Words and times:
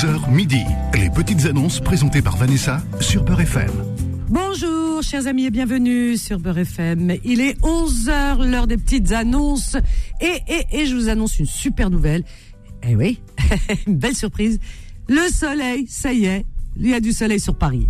11h 0.00 0.30
midi. 0.30 0.64
Les 0.94 1.10
petites 1.10 1.44
annonces 1.44 1.78
présentées 1.78 2.22
par 2.22 2.34
Vanessa 2.38 2.80
sur 3.00 3.22
Beurre 3.22 3.42
FM. 3.42 3.70
Bonjour, 4.30 5.02
chers 5.02 5.26
amis, 5.26 5.44
et 5.44 5.50
bienvenue 5.50 6.16
sur 6.16 6.38
Beurre 6.38 6.56
FM. 6.56 7.16
Il 7.22 7.42
est 7.42 7.60
11h, 7.60 8.48
l'heure 8.50 8.66
des 8.66 8.78
petites 8.78 9.12
annonces. 9.12 9.76
Et, 10.22 10.38
et, 10.48 10.64
et 10.72 10.86
je 10.86 10.94
vous 10.94 11.10
annonce 11.10 11.38
une 11.38 11.44
super 11.44 11.90
nouvelle. 11.90 12.24
Eh 12.82 12.96
oui, 12.96 13.20
une 13.86 13.96
belle 13.96 14.14
surprise. 14.14 14.58
Le 15.06 15.28
soleil, 15.30 15.86
ça 15.86 16.14
y 16.14 16.24
est, 16.24 16.46
il 16.76 16.88
y 16.88 16.94
a 16.94 17.00
du 17.00 17.12
soleil 17.12 17.40
sur 17.40 17.54
Paris. 17.54 17.86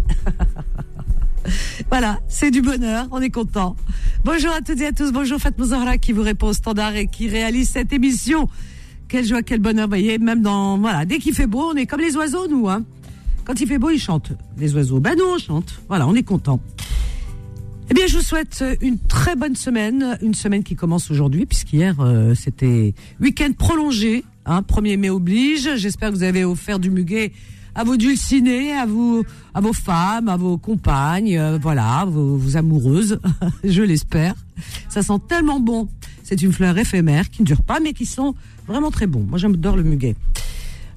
voilà, 1.91 2.19
c'est 2.27 2.51
du 2.51 2.61
bonheur, 2.61 3.07
on 3.13 3.21
est 3.21 3.31
content. 3.31 3.77
Bonjour 4.25 4.51
à 4.51 4.63
toutes 4.63 4.81
et 4.81 4.87
à 4.87 4.93
tous, 4.93 5.13
bonjour 5.13 5.39
Fatma 5.39 5.65
Zahra 5.65 5.97
qui 5.97 6.11
vous 6.11 6.23
répond 6.23 6.49
au 6.49 6.55
standard 6.55 6.97
et 6.97 7.07
qui 7.07 7.29
réalise 7.29 7.71
cette 7.71 7.93
émission. 7.93 8.49
Quelle 9.11 9.27
joie, 9.27 9.43
quel 9.43 9.59
bonheur, 9.59 9.87
vous 9.87 9.91
voyez, 9.91 10.19
même 10.19 10.41
dans, 10.41 10.79
voilà, 10.79 11.05
dès 11.05 11.19
qu'il 11.19 11.35
fait 11.35 11.49
beau, 11.49 11.73
on 11.73 11.75
est 11.75 11.85
comme 11.85 12.01
les 12.01 12.17
oiseaux, 12.17 12.47
nous, 12.47 12.69
hein. 12.69 12.85
Quand 13.45 13.61
il 13.61 13.67
fait 13.67 13.79
beau, 13.79 13.91
ils 13.91 13.99
chantent, 13.99 14.31
les 14.57 14.73
oiseaux. 14.73 15.01
Ben 15.01 15.17
nous, 15.19 15.25
on 15.25 15.37
chante. 15.37 15.81
Voilà, 15.89 16.07
on 16.07 16.15
est 16.15 16.23
content. 16.23 16.61
Eh 17.91 17.95
bien, 17.95 18.07
je 18.07 18.19
vous 18.19 18.23
souhaite 18.23 18.63
une 18.81 19.01
très 19.01 19.35
bonne 19.35 19.57
semaine, 19.57 20.17
une 20.23 20.35
semaine 20.35 20.63
qui 20.63 20.77
commence 20.77 21.11
aujourd'hui, 21.11 21.45
puisqu'hier, 21.45 21.97
euh, 21.99 22.37
c'était 22.37 22.95
week-end 23.21 23.51
prolongé, 23.59 24.25
hein, 24.47 24.63
1er 24.63 24.97
mai 24.97 25.11
oblige. 25.11 25.69
J'espère 25.75 26.11
que 26.11 26.15
vous 26.15 26.23
avez 26.23 26.45
offert 26.45 26.79
du 26.79 26.89
muguet 26.89 27.33
à 27.75 27.83
vos 27.83 27.97
dulcinés, 27.97 28.73
à 28.75 28.87
vous, 28.87 29.25
à 29.55 29.61
vos 29.61 29.73
femmes, 29.73 30.29
à 30.29 30.37
vos 30.37 30.57
compagnes, 30.57 31.37
euh, 31.37 31.59
voilà, 31.61 32.05
vos, 32.07 32.37
vos 32.37 32.57
amoureuses, 32.57 33.19
je 33.65 33.83
l'espère. 33.83 34.35
Ça 34.89 35.03
sent 35.03 35.19
tellement 35.29 35.59
bon. 35.59 35.89
C'est 36.31 36.43
une 36.43 36.53
fleur 36.53 36.79
éphémère 36.79 37.29
qui 37.29 37.43
ne 37.43 37.47
dure 37.47 37.61
pas, 37.61 37.81
mais 37.81 37.93
qui 37.93 38.07
sont 38.07 38.37
vraiment 38.69 38.93
très 38.93 39.09
bon. 39.09 39.27
Moi, 39.29 39.37
j'adore 39.37 39.77
le 39.77 39.83
muguet. 39.83 40.15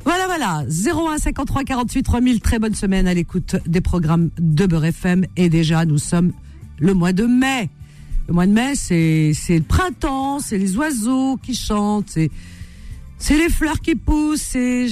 Voilà, 0.06 0.28
voilà. 0.28 0.64
01 0.70 1.18
53 1.18 1.64
48 1.64 2.04
3000. 2.04 2.40
Très 2.40 2.60
bonne 2.60 2.76
semaine 2.76 3.08
à 3.08 3.16
l'écoute 3.16 3.56
des 3.66 3.82
programmes 3.82 4.30
de 4.38 4.68
Beurre 4.68 4.86
FM. 4.86 5.26
Et 5.36 5.50
déjà, 5.50 5.86
nous 5.86 5.98
sommes 5.98 6.34
le 6.78 6.94
mois 6.94 7.14
de 7.14 7.26
mai. 7.26 7.72
Le 8.28 8.36
mois 8.36 8.46
de 8.46 8.52
mai, 8.52 8.76
c'est, 8.76 9.34
le 9.50 9.64
printemps, 9.64 10.38
c'est 10.38 10.60
les 10.60 10.78
oiseaux 10.78 11.38
qui 11.38 11.56
chantent, 11.56 12.12
c'est, 12.12 12.30
les 13.32 13.50
fleurs 13.50 13.82
qui 13.82 13.96
poussent, 13.96 14.40
c'est, 14.40 14.86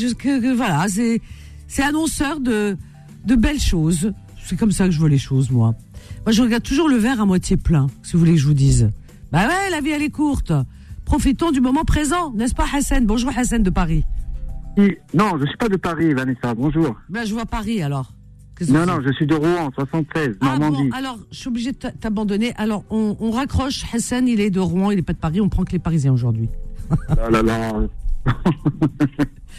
voilà, 0.55 0.87
c'est 0.87 1.83
annonceur 1.83 2.39
de, 2.39 2.77
de 3.25 3.35
belles 3.35 3.61
choses. 3.61 4.11
C'est 4.43 4.57
comme 4.57 4.71
ça 4.71 4.85
que 4.85 4.91
je 4.91 4.97
vois 4.97 5.07
les 5.07 5.19
choses, 5.19 5.51
moi. 5.51 5.75
Moi, 6.25 6.31
je 6.31 6.41
regarde 6.41 6.63
toujours 6.63 6.89
le 6.89 6.97
verre 6.97 7.21
à 7.21 7.27
moitié 7.27 7.57
plein, 7.57 7.85
si 8.01 8.13
vous 8.13 8.19
voulez 8.19 8.33
que 8.33 8.39
je 8.39 8.47
vous 8.47 8.55
dise. 8.55 8.89
Bah 9.31 9.47
ouais, 9.47 9.69
la 9.69 9.81
vie, 9.81 9.91
elle 9.91 10.01
est 10.03 10.09
courte. 10.09 10.51
Profitons 11.05 11.51
du 11.51 11.61
moment 11.61 11.83
présent, 11.83 12.31
n'est-ce 12.33 12.53
pas, 12.53 12.65
Hassan? 12.73 13.05
Bonjour, 13.05 13.31
Hassan 13.35 13.63
de 13.63 13.69
Paris. 13.69 14.03
Non, 15.13 15.37
je 15.39 15.45
suis 15.45 15.57
pas 15.57 15.69
de 15.69 15.77
Paris, 15.77 16.13
Vanessa. 16.13 16.53
Bonjour. 16.53 16.95
Ben, 17.09 17.25
je 17.25 17.33
vois 17.33 17.45
Paris, 17.45 17.81
alors. 17.81 18.13
Non, 18.69 18.85
non, 18.85 18.99
je 19.05 19.11
suis 19.13 19.25
de 19.25 19.33
Rouen, 19.33 19.71
76, 19.73 20.37
Ah 20.39 20.45
Normandie. 20.59 20.89
bon, 20.89 20.95
alors, 20.95 21.17
je 21.31 21.37
suis 21.37 21.47
obligée 21.47 21.71
de 21.71 21.77
t'a- 21.77 21.91
t'abandonner. 21.91 22.53
Alors, 22.57 22.83
on, 22.91 23.17
on 23.19 23.31
raccroche. 23.31 23.83
Hassan, 23.91 24.27
il 24.27 24.39
est 24.39 24.51
de 24.51 24.59
Rouen, 24.59 24.91
il 24.91 24.99
est 24.99 25.03
pas 25.03 25.13
de 25.13 25.17
Paris. 25.17 25.41
On 25.41 25.49
prend 25.49 25.63
que 25.63 25.71
les 25.71 25.79
Parisiens 25.79 26.13
aujourd'hui. 26.13 26.47
Là, 27.09 27.31
là, 27.31 27.41
là. 27.41 27.71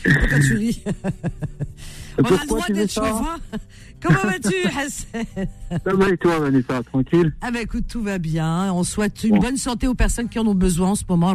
Pourquoi 0.04 0.38
tu 0.40 0.54
ris 0.54 0.82
On 2.18 2.24
a 2.24 2.30
le 2.42 2.46
droit 2.46 2.66
d'être 2.68 2.92
chauvin. 2.92 3.36
Comment 4.02 4.18
vas-tu, 4.24 4.54
Hassan 4.78 5.24
Ça 5.84 5.94
va 5.94 6.08
et 6.10 6.16
toi, 6.18 6.40
Vanessa, 6.40 6.82
tranquille? 6.82 7.32
Ah 7.40 7.50
ben 7.50 7.60
écoute, 7.62 7.84
tout 7.88 8.02
va 8.02 8.18
bien. 8.18 8.70
On 8.74 8.82
souhaite 8.84 9.24
une 9.24 9.36
Bon. 9.36 9.40
bonne 9.42 9.56
santé 9.56 9.86
aux 9.86 9.94
personnes 9.94 10.28
qui 10.28 10.38
en 10.38 10.46
ont 10.46 10.54
besoin 10.54 10.90
en 10.90 10.94
ce 10.94 11.04
moment. 11.08 11.34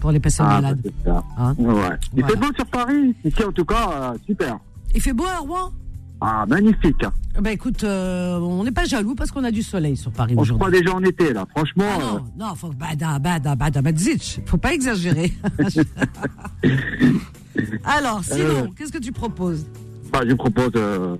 Pour 0.00 0.12
les 0.12 0.20
personnes 0.20 0.46
Ah, 0.48 0.60
bah, 0.60 0.62
malades. 0.62 0.92
ça. 1.04 1.24
Hein 1.38 1.54
Ouais. 1.58 1.72
Il 2.14 2.20
Voilà. 2.22 2.28
fait 2.28 2.36
beau 2.36 2.54
sur 2.54 2.66
Paris? 2.66 3.14
Ici, 3.24 3.42
en 3.42 3.50
tout 3.52 3.64
cas, 3.64 3.90
euh, 4.14 4.18
super. 4.26 4.58
Il 4.94 5.00
fait 5.00 5.12
beau 5.12 5.24
à 5.24 5.38
Rouen? 5.38 5.72
Ah, 6.20 6.44
magnifique. 6.48 7.02
Ah 7.36 7.40
Ben 7.40 7.50
écoute, 7.50 7.82
euh, 7.84 8.38
on 8.40 8.62
n'est 8.64 8.72
pas 8.72 8.84
jaloux 8.84 9.14
parce 9.14 9.30
qu'on 9.30 9.44
a 9.44 9.50
du 9.52 9.62
soleil 9.62 9.96
sur 9.96 10.10
Paris 10.12 10.34
On 10.36 10.44
se 10.44 10.52
croit 10.52 10.66
aujourd'hui. 10.68 10.82
déjà 10.84 10.96
en 10.96 11.02
été, 11.04 11.32
là. 11.32 11.46
Franchement, 11.54 11.84
Ah 11.88 11.98
euh, 12.00 12.18
non, 12.36 12.46
non, 12.48 12.54
faut 12.54 12.70
bada, 12.72 13.18
bada, 13.18 13.54
bada. 13.54 13.80
Faut 14.46 14.56
pas 14.56 14.72
exagérer. 14.74 15.32
Alors, 17.84 18.22
sinon, 18.24 18.38
Euh. 18.38 18.66
qu'est-ce 18.76 18.92
que 18.92 18.98
tu 18.98 19.12
proposes 19.12 19.66
bah, 20.12 20.20
je 20.26 20.32
propose, 20.34 20.70
euh, 20.76 21.16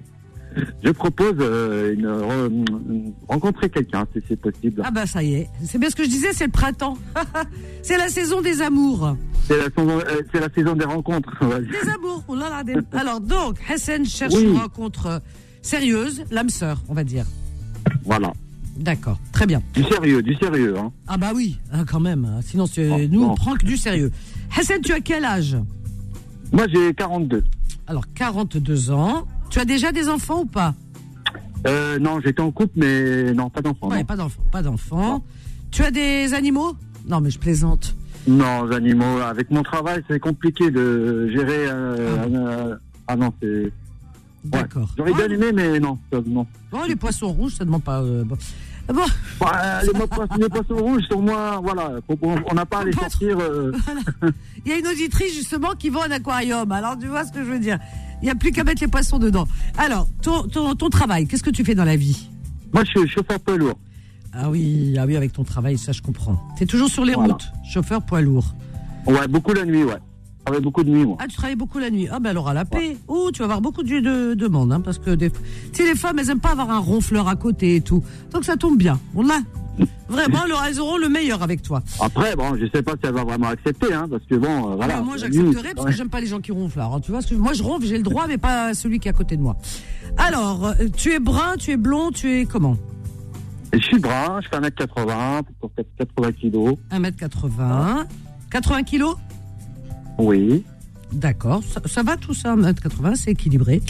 je 0.82 0.90
propose 0.90 1.34
euh, 1.40 1.92
une, 1.94 2.06
re- 2.06 3.12
rencontrer 3.28 3.68
quelqu'un, 3.68 4.06
si 4.14 4.22
c'est 4.26 4.40
possible. 4.40 4.80
Ah 4.84 4.90
bah 4.90 5.04
ça 5.06 5.22
y 5.22 5.34
est, 5.34 5.48
c'est 5.62 5.76
bien 5.78 5.90
ce 5.90 5.94
que 5.96 6.04
je 6.04 6.08
disais, 6.08 6.32
c'est 6.32 6.46
le 6.46 6.50
printemps. 6.50 6.96
c'est 7.82 7.98
la 7.98 8.08
saison 8.08 8.40
des 8.40 8.62
amours. 8.62 9.14
C'est 9.46 9.58
la, 9.58 9.64
saison- 9.64 10.00
c'est 10.32 10.40
la 10.40 10.48
saison 10.54 10.74
des 10.74 10.86
rencontres. 10.86 11.30
Des 11.60 11.90
amours, 11.90 12.24
oh 12.28 12.34
là 12.34 12.48
là, 12.48 12.64
des- 12.64 12.76
Alors 12.98 13.20
donc, 13.20 13.56
Hassan 13.70 14.06
cherche 14.06 14.32
Oui. 14.34 14.44
une 14.44 14.56
rencontre 14.56 15.20
sérieuse, 15.60 16.24
l'âme 16.30 16.48
sœur, 16.48 16.82
on 16.88 16.94
va 16.94 17.04
dire. 17.04 17.26
Voilà. 18.04 18.32
D'accord, 18.78 19.18
très 19.32 19.44
bien. 19.44 19.60
Du 19.74 19.82
sérieux, 19.84 20.22
du 20.22 20.34
sérieux. 20.36 20.78
Hein. 20.78 20.92
Ah 21.08 21.18
bah 21.18 21.32
oui, 21.34 21.58
ah, 21.72 21.84
quand 21.86 22.00
même. 22.00 22.24
hein. 22.24 22.40
Sinon, 22.42 22.64
Bon, 22.76 23.08
nous, 23.10 23.22
on 23.24 23.34
prend 23.34 23.54
que 23.54 23.66
du 23.66 23.76
sérieux. 23.76 24.10
Hassan, 24.56 24.80
tu 24.80 24.92
as 24.92 25.00
quel 25.00 25.24
âge? 25.24 25.56
Moi, 26.52 26.66
j'ai 26.68 26.94
42. 26.94 27.44
Alors, 27.86 28.04
42 28.14 28.90
ans. 28.90 29.26
Tu 29.50 29.58
as 29.58 29.64
déjà 29.64 29.92
des 29.92 30.08
enfants 30.08 30.40
ou 30.42 30.46
pas? 30.46 30.74
Euh, 31.66 31.98
non, 31.98 32.20
j'étais 32.20 32.40
en 32.42 32.50
couple, 32.52 32.72
mais 32.76 33.32
non, 33.34 33.50
pas 33.50 33.60
d'enfant. 33.62 33.88
Ouais, 33.88 33.98
non. 33.98 34.04
pas 34.04 34.16
d'enfants, 34.16 34.42
pas 34.52 34.62
d'enfants. 34.62 35.24
Tu 35.70 35.82
as 35.82 35.90
des 35.90 36.32
animaux? 36.34 36.74
Non, 37.08 37.20
mais 37.20 37.30
je 37.30 37.38
plaisante. 37.38 37.94
Non, 38.26 38.64
les 38.64 38.76
animaux. 38.76 39.18
Avec 39.20 39.50
mon 39.50 39.62
travail, 39.62 40.02
c'est 40.08 40.20
compliqué 40.20 40.70
de 40.70 41.28
gérer. 41.30 41.66
euh, 41.68 42.16
Ah. 42.18 42.22
un, 42.24 42.34
euh, 42.34 42.76
ah 43.08 43.16
non, 43.16 43.32
c'est. 43.42 43.72
D'accord. 44.44 44.88
J'aurais 44.96 45.12
bien 45.14 45.26
Ah, 45.30 45.34
aimé, 45.34 45.46
mais 45.52 45.80
non. 45.80 45.98
non. 46.26 46.46
bon, 46.70 46.84
les 46.86 46.96
poissons 46.96 47.32
rouges, 47.32 47.54
ça 47.54 47.64
demande 47.64 47.82
pas. 47.82 48.00
euh, 48.02 48.22
bon. 48.24 48.36
Ah 48.88 48.92
Bon, 48.92 49.04
Bah, 49.40 49.80
les, 49.82 49.92
poissons, 50.06 50.26
les 50.38 50.48
poissons 50.48 50.76
rouges, 50.76 51.02
sur 51.04 51.20
moi, 51.20 51.60
voilà. 51.62 51.92
on 52.50 52.54
n'a 52.54 52.64
pas 52.66 52.78
à 52.80 52.84
les 52.84 52.92
sortir. 52.92 53.38
euh, 53.38 53.72
Il 54.64 54.72
y 54.72 54.74
a 54.74 54.78
une 54.78 54.86
auditrice 54.86 55.34
justement 55.34 55.72
qui 55.78 55.90
vend 55.90 56.02
un 56.02 56.10
aquarium. 56.10 56.70
Alors 56.72 56.96
tu 56.98 57.06
vois 57.06 57.24
ce 57.24 57.32
que 57.32 57.40
je 57.40 57.50
veux 57.50 57.58
dire 57.58 57.78
Il 58.22 58.24
n'y 58.24 58.30
a 58.30 58.34
plus 58.34 58.50
qu'à 58.50 58.64
mettre 58.64 58.80
les 58.82 58.88
poissons 58.88 59.18
dedans. 59.18 59.46
Alors, 59.76 60.08
ton, 60.22 60.42
ton, 60.44 60.74
ton 60.74 60.88
travail, 60.88 61.26
qu'est-ce 61.26 61.42
que 61.42 61.50
tu 61.50 61.64
fais 61.64 61.74
dans 61.74 61.84
la 61.84 61.96
vie? 61.96 62.28
Moi, 62.72 62.84
je 62.84 63.00
suis 63.00 63.08
chauffeur 63.08 63.38
poids 63.40 63.56
lourd. 63.56 63.78
Ah 64.32 64.50
oui, 64.50 64.94
ah 64.98 65.04
oui, 65.06 65.16
avec 65.16 65.32
ton 65.32 65.44
travail, 65.44 65.78
ça 65.78 65.92
je 65.92 66.02
comprends. 66.02 66.38
Tu 66.56 66.64
es 66.64 66.66
toujours 66.66 66.88
sur 66.88 67.04
les 67.04 67.14
Voilà. 67.14 67.32
routes, 67.34 67.48
chauffeur 67.70 68.02
poids 68.02 68.20
lourd. 68.20 68.54
Ouais, 69.06 69.26
beaucoup 69.28 69.52
la 69.54 69.64
nuit, 69.64 69.84
ouais. 69.84 69.94
Travaille 70.48 70.64
beaucoup 70.64 70.82
de 70.82 70.88
nuit, 70.88 71.04
moi. 71.04 71.18
Ah, 71.20 71.26
tu 71.28 71.36
travailles 71.36 71.56
beaucoup 71.56 71.78
la 71.78 71.90
nuit. 71.90 72.08
Ah 72.10 72.20
ben 72.20 72.30
alors 72.30 72.48
à 72.48 72.54
la 72.54 72.64
paix. 72.64 72.96
Oh, 73.06 73.28
tu 73.30 73.40
vas 73.40 73.44
avoir 73.44 73.60
beaucoup 73.60 73.82
de, 73.82 74.00
de, 74.00 74.32
de 74.32 74.48
monde, 74.48 74.72
hein, 74.72 74.80
parce 74.80 74.98
que 74.98 75.10
des, 75.10 75.30
tu 75.30 75.38
sais, 75.74 75.84
les 75.84 75.94
femmes, 75.94 76.18
elles 76.18 76.30
aiment 76.30 76.40
pas 76.40 76.52
avoir 76.52 76.70
un 76.70 76.78
ronfleur 76.78 77.28
à 77.28 77.36
côté 77.36 77.76
et 77.76 77.80
tout. 77.82 78.02
Donc 78.32 78.46
ça 78.46 78.56
tombe 78.56 78.78
bien. 78.78 78.98
On 79.14 79.22
l'a. 79.24 79.40
Vraiment, 80.08 80.40
alors, 80.40 80.64
elles 80.66 80.80
auront 80.80 80.96
le 80.96 81.10
meilleur 81.10 81.42
avec 81.42 81.60
toi. 81.60 81.82
Après, 82.00 82.34
bon, 82.34 82.56
je 82.56 82.64
sais 82.74 82.82
pas 82.82 82.92
si 82.92 83.00
elle 83.04 83.12
va 83.12 83.24
vraiment 83.24 83.48
accepter, 83.48 83.92
hein, 83.92 84.06
parce 84.10 84.24
que 84.24 84.36
bon, 84.36 84.72
euh, 84.72 84.76
voilà. 84.76 84.96
Ah, 84.96 85.02
moi, 85.02 85.16
nuit, 85.16 85.54
parce 85.76 85.86
que 85.86 85.92
j'aime 85.92 86.08
pas 86.08 86.20
les 86.20 86.26
gens 86.26 86.40
qui 86.40 86.50
ronflent. 86.50 86.80
Alors, 86.80 87.00
tu 87.02 87.12
vois, 87.12 87.22
que, 87.22 87.34
moi, 87.34 87.52
je 87.52 87.62
ronfle, 87.62 87.86
j'ai 87.86 87.98
le 87.98 88.02
droit, 88.02 88.26
mais 88.26 88.38
pas 88.38 88.72
celui 88.72 88.98
qui 89.00 89.06
est 89.08 89.10
à 89.10 89.14
côté 89.14 89.36
de 89.36 89.42
moi. 89.42 89.56
Alors, 90.16 90.66
euh, 90.66 90.74
tu 90.96 91.12
es 91.12 91.20
brun, 91.20 91.56
tu 91.58 91.72
es 91.72 91.76
blond, 91.76 92.10
tu 92.10 92.40
es 92.40 92.46
comment? 92.46 92.76
Je 93.74 93.78
suis 93.80 93.98
brun, 93.98 94.40
je 94.42 94.48
fais 94.48 94.58
1m80, 94.58 95.42
pour 95.60 95.70
80 95.98 96.32
kilos. 96.32 96.74
1m80. 96.90 98.06
80 98.50 98.82
kilos? 98.84 99.16
Oui. 100.18 100.64
D'accord, 101.12 101.62
ça, 101.64 101.80
ça 101.86 102.02
va 102.02 102.16
tout 102.16 102.34
ça, 102.34 102.54
1m80, 102.54 103.14
c'est 103.16 103.30
équilibré. 103.30 103.80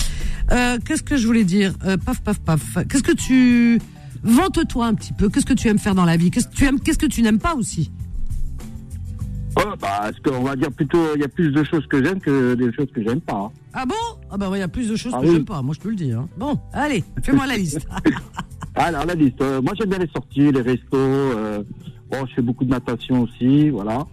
Euh, 0.52 0.78
Qu'est-ce 0.84 1.02
que 1.02 1.16
je 1.16 1.26
voulais 1.26 1.44
dire 1.44 1.74
Euh, 1.84 1.96
Paf, 1.96 2.20
paf, 2.22 2.38
paf. 2.40 2.78
Qu'est-ce 2.88 3.02
que 3.02 3.12
tu... 3.12 3.80
Vante-toi 4.22 4.86
un 4.86 4.94
petit 4.94 5.12
peu? 5.12 5.28
Qu'est-ce 5.28 5.46
que 5.46 5.54
tu 5.54 5.68
aimes 5.68 5.78
faire 5.78 5.94
dans 5.94 6.04
la 6.04 6.16
vie? 6.16 6.30
Qu'est-ce 6.30 6.48
que 6.48 6.54
tu 6.54 6.64
aimes 6.64 6.80
Qu'est-ce 6.80 6.98
que 6.98 7.06
tu 7.06 7.22
n'aimes 7.22 7.38
pas 7.38 7.54
aussi? 7.54 7.90
Oh, 9.56 9.72
bah, 9.80 10.10
ce 10.14 10.30
qu'on 10.30 10.42
va 10.44 10.54
dire 10.54 10.70
plutôt, 10.70 10.98
il 11.16 11.20
y 11.20 11.24
a 11.24 11.28
plus 11.28 11.50
de 11.50 11.64
choses 11.64 11.84
que 11.88 12.02
j'aime 12.04 12.20
que 12.20 12.54
des 12.54 12.72
choses 12.72 12.86
que 12.94 13.02
j'aime 13.02 13.20
pas. 13.20 13.34
hein. 13.46 13.50
Ah 13.72 13.84
bon? 13.86 13.94
Ah 14.30 14.36
bah 14.36 14.48
il 14.54 14.58
y 14.58 14.62
a 14.62 14.68
plus 14.68 14.88
de 14.88 14.94
choses 14.96 15.12
Ah 15.16 15.20
que 15.20 15.26
oui. 15.26 15.32
j'aime 15.34 15.44
pas. 15.44 15.62
Moi, 15.62 15.74
je 15.74 15.80
peux 15.80 15.90
le 15.90 15.96
dire. 15.96 16.20
hein. 16.20 16.28
Bon, 16.38 16.58
allez, 16.72 17.02
fais-moi 17.22 17.46
la 17.46 17.56
liste. 17.56 17.86
Alors, 18.76 19.04
la 19.06 19.14
liste. 19.14 19.40
euh, 19.40 19.60
moi, 19.60 19.72
j'aime 19.78 19.88
bien 19.88 19.98
les 19.98 20.08
sorties, 20.14 20.52
les 20.52 20.60
restos. 20.62 21.66
bon, 22.10 22.26
je 22.28 22.34
fais 22.34 22.42
beaucoup 22.42 22.64
de 22.64 22.70
natation 22.70 23.22
aussi, 23.22 23.70
voilà. 23.70 24.06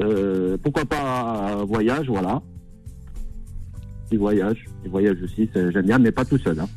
Euh, 0.00 0.56
pourquoi 0.62 0.84
pas 0.84 1.64
voyage, 1.66 2.06
voilà. 2.08 2.42
Des 4.10 4.16
voyages, 4.16 4.64
des 4.82 4.88
voyages 4.88 5.16
aussi, 5.22 5.48
c'est- 5.52 5.72
j'aime 5.72 5.86
bien, 5.86 5.98
mais 5.98 6.12
pas 6.12 6.24
tout 6.24 6.38
seul. 6.38 6.58
Hein. 6.60 6.68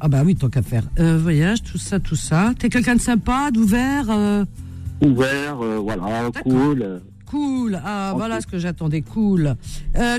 Ah 0.00 0.08
bah 0.08 0.22
oui, 0.24 0.34
tant 0.36 0.48
qu'à 0.48 0.62
faire. 0.62 0.84
Euh, 0.98 1.18
voyage, 1.18 1.62
tout 1.62 1.78
ça, 1.78 1.98
tout 1.98 2.16
ça. 2.16 2.52
T'es 2.58 2.68
quelqu'un 2.68 2.94
de 2.96 3.00
sympa, 3.00 3.50
d'ouvert 3.50 4.06
euh, 4.10 4.44
Ouvert, 5.02 5.56
voilà, 5.56 6.30
cool. 6.42 7.00
Cool. 7.26 7.80
Ah, 7.84 8.12
voilà 8.16 8.40
ce 8.40 8.46
que 8.46 8.58
j'attendais. 8.58 9.02
Cool. 9.02 9.56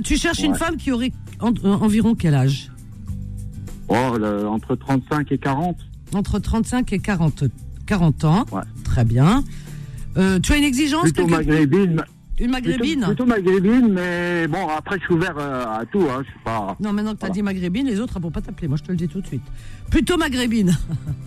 Tu 0.04 0.18
cherches 0.18 0.44
une 0.44 0.56
femme 0.56 0.76
qui 0.78 0.92
aurait 0.92 1.12
en- 1.40 1.54
environ 1.66 2.14
quel 2.16 2.36
âge? 2.36 2.72
Oh, 3.88 4.18
le- 4.20 4.48
entre 4.48 4.76
35 4.76 5.32
et 5.32 5.38
40. 5.38 5.78
Entre 6.14 6.40
35 6.40 6.92
et 6.94 7.00
40, 7.00 7.46
40 7.86 8.24
ans. 8.26 8.46
Ouais. 8.52 8.62
Très 8.84 9.06
bien. 9.06 9.44
Euh, 10.18 10.40
tu 10.40 10.54
as 10.54 10.58
une 10.58 10.64
exigence 10.64 11.04
Plutôt 11.04 11.28
maghrébine, 11.28 11.94
ma- 11.96 12.06
Une 12.38 12.52
maghrébine 12.52 12.96
Plutôt, 13.00 13.08
plutôt 13.08 13.26
maghrébine, 13.26 13.88
mais 13.94 14.48
bon, 14.48 14.68
après, 14.68 14.98
je 15.00 15.06
suis 15.06 15.14
ouvert 15.14 15.36
euh, 15.38 15.64
à 15.80 15.86
tout. 15.86 16.02
Hein, 16.02 16.22
je 16.26 16.30
suis 16.32 16.40
pas. 16.44 16.76
Non, 16.82 16.92
maintenant 16.92 17.14
que 17.14 17.20
tu 17.20 17.24
as 17.26 17.28
Voilà. 17.28 17.34
dit 17.34 17.42
maghrébine, 17.42 17.88
les 17.88 18.00
autres 18.02 18.18
ne 18.20 18.24
vont 18.24 18.32
pas 18.32 18.42
t'appeler. 18.42 18.68
Moi, 18.68 18.78
je 18.78 18.84
te 18.84 18.92
le 18.92 18.98
dis 18.98 19.08
tout 19.08 19.22
de 19.22 19.28
suite. 19.28 19.42
Plutôt 19.90 20.18
maghrébine. 20.18 20.76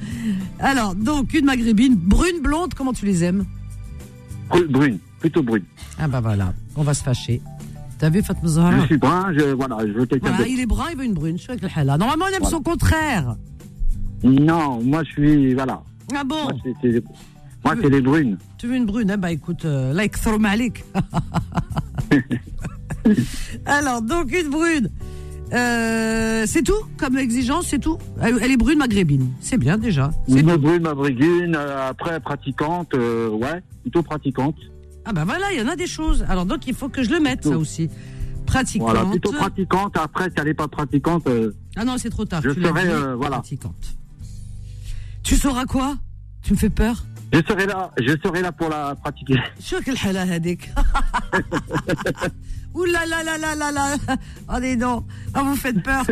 Alors, 0.59 0.95
donc, 0.95 1.33
une 1.33 1.47
maghrébine, 1.47 1.95
brune, 1.95 2.41
blonde, 2.43 2.75
comment 2.75 2.93
tu 2.93 3.07
les 3.07 3.25
aimes? 3.25 3.47
Bru- 4.51 4.69
Brune, 4.69 4.99
plutôt 5.21 5.43
brune. 5.43 5.65
Ah 5.99 6.09
bah 6.09 6.21
voilà, 6.21 6.53
on 6.77 6.83
va 6.83 6.93
se 6.95 7.03
fâcher. 7.03 7.41
T'as 7.99 8.11
vu 8.11 8.23
Fatma 8.23 8.49
Zahra? 8.49 8.81
Je 8.81 8.87
suis 8.87 8.97
brun, 8.99 9.33
je, 9.37 9.53
voilà, 9.55 9.79
je 9.87 9.93
veux 9.93 10.07
quelqu'un 10.07 10.29
Voilà, 10.31 10.45
de. 10.45 10.49
il 10.51 10.61
est 10.61 10.67
brun, 10.67 10.87
il 10.93 10.97
veut 10.99 11.05
une 11.05 11.15
brune. 11.15 11.37
Je 11.37 11.43
suis 11.43 11.51
avec 11.53 11.63
le. 11.63 11.85
Normalement, 11.85 12.27
on 12.27 12.29
aime 12.29 12.35
Voilà. 12.41 12.51
son 12.57 12.63
contraire. 12.63 13.37
Non, 14.23 14.81
moi, 14.83 15.03
je 15.05 15.11
suis. 15.13 15.55
Voilà. 15.55 15.83
Ah 16.15 16.23
bon? 16.25 16.45
Moi, 16.45 16.53
moi, 17.75 17.83
c'est 17.83 17.91
les 17.91 18.01
brunes. 18.01 18.39
Tu 18.57 18.67
veux 18.67 18.77
une 18.77 18.87
brune 18.87 19.11
Eh 19.13 19.17
bah 19.17 19.31
écoute, 19.31 19.65
euh, 19.65 19.93
like 19.93 20.15
malik. 20.39 20.85
Alors, 23.67 24.03
donc 24.03 24.33
une 24.33 24.49
brune. 24.49 24.91
Euh, 25.53 26.45
c'est 26.47 26.63
tout 26.63 26.85
Comme 26.99 27.17
exigence, 27.17 27.69
c'est 27.69 27.79
tout? 27.79 27.99
Elle, 28.21 28.39
elle 28.43 28.51
est 28.51 28.57
brune 28.57 28.79
maghrébine. 28.79 29.31
C'est 29.41 29.57
bien 29.57 29.79
déjà. 29.79 30.11
Une 30.29 30.47
tout. 30.47 30.59
brune, 30.59 30.83
ma 30.83 30.95
brigune, 30.95 31.55
euh, 31.57 31.89
après 31.89 32.21
pratiquante, 32.21 32.93
euh, 32.95 33.31
ouais, 33.31 33.63
plutôt 33.83 34.03
pratiquante. 34.03 34.57
Ah 35.05 35.13
bah 35.13 35.25
voilà, 35.25 35.53
il 35.53 35.59
y 35.59 35.63
en 35.63 35.69
a 35.69 35.77
des 35.77 35.87
choses. 35.87 36.25
Alors 36.29 36.45
donc, 36.45 36.67
il 36.67 36.75
faut 36.75 36.89
que 36.89 37.03
je 37.03 37.11
le 37.11 37.21
mette, 37.21 37.45
ça 37.45 37.57
aussi. 37.57 37.89
Pratiquante. 38.47 38.91
Voilà, 38.91 39.11
plutôt 39.11 39.33
pratiquante. 39.33 39.97
Après, 39.97 40.25
si 40.25 40.35
elle 40.37 40.45
n'est 40.45 40.55
pas 40.55 40.69
pratiquante, 40.69 41.27
Ah 41.77 41.85
non, 41.85 41.97
c'est 41.97 42.11
trop 42.11 42.25
tard. 42.25 42.43
Je 42.43 42.51
tu 42.51 42.63
serai, 42.63 43.15
voilà. 43.15 43.37
Pratiquante. 43.37 43.97
Tu 45.23 45.37
sauras 45.37 45.65
quoi? 45.65 45.97
Tu 46.43 46.53
me 46.53 46.59
fais 46.59 46.71
peur? 46.71 47.05
je 47.34 47.40
serai 47.50 47.66
là, 47.66 47.90
je 48.00 48.14
serai 48.24 48.42
là 48.42 48.52
pour 48.52 48.70
la 48.70 48.96
pratiquer. 48.96 49.40
شو 49.60 49.78
الحلا 49.88 50.24
هذيك 50.24 50.70
Ouh 52.76 52.86
là 52.86 53.06
là 53.06 53.20
là 53.24 53.38
là 53.38 53.56
là 53.56 53.70
là 53.72 53.86
Oh 54.52 54.60
dis 54.60 54.78
donc 54.78 55.06
Ah 55.36 55.44
vous 55.44 55.56
faites 55.56 55.82
peur 55.84 56.04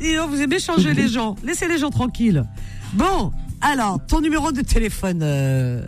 Dis 0.00 0.14
donc, 0.16 0.30
vous 0.30 0.40
aimez 0.40 0.60
changer 0.60 0.94
les 0.94 1.08
gens 1.08 1.34
Laissez 1.44 1.66
les 1.68 1.78
gens 1.78 1.90
tranquilles 1.90 2.44
Bon, 2.94 3.32
alors, 3.60 3.98
ton 4.06 4.20
numéro 4.20 4.52
de 4.52 4.60
téléphone 4.60 5.20
euh, 5.22 5.82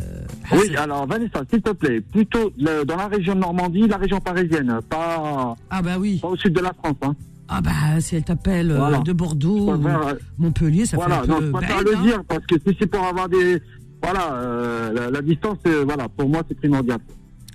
Oui, 0.51 0.59
Hassan. 0.71 0.77
alors 0.85 1.07
Vanessa, 1.07 1.41
s'il 1.51 1.63
te 1.63 1.71
plaît, 1.71 2.01
plutôt 2.01 2.51
le- 2.59 2.85
dans 2.85 2.97
la 2.97 3.07
région 3.07 3.35
de 3.37 3.41
Normandie, 3.41 3.87
la 3.87 3.99
région 3.99 4.19
parisienne, 4.19 4.81
pas, 4.89 5.55
Ah 5.71 5.83
bah 5.83 5.97
oui 6.03 6.19
pas 6.21 6.29
au 6.29 6.37
sud 6.37 6.53
de 6.55 6.61
la 6.61 6.73
France. 6.73 6.97
Hein. 7.03 7.15
Ah 7.49 7.61
bah 7.61 8.01
si 8.01 8.17
elle 8.17 8.25
t'appelle 8.25 8.71
euh, 8.73 8.79
Voilà. 8.79 8.99
de 8.99 9.13
Bordeaux 9.13 9.59
Je 9.69 9.73
ou 9.75 9.79
préfère, 9.81 10.07
euh, 10.09 10.15
Montpellier, 10.39 10.87
ça 10.87 10.97
voilà, 10.97 11.17
fait 11.23 11.25
un 11.25 11.27
non, 11.35 11.39
peu 11.39 11.47
je 11.47 11.51
préfère 11.53 11.79
bête, 11.79 11.87
le 11.93 11.97
hein. 11.99 12.03
dire 12.03 12.21
parce 12.27 12.45
que 12.47 12.55
si 12.65 12.77
c'est 12.81 12.87
pour 12.95 13.05
avoir 13.13 13.29
des. 13.29 13.63
voilà, 14.02 14.34
euh, 14.34 14.94
la, 14.94 15.10
la 15.12 15.22
distance, 15.22 15.58
euh, 15.68 15.84
voilà, 15.86 16.10
pour 16.10 16.28
moi, 16.28 16.42
c'est 16.48 16.56
primordial. 16.56 17.00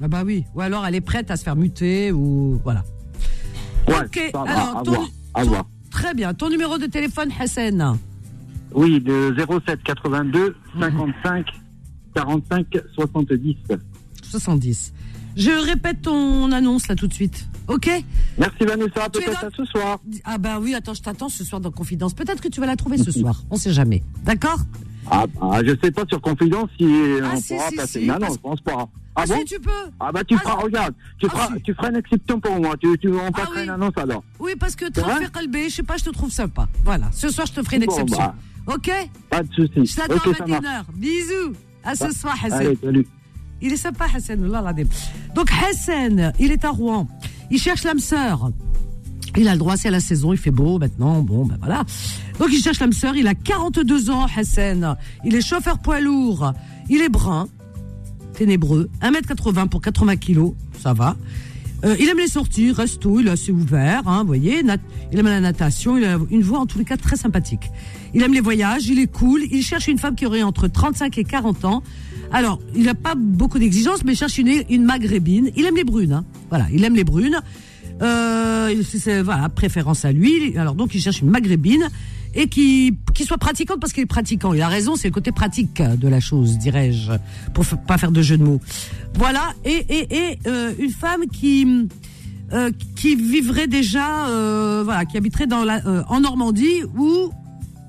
Ah 0.03 0.09
bah 0.09 0.23
oui, 0.25 0.45
ou 0.55 0.61
alors 0.61 0.85
elle 0.87 0.95
est 0.95 1.01
prête 1.01 1.31
à 1.31 1.37
se 1.37 1.43
faire 1.45 1.57
muter 1.57 2.13
ou... 2.13 2.61
Voilà. 2.63 2.85
Ouais, 3.89 3.95
Ok, 4.05 4.21
ça 4.33 4.43
va, 4.45 4.51
alors, 4.51 4.77
à 4.79 4.83
ton- 4.83 4.91
voir, 4.93 5.09
à 5.35 5.43
ton- 5.43 5.49
voir. 5.49 5.65
Très 5.91 6.15
bien, 6.15 6.35
ton 6.35 6.51
numéro 6.51 6.77
de 6.79 6.87
téléphone 6.87 7.31
Hassan 7.39 7.97
Oui, 8.75 9.01
de 9.01 9.35
07 9.67 9.83
82 9.83 10.55
55 10.79 11.47
45 12.15 12.67
70. 12.95 13.57
70. 14.23 14.93
Je 15.37 15.51
répète 15.51 16.03
ton 16.03 16.51
annonce 16.53 16.89
là 16.89 16.95
tout 16.97 17.07
de 17.07 17.13
suite. 17.15 17.47
Ok? 17.69 17.91
Merci 18.39 18.65
Vanessa, 18.65 19.09
peut-être 19.11 19.41
dans- 19.43 19.49
à 19.49 19.51
ce 19.57 19.65
soir. 19.65 19.99
Ah 20.25 20.39
bah 20.39 20.59
oui, 20.61 20.75
attends, 20.75 20.95
je 20.95 21.03
t'attends 21.03 21.29
ce 21.29 21.45
soir 21.45 21.61
dans 21.61 21.71
Confidence. 21.71 22.15
Peut-être 22.15 22.41
que 22.41 22.49
tu 22.49 22.61
vas 22.61 22.67
la 22.67 22.77
trouver 22.77 22.99
ce 22.99 23.11
soir. 23.11 23.43
On 23.51 23.57
sait 23.57 23.73
jamais. 23.73 24.03
D'accord? 24.25 24.59
Ah, 25.11 25.25
bah, 25.41 25.61
je 25.65 25.75
sais 25.83 25.91
pas 25.91 26.03
sur 26.09 26.21
Confidence 26.21 26.69
si 26.79 26.85
Ah, 27.23 27.31
on 27.35 27.37
si, 27.41 27.55
pourra 27.55 27.69
si, 27.71 27.77
passer 27.77 27.99
si, 28.01 28.05
une 28.05 28.11
annonce, 28.11 28.21
parce- 28.21 28.37
je 28.37 28.41
pense 28.41 28.61
pas. 28.61 28.89
Ah, 29.19 29.23
Ah 29.23 29.27
bon 29.27 29.39
si 29.39 29.45
tu 29.47 29.61
peux. 29.61 29.71
Ah 29.99 30.13
bah 30.13 30.25
tu 30.25 30.35
Ah, 30.35 30.41
feras, 30.41 30.55
regarde, 30.57 30.95
tu 31.19 31.27
Ah, 31.27 31.31
feras, 31.31 31.49
tu 31.65 31.75
feras 31.75 31.89
une 31.91 31.97
exception 31.97 32.39
pour 32.41 32.61
moi. 32.61 32.75
Tu, 32.79 32.99
tu, 32.99 33.09
on 33.09 33.31
passera 33.33 33.53
oui. 33.57 33.63
une 33.65 33.71
annonce 33.71 33.97
alors. 33.97 34.23
Oui, 34.39 34.53
parce 34.61 34.77
que 34.77 34.91
Trafic 34.91 35.33
Qalbi, 35.33 35.71
je 35.71 35.77
sais 35.77 35.83
pas, 35.83 35.97
je 35.97 36.05
te 36.05 36.11
trouve 36.11 36.31
sympa. 36.31 36.69
Voilà. 36.85 37.07
Ce 37.13 37.29
soir, 37.31 37.47
je 37.47 37.53
te 37.55 37.63
ferai 37.63 37.77
une 37.77 37.87
Bon, 37.87 37.93
exception. 37.93 38.19
bah. 38.19 38.35
Ok 38.75 38.91
Pas 39.31 39.43
de 39.43 39.53
soucis. 39.55 39.87
Je 39.87 39.97
t'attends 39.97 40.17
Ok, 40.17 40.37
ça 40.37 40.45
à 40.45 40.47
marche. 40.49 40.65
21h. 40.65 40.85
Bisous. 40.97 41.53
À 41.85 41.95
ce 41.95 42.05
Bah, 42.05 42.11
soir, 42.11 42.35
Hassan. 42.45 42.59
Allez, 42.61 42.79
salut. 42.83 43.07
Il 43.63 43.73
est 43.73 43.77
sympa, 43.79 44.05
Hassan. 44.15 44.39
Donc, 45.35 45.49
Hassan, 45.71 46.33
il 46.39 46.53
est 46.53 46.65
à 46.65 46.71
Rouen. 46.71 47.09
Il 47.51 47.59
cherche 47.59 47.85
l'âme 47.85 48.01
sœur. 48.01 48.51
Il 49.37 49.49
a 49.49 49.53
le 49.53 49.59
droit, 49.59 49.77
c'est 49.77 49.91
la 49.91 50.01
saison, 50.01 50.33
il 50.33 50.39
fait 50.39 50.51
beau 50.51 50.79
maintenant. 50.79 51.21
Bon, 51.21 51.45
ben 51.45 51.57
voilà. 51.59 51.85
Donc, 52.39 52.49
il 52.53 52.61
cherche 52.63 52.81
l'âme 52.81 52.93
sœur. 52.93 53.17
Il 53.17 53.27
a 53.27 53.35
42 53.35 54.11
ans, 54.11 54.27
Hassan. 54.35 54.97
Il 55.25 55.35
est 55.35 55.47
chauffeur 55.47 55.79
poids 55.79 56.01
lourd. 56.01 56.53
Il 56.89 57.03
est 57.03 57.09
brun, 57.09 57.49
ténébreux. 58.35 58.89
1m80 59.03 59.69
pour 59.69 59.81
80 59.83 60.17
kilos. 60.17 60.55
Ça 60.79 60.93
va. 60.93 61.17
Euh, 61.85 61.95
il 62.01 62.09
aime 62.09 62.19
les 62.19 62.29
sorties, 62.29 62.73
resto, 62.73 63.21
il 63.21 63.29
est 63.29 63.31
assez 63.31 63.53
ouvert, 63.53 64.03
hein, 64.07 64.23
vous 64.23 64.29
voyez. 64.29 64.63
il 65.13 65.19
aime 65.19 65.27
la 65.27 65.41
natation, 65.41 65.99
il 65.99 66.05
a 66.05 66.19
une 66.31 66.43
voix 66.43 66.61
en 66.61 66.67
tous 66.67 66.79
les 66.79 66.87
cas 66.87 66.97
très 66.97 67.17
sympathique. 67.17 67.71
Il 68.15 68.23
aime 68.23 68.33
les 68.33 68.41
voyages, 68.41 68.87
il 68.87 68.99
est 68.99 69.13
cool, 69.13 69.43
il 69.51 69.63
cherche 69.63 69.87
une 69.87 69.99
femme 69.99 70.15
qui 70.15 70.25
aurait 70.25 70.43
entre 70.43 70.69
35 70.69 71.19
et 71.19 71.25
40 71.25 71.65
ans. 71.67 71.83
Alors, 72.33 72.61
il 72.75 72.85
n'a 72.85 72.95
pas 72.95 73.15
beaucoup 73.15 73.59
d'exigences, 73.59 74.05
mais 74.05 74.15
il 74.15 74.17
cherche 74.17 74.39
une, 74.39 74.63
une 74.71 74.85
maghrébine. 74.85 75.51
Il 75.55 75.67
aime 75.67 75.77
les 75.77 75.85
brunes, 75.85 76.13
hein. 76.13 76.25
Voilà, 76.49 76.67
il 76.73 76.83
aime 76.83 76.97
les 76.97 77.05
brunes. 77.05 77.41
Euh, 78.03 78.83
c'est- 78.85 79.23
voilà, 79.23 79.49
préférence 79.49 80.05
à 80.05 80.13
lui. 80.13 80.57
Alors 80.59 80.75
donc, 80.75 80.95
il 80.95 81.01
cherche 81.01 81.21
une 81.21 81.31
maghrébine 81.31 81.89
et 82.35 82.49
qui, 82.49 82.95
qui 83.15 83.25
soit 83.25 83.39
pratiquante 83.39 83.81
parce 83.81 83.93
qu'il 83.93 84.03
est 84.03 84.07
pratiquant. 84.07 84.53
Il 84.53 84.61
a 84.61 84.69
raison, 84.69 84.97
c'est 84.97 85.09
le 85.09 85.15
côté 85.15 85.33
pratique 85.33 85.81
de 85.83 86.09
la 86.09 86.21
chose, 86.21 86.59
dirais-je, 86.59 87.13
pour 87.55 87.65
pas 87.87 87.97
faire 87.97 88.11
de 88.13 88.21
jeu 88.23 88.37
de 88.37 88.45
mots. 88.45 88.61
Voilà, 89.15 89.55
et, 89.65 89.85
et, 89.89 90.15
et 90.15 90.39
euh, 90.47 90.73
une 90.79 90.91
femme 90.91 91.23
qui 91.33 91.67
euh, 92.53 92.71
qui 92.95 93.17
vivrait 93.17 93.67
déjà, 93.67 94.29
euh, 94.29 94.83
voilà, 94.85 95.05
qui 95.05 95.17
habiterait 95.17 95.47
dans 95.49 95.65
la, 95.65 95.85
euh, 95.87 96.03
en 96.09 96.21
Normandie 96.21 96.83
ou 96.97 97.31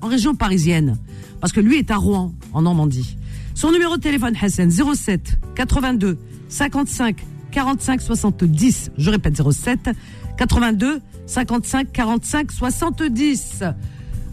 en 0.00 0.08
région 0.08 0.34
parisienne, 0.34 0.96
parce 1.40 1.52
que 1.52 1.60
lui 1.60 1.76
est 1.76 1.90
à 1.92 1.96
Rouen, 1.96 2.32
en 2.52 2.62
Normandie. 2.62 3.16
Son 3.54 3.70
numéro 3.70 3.96
de 3.96 4.02
téléphone, 4.02 4.34
Hassan, 4.40 4.70
07 4.70 5.38
82 5.54 6.18
55 6.48 7.16
45 7.58 8.00
70. 8.00 8.92
Je 8.96 9.10
répète, 9.10 9.42
07 9.50 9.90
82 10.36 11.00
55 11.26 11.90
45 11.90 12.52
70. 12.52 13.64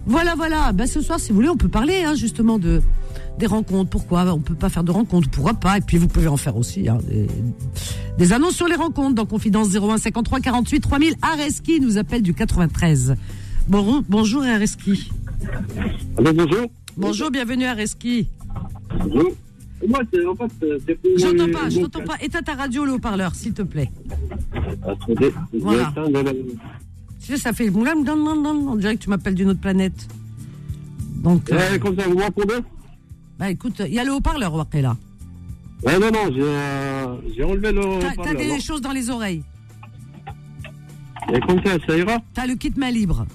Voilà, 0.06 0.36
voilà. 0.36 0.72
Ben, 0.74 0.86
ce 0.86 1.02
soir, 1.02 1.20
si 1.20 1.30
vous 1.30 1.38
voulez, 1.38 1.50
on 1.50 1.58
peut 1.58 1.68
parler 1.68 2.04
hein, 2.04 2.14
justement 2.14 2.60
de 2.60 2.84
des 3.40 3.48
rencontres. 3.48 3.90
Pourquoi? 3.90 4.32
On 4.32 4.42
peut 4.42 4.54
pas 4.54 4.70
faire 4.70 4.84
de 4.84 4.92
rencontres 4.92 5.28
Pourquoi 5.32 5.56
pas? 5.56 5.80
Et 5.80 5.82
puis 5.82 5.98
vous 5.98 6.08
pouvez 6.08 6.28
en 6.28 6.38
faire 6.38 6.56
aussi. 6.56 6.88
Hein, 6.88 7.00
des, 7.10 7.26
des 8.20 8.32
annonces 8.32 8.58
sur 8.58 8.68
les 8.68 8.76
rencontres 8.76 9.16
dans 9.16 9.26
Confidence 9.26 9.76
01 9.76 9.98
53 9.98 10.40
48 10.42 10.80
3000. 10.82 11.16
Areski 11.24 11.80
nous 11.80 11.98
appelle 11.98 12.22
du 12.22 12.36
93. 12.36 13.16
Bon, 13.68 14.04
bonjour 14.08 14.44
Areski. 14.44 15.10
Bonjour. 16.16 16.68
Bonjour, 16.96 17.32
bienvenue 17.32 17.66
Areski. 17.66 18.28
Bonjour. 19.00 19.32
Moi, 19.88 20.00
c'est 20.12 20.26
en 20.26 20.36
fait, 20.36 20.52
c'est 20.88 20.96
pour. 20.96 21.12
J'entends 21.18 21.52
pas, 21.52 21.70
je 21.70 21.80
t'entends 21.82 22.04
pas. 22.04 22.16
Éteins 22.22 22.42
ta 22.42 22.54
radio, 22.54 22.86
le 22.86 22.94
haut-parleur, 22.94 23.36
s'il 23.36 23.54
te 23.54 23.62
plaît. 23.62 23.92
Attendez, 24.88 25.34
Voilà. 25.54 25.94
Tu 27.22 27.32
sais, 27.32 27.38
ça 27.38 27.54
fait. 27.54 27.70
On 27.70 28.76
dirait 28.76 28.96
que 28.96 29.02
tu 29.04 29.10
m'appelles 29.10 29.36
d'une 29.36 29.50
autre 29.50 29.60
planète. 29.62 30.08
Donc, 31.18 31.52
euh, 31.52 31.58
Ouais, 31.72 31.80
comme 31.80 31.96
ça, 32.00 32.08
vous 32.08 32.18
m'entendez? 32.18 32.60
bah 33.38 33.50
écoute, 33.50 33.82
il 33.86 33.94
y 33.94 34.00
a 34.00 34.04
le 34.06 34.14
haut-parleur, 34.14 34.54
Wakela. 34.54 34.96
Ouais, 35.84 36.00
non, 36.00 36.10
non, 36.12 36.32
j'ai 36.34 36.42
euh, 36.42 37.16
j'ai 37.36 37.44
enlevé 37.44 37.72
le. 37.72 38.00
T'as 38.00 38.24
t'as 38.24 38.34
des 38.34 38.48
non. 38.48 38.60
choses 38.60 38.82
dans 38.82 38.92
les 38.94 39.10
oreilles. 39.10 39.44
Et 41.34 41.40
comme 41.42 41.62
ça, 41.64 41.72
ça 41.86 41.98
ira? 41.98 42.18
T'as 42.34 42.46
le 42.46 42.56
kit 42.56 42.72
main 42.78 42.92
libre. 42.92 43.26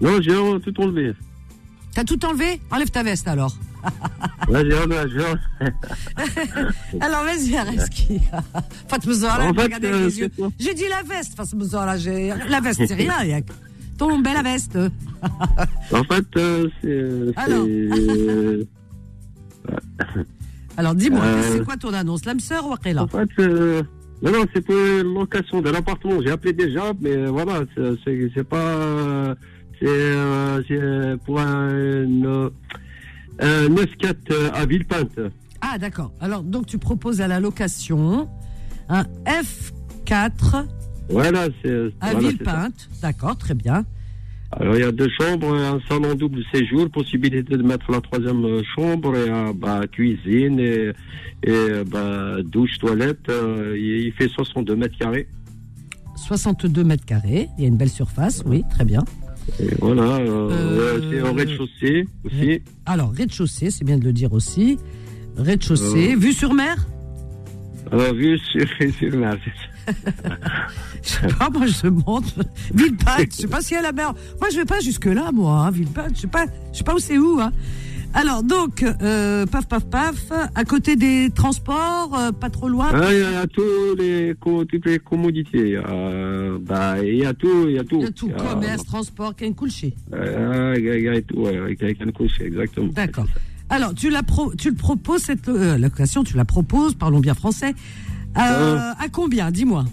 Non, 0.00 0.20
j'ai 0.20 0.34
tout 0.60 0.80
enlevé. 0.80 1.14
T'as 1.94 2.04
tout 2.04 2.22
enlevé? 2.26 2.60
Enlève 2.70 2.90
ta 2.90 3.02
veste 3.02 3.26
alors. 3.26 3.56
J'ai 4.48 4.54
enlevé. 4.78 4.96
j'ai- 5.14 7.00
Alors 7.00 7.24
vas-y, 7.24 7.56
Areski. 7.56 8.20
En 8.92 9.54
fait, 9.54 9.62
regardez 9.62 9.86
euh, 9.88 10.04
les 10.06 10.18
yeux. 10.20 10.30
J'ai 10.58 10.74
dit 10.74 10.84
la 10.88 11.02
veste, 11.02 11.34
Fatma 11.36 11.64
Zahra. 11.64 11.96
j'ai- 11.96 12.32
La 12.48 12.60
veste, 12.60 12.82
c'est 12.86 12.94
rien. 12.94 13.22
y 13.24 13.32
a- 13.34 13.40
Ton 13.98 14.18
belle 14.20 14.42
veste. 14.44 14.78
En 15.92 16.04
fait, 16.04 16.26
euh, 16.36 16.68
c'est. 16.82 17.38
Alors. 17.38 17.66
Alors 20.76 20.94
dis-moi, 20.94 21.22
Euh. 21.24 21.42
c'est 21.52 21.64
quoi 21.64 21.76
ton 21.76 21.92
annonce 21.94 22.24
L'âme 22.26 22.40
sœur 22.40 22.66
ou 22.66 22.70
Wakela 22.70 23.04
En 23.04 23.06
fait, 23.08 23.28
euh, 23.38 23.82
non, 24.22 24.30
non, 24.30 24.44
c'est 24.54 24.60
pour 24.60 24.74
la 24.74 25.02
location 25.02 25.62
de 25.62 25.70
l'appartement. 25.70 26.20
J'ai 26.22 26.30
appelé 26.30 26.52
déjà, 26.52 26.92
mais 27.00 27.26
voilà, 27.26 27.62
c'est- 27.74 27.94
pas. 28.44 29.34
C'est 29.80 29.86
euh, 29.88 31.16
pour 31.24 31.40
un, 31.40 32.04
euh, 33.42 33.66
un 33.68 33.74
9-4 33.74 34.14
euh, 34.30 34.50
à 34.54 34.66
Villepinte. 34.66 35.18
Ah 35.60 35.78
d'accord. 35.78 36.12
Alors 36.20 36.42
donc 36.42 36.66
tu 36.66 36.78
proposes 36.78 37.20
à 37.20 37.28
la 37.28 37.40
location 37.40 38.28
un 38.88 39.04
F4 39.24 40.64
Voilà, 41.08 41.48
c'est. 41.62 41.86
à 42.00 42.12
voilà. 42.12 42.18
Villepinte. 42.28 42.88
D'accord, 43.02 43.36
très 43.36 43.54
bien. 43.54 43.84
Alors, 44.52 44.76
il 44.76 44.80
y 44.80 44.84
a 44.84 44.92
deux 44.92 45.08
chambres, 45.20 45.52
un 45.54 45.80
salon 45.88 46.14
double 46.14 46.40
séjour, 46.54 46.88
possibilité 46.88 47.56
de 47.56 47.62
mettre 47.64 47.90
la 47.90 48.00
troisième 48.00 48.44
euh, 48.44 48.62
chambre, 48.76 49.16
et 49.16 49.28
un, 49.28 49.52
bah, 49.52 49.80
cuisine, 49.90 50.60
et, 50.60 50.92
et 51.42 51.82
bah, 51.84 52.36
douche, 52.44 52.78
toilette. 52.78 53.28
euh, 53.28 53.74
il 53.76 54.06
il 54.06 54.12
fait 54.12 54.28
62 54.28 54.76
mètres 54.76 54.96
carrés. 54.96 55.26
62 56.14 56.84
mètres 56.84 57.04
carrés. 57.04 57.48
Il 57.58 57.62
y 57.62 57.64
a 57.64 57.68
une 57.68 57.76
belle 57.76 57.90
surface, 57.90 58.44
oui, 58.46 58.62
très 58.70 58.84
bien. 58.84 59.04
Et 59.60 59.68
voilà, 59.80 60.02
euh, 60.16 60.50
Euh, 60.50 61.10
c'est 61.10 61.22
au 61.22 61.32
rez-de-chaussée 61.32 62.06
aussi. 62.24 62.62
Alors, 62.84 63.12
rez-de-chaussée, 63.12 63.70
c'est 63.70 63.84
bien 63.84 63.98
de 63.98 64.04
le 64.04 64.12
dire 64.12 64.32
aussi. 64.32 64.78
Rez-de-chaussée, 65.36 66.14
Euh. 66.14 66.18
vue 66.18 66.32
sur 66.32 66.52
mer? 66.54 66.76
Alors, 67.92 68.12
vu 68.14 68.38
sur, 68.38 68.60
sur 68.98 69.16
la- 69.18 69.36
Je 71.02 71.08
sais 71.08 71.26
pas, 71.38 71.48
moi 71.48 71.66
je 71.66 71.86
monte. 71.86 72.34
Villepinte, 72.74 73.30
je 73.30 73.36
sais 73.42 73.46
pas 73.46 73.60
s'il 73.60 73.76
y 73.76 73.78
a 73.78 73.82
la 73.82 73.92
mer. 73.92 74.12
Moi 74.40 74.48
je 74.50 74.56
vais 74.56 74.64
pas 74.64 74.80
jusque-là, 74.80 75.30
moi, 75.32 75.60
hein, 75.66 75.70
Villepinte. 75.70 76.16
Je 76.16 76.22
sais 76.22 76.26
pas, 76.26 76.46
je 76.72 76.78
sais 76.78 76.84
pas 76.84 76.94
où 76.94 76.98
c'est 76.98 77.18
où. 77.18 77.38
Hein. 77.40 77.52
Alors, 78.14 78.42
donc, 78.42 78.82
euh, 78.82 79.44
paf, 79.46 79.66
paf, 79.68 79.84
paf, 79.84 80.32
à 80.54 80.64
côté 80.64 80.96
des 80.96 81.28
transports, 81.34 82.16
euh, 82.18 82.32
pas 82.32 82.48
trop 82.48 82.68
loin. 82.68 82.88
Ah, 82.94 83.12
il 83.12 83.18
y 83.20 83.22
a 83.22 83.46
tous 83.46 83.94
les, 83.98 84.34
toutes 84.40 84.86
les 84.86 84.98
commodités. 84.98 85.76
Euh, 85.76 86.58
bah, 86.60 86.96
il 87.04 87.16
y 87.16 87.26
a 87.26 87.34
tout, 87.34 87.66
il 87.68 87.74
y 87.74 87.78
a 87.78 87.84
tout. 87.84 87.98
Il 87.98 88.04
y 88.04 88.06
a 88.06 88.10
tout, 88.10 88.30
a- 88.34 88.42
commerce, 88.42 88.84
transport, 88.86 89.36
qu'un 89.36 89.52
coulché. 89.52 89.94
Euh, 90.14 90.74
il 90.78 91.02
y 91.02 91.08
a- 91.08 91.20
tout, 91.20 91.36
ouais, 91.40 91.56
avec 91.58 91.82
avec 91.82 92.00
un 92.00 92.10
couche, 92.10 92.40
exactement. 92.40 92.88
D'accord. 92.92 93.26
Alors, 93.68 93.92
tu, 93.94 94.08
la 94.10 94.22
pro, 94.22 94.54
tu 94.54 94.70
le 94.70 94.76
proposes, 94.76 95.22
cette 95.22 95.48
location, 95.48 96.24
tu 96.24 96.36
la 96.36 96.44
proposes, 96.46 96.94
parlons 96.94 97.20
bien 97.20 97.34
français. 97.34 97.74
À 98.34 98.94
combien 99.12 99.50
Dis-moi? 99.50 99.84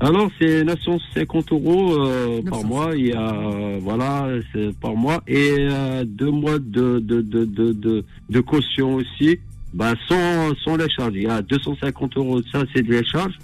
Alors, 0.00 0.30
c'est 0.40 0.64
950 0.64 1.52
euros 1.52 1.92
euh, 1.94 2.40
950. 2.42 2.50
par 2.50 2.64
mois. 2.64 2.90
Il 2.96 3.06
y 3.08 3.12
a, 3.12 3.34
euh, 3.34 3.78
voilà, 3.82 4.28
c'est 4.52 4.74
par 4.78 4.94
mois. 4.94 5.22
Et 5.26 5.56
euh, 5.58 6.04
deux 6.06 6.30
mois 6.30 6.58
de, 6.58 6.98
de, 7.00 7.20
de, 7.20 7.44
de, 7.44 7.72
de, 7.72 8.04
de 8.28 8.40
caution 8.40 8.94
aussi. 8.94 9.38
Bah, 9.74 9.94
sans, 10.08 10.54
sans 10.64 10.76
les 10.76 10.88
charges. 10.88 11.12
Il 11.14 11.22
y 11.22 11.26
a 11.28 11.42
250 11.42 12.16
euros, 12.16 12.40
ça, 12.50 12.64
c'est 12.74 12.82
de 12.82 13.02
charges. 13.04 13.38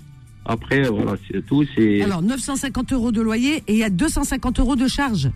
Après, 0.44 0.82
voilà, 0.88 1.16
c'est 1.30 1.44
tout. 1.44 1.64
C'est... 1.76 2.02
Alors, 2.02 2.22
950 2.22 2.92
euros 2.92 3.12
de 3.12 3.20
loyer 3.20 3.56
et 3.66 3.72
il 3.75 3.78
y 3.78 3.84
a 3.84 3.90
250 3.90 4.58
euros 4.60 4.76
de 4.76 4.88
charge. 4.88 5.30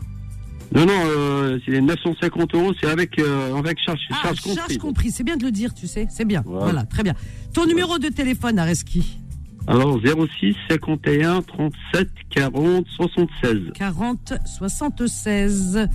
Non, 0.75 0.87
non, 0.87 0.93
euh, 1.05 1.59
c'est 1.65 1.73
les 1.73 1.81
950 1.81 2.55
euros, 2.55 2.73
c'est 2.81 2.89
avec, 2.89 3.19
euh, 3.19 3.55
avec 3.57 3.79
charge, 3.85 3.99
Ah, 4.11 4.17
charge 4.23 4.55
charge 4.55 4.79
compris. 4.79 5.11
C'est 5.11 5.25
bien 5.25 5.37
de 5.37 5.45
le 5.45 5.51
dire, 5.51 5.75
tu 5.75 5.89
sais. 5.89 6.07
C'est 6.11 6.25
bien. 6.25 6.43
Voilà. 6.47 6.65
Voilà, 6.65 6.85
très 6.85 7.03
bien. 7.03 7.15
Ton 7.53 7.67
numéro 7.67 7.99
de 7.99 8.09
téléphone, 8.09 8.59
Areski? 8.59 9.19
Alors, 9.67 9.99
06 10.01 10.55
51 10.69 11.43
37 11.43 12.09
40 12.31 12.87
76. 12.97 13.59
40 13.75 14.33
76. 14.59 15.89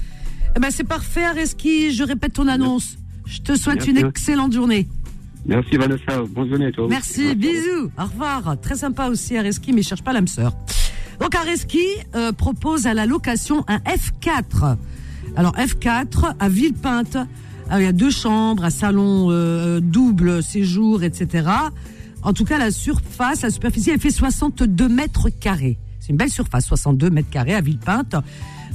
Eh 0.56 0.60
ben, 0.60 0.72
c'est 0.72 0.84
parfait, 0.84 1.26
Areski. 1.26 1.92
Je 1.92 2.04
répète 2.04 2.34
ton 2.34 2.48
annonce. 2.48 2.98
Je 3.26 3.40
te 3.42 3.56
souhaite 3.56 3.86
Merci. 3.86 3.92
une 3.92 3.98
excellente 3.98 4.54
journée. 4.54 4.88
Merci 5.48 5.78
Vanessa, 5.78 6.24
bonne 6.30 6.50
journée 6.50 6.68
à 6.68 6.72
toi. 6.72 6.88
Merci, 6.90 7.36
bisous, 7.36 7.92
au 8.00 8.04
revoir. 8.04 8.60
Très 8.62 8.76
sympa 8.76 9.10
aussi 9.10 9.38
Areski, 9.38 9.74
mais 9.74 9.84
cherche 9.84 10.04
pas 10.04 10.12
l'âme 10.12 10.28
sœur. 10.28 10.54
Donc 11.20 11.36
Areski 11.36 11.86
euh, 12.16 12.32
propose 12.32 12.88
à 12.88 12.94
la 12.94 13.06
location 13.06 13.64
un 13.68 13.78
F4. 13.78 14.76
Alors 15.36 15.54
F4 15.56 16.36
à 16.40 16.50
Villepinte, 16.50 17.18
il 17.72 17.82
y 17.82 17.86
a 17.86 17.92
deux 17.92 18.10
chambres, 18.10 18.64
un 18.66 18.70
salon 18.72 19.28
euh, 19.30 19.80
double 19.82 20.42
séjour, 20.42 21.04
etc. 21.04 21.48
En 22.25 22.34
tout 22.34 22.44
cas, 22.44 22.58
la 22.58 22.72
surface, 22.72 23.44
la 23.44 23.51
superficie, 23.51 23.91
elle 23.91 24.00
fait 24.00 24.10
62 24.10 24.89
mètres 24.89 25.29
carrés. 25.29 25.77
C'est 26.00 26.10
une 26.10 26.17
belle 26.17 26.32
surface, 26.32 26.65
62 26.65 27.12
mètres 27.12 27.29
carrés 27.29 27.53
à 27.53 27.62
Villepinte. 27.62 28.15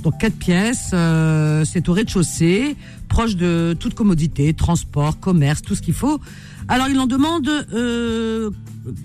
Donc 0.05 0.19
quatre 0.19 0.37
pièces, 0.37 0.93
euh, 0.95 1.65
c'est 1.65 1.89
au 1.89 1.93
rez-de-chaussée, 1.93 2.77
proche 3.09 3.35
de 3.35 3.77
toute 3.79 3.95
commodité, 3.95 4.55
transport, 4.55 5.19
commerce, 5.19 5.63
tout 5.63 5.75
ce 5.75 5.83
qu'il 5.83 5.95
faut. 5.95 6.21
Alors 6.69 6.89
il 6.89 6.99
en 7.01 7.09
demande 7.09 7.49
euh, 7.49 8.51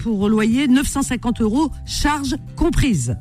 pour 0.03 0.29
loyer 0.29 0.67
950 0.67 1.41
euros, 1.41 1.71
charges 1.87 2.35
comprises. 2.55 3.17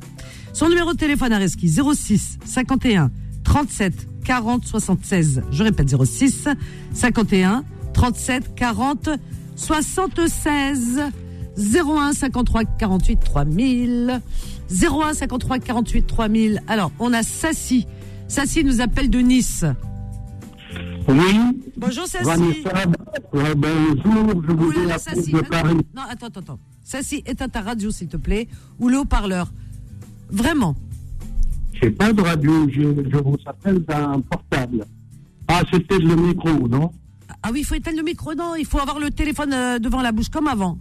Son 0.53 0.69
numéro 0.69 0.93
de 0.93 0.97
téléphone 0.97 1.33
à 1.33 1.39
Reski 1.39 1.67
06 1.67 2.37
51 2.45 3.09
37 3.43 4.07
40 4.23 4.65
76. 4.65 5.41
Je 5.51 5.63
répète 5.63 5.89
06 5.89 6.47
51 6.93 7.63
37 7.93 8.53
40 8.55 9.09
76 9.09 9.19
01 11.57 12.13
53 12.13 12.65
48 12.77 13.17
3000 13.19 14.21
01 14.69 15.13
53 15.13 15.59
48 15.59 16.07
3000. 16.07 16.61
Alors, 16.67 16.91
on 16.99 17.13
a 17.13 17.23
Sassi. 17.23 17.87
Sassi 18.27 18.63
nous 18.63 18.81
appelle 18.81 19.09
de 19.09 19.19
Nice. 19.19 19.63
Oui, 21.07 21.61
Bonjour 21.77 22.05
Sassi. 22.07 22.25
Vanessa, 22.25 22.71
euh, 23.35 23.53
bonjour, 23.55 24.43
je 24.47 24.51
Ou 24.51 24.57
vous 24.57 24.71
la 24.71 24.95
appelé 24.95 25.15
Sassi. 25.15 25.31
de 25.31 25.37
Attends, 25.37 25.49
Paris. 25.49 25.77
Non, 25.95 26.01
attends, 26.09 26.25
attends, 26.27 26.39
attends. 26.41 26.59
Sassi, 26.83 27.23
éteins 27.25 27.47
ta 27.47 27.61
radio, 27.61 27.91
s'il 27.91 28.07
te 28.07 28.17
plaît. 28.17 28.47
Ou 28.79 28.89
le 28.89 28.99
haut-parleur. 28.99 29.51
Vraiment. 30.31 30.75
J'ai 31.73 31.91
pas 31.91 32.11
de 32.11 32.21
radio, 32.21 32.67
je, 32.69 32.81
je 33.09 33.17
vous 33.17 33.37
appelle 33.45 33.79
d'un 33.83 34.19
portable. 34.21 34.85
Ah, 35.47 35.61
c'était 35.71 35.99
le 35.99 36.15
micro, 36.15 36.67
non? 36.67 36.91
Ah 37.47 37.49
oui, 37.53 37.59
il 37.59 37.63
faut 37.65 37.75
éteindre 37.75 37.97
le 37.97 38.03
micro. 38.03 38.33
Non, 38.33 38.55
il 38.55 38.65
faut 38.65 38.79
avoir 38.79 38.97
le 38.99 39.11
téléphone 39.11 39.53
euh, 39.53 39.77
devant 39.77 40.01
la 40.01 40.11
bouche 40.11 40.29
comme 40.29 40.47
avant. 40.47 40.79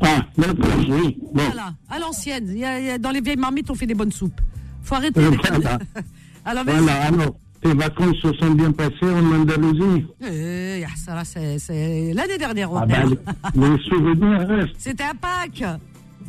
Ah, 0.00 0.26
oui. 0.36 1.18
Bon. 1.32 1.42
Voilà, 1.44 1.72
à 1.88 1.98
l'ancienne. 2.00 2.48
Il 2.50 2.58
y 2.58 2.64
a- 2.64 2.80
il 2.80 2.86
y 2.86 2.90
a- 2.90 2.98
dans 2.98 3.10
les 3.12 3.20
vieilles 3.20 3.36
marmites, 3.36 3.70
on 3.70 3.74
fait 3.74 3.86
des 3.86 3.94
bonnes 3.94 4.12
soupes. 4.12 4.40
faut 4.82 4.94
arrêter. 4.96 5.20
Euh, 5.20 5.30
voilà. 5.48 5.78
Alors, 6.44 6.64
vas-y. 6.64 6.76
Voilà, 6.78 7.02
alors, 7.04 7.34
tes 7.62 7.74
vacances 7.74 8.16
se 8.22 8.32
sont 8.34 8.50
bien 8.52 8.72
passées 8.72 8.94
en 9.02 9.34
Andalousie? 9.40 10.06
Eh, 10.24 10.82
ah, 10.84 10.90
ça, 10.96 11.14
là, 11.14 11.24
c'est 11.24 11.58
c'est 11.58 12.12
l'année 12.14 12.38
dernière. 12.38 12.72
on 12.72 12.76
Ah 12.78 12.84
est. 12.84 12.86
ben, 12.86 13.08
les, 13.54 13.68
les 13.76 13.82
souvenirs 13.84 14.48
restent. 14.48 14.74
C'était 14.78 15.04
à 15.04 15.12
Pâques. 15.14 15.78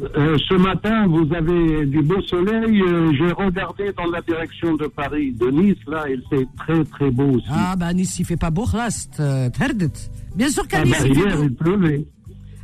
Euh, 0.02 0.38
ce 0.48 0.54
matin, 0.56 1.08
vous 1.08 1.28
avez 1.34 1.86
du 1.86 2.02
beau 2.02 2.22
soleil. 2.22 2.82
euh, 2.82 3.12
J'ai 3.18 3.32
regardé 3.34 3.92
dans 3.98 4.06
la 4.10 4.22
direction 4.22 4.76
de 4.76 4.88
Paris, 4.88 5.34
de 5.34 5.50
Nice, 5.52 5.76
là, 5.88 6.06
il 6.10 6.22
fait 6.30 6.48
très 6.58 6.84
très 6.86 7.12
beau 7.12 7.32
aussi. 7.36 7.48
Ah, 7.52 7.76
bah, 7.78 7.94
Nice, 7.94 8.18
il 8.20 8.26
fait 8.26 8.38
pas 8.38 8.50
beau, 8.50 8.66
là, 8.74 8.90
c'est, 8.90 9.52
Terdet. 9.52 9.92
Bien 10.36 10.50
sûr 10.50 10.66
qu'à 10.68 10.80
Ah, 10.82 10.86
Nice, 10.86 10.96
ben, 11.02 11.08
il 11.12 11.18
hier, 11.18 11.38
il 11.44 11.54
pleuvait. 11.54 12.06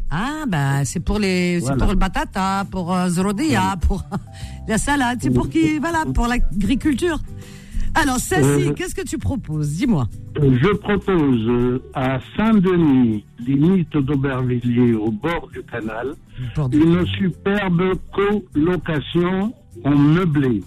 Ah, 0.10 0.46
bah, 0.48 0.86
c'est 0.86 1.02
pour 1.02 1.20
les, 1.20 1.60
Voilà. 1.60 1.76
pour 1.78 1.88
le 1.90 1.96
batata, 1.98 2.66
pour 2.72 2.96
euh, 2.96 3.10
Zrodia, 3.10 3.76
pour 3.86 4.02
la 4.68 4.78
salade, 4.78 5.18
c'est 5.22 5.30
pour 5.34 5.50
qui, 5.50 5.78
voilà, 5.80 6.06
pour 6.14 6.28
l'agriculture. 6.28 7.20
Alors, 7.96 8.18
Sassi, 8.18 8.68
Euh, 8.70 8.74
qu'est-ce 8.74 8.94
que 8.94 9.06
tu 9.08 9.18
proposes? 9.18 9.78
Dis-moi. 9.78 10.08
Je 10.36 10.74
propose 10.76 11.48
euh, 11.48 11.80
à 11.94 12.20
Saint-Denis, 12.36 13.24
limite 13.46 13.96
d'Aubervilliers, 13.98 14.94
au 14.94 15.12
bord 15.12 15.50
du 15.54 15.64
canal, 15.64 16.14
une 16.74 17.06
superbe 17.06 17.94
colocation 18.14 19.54
en 19.84 19.96
meublé. 19.96 20.62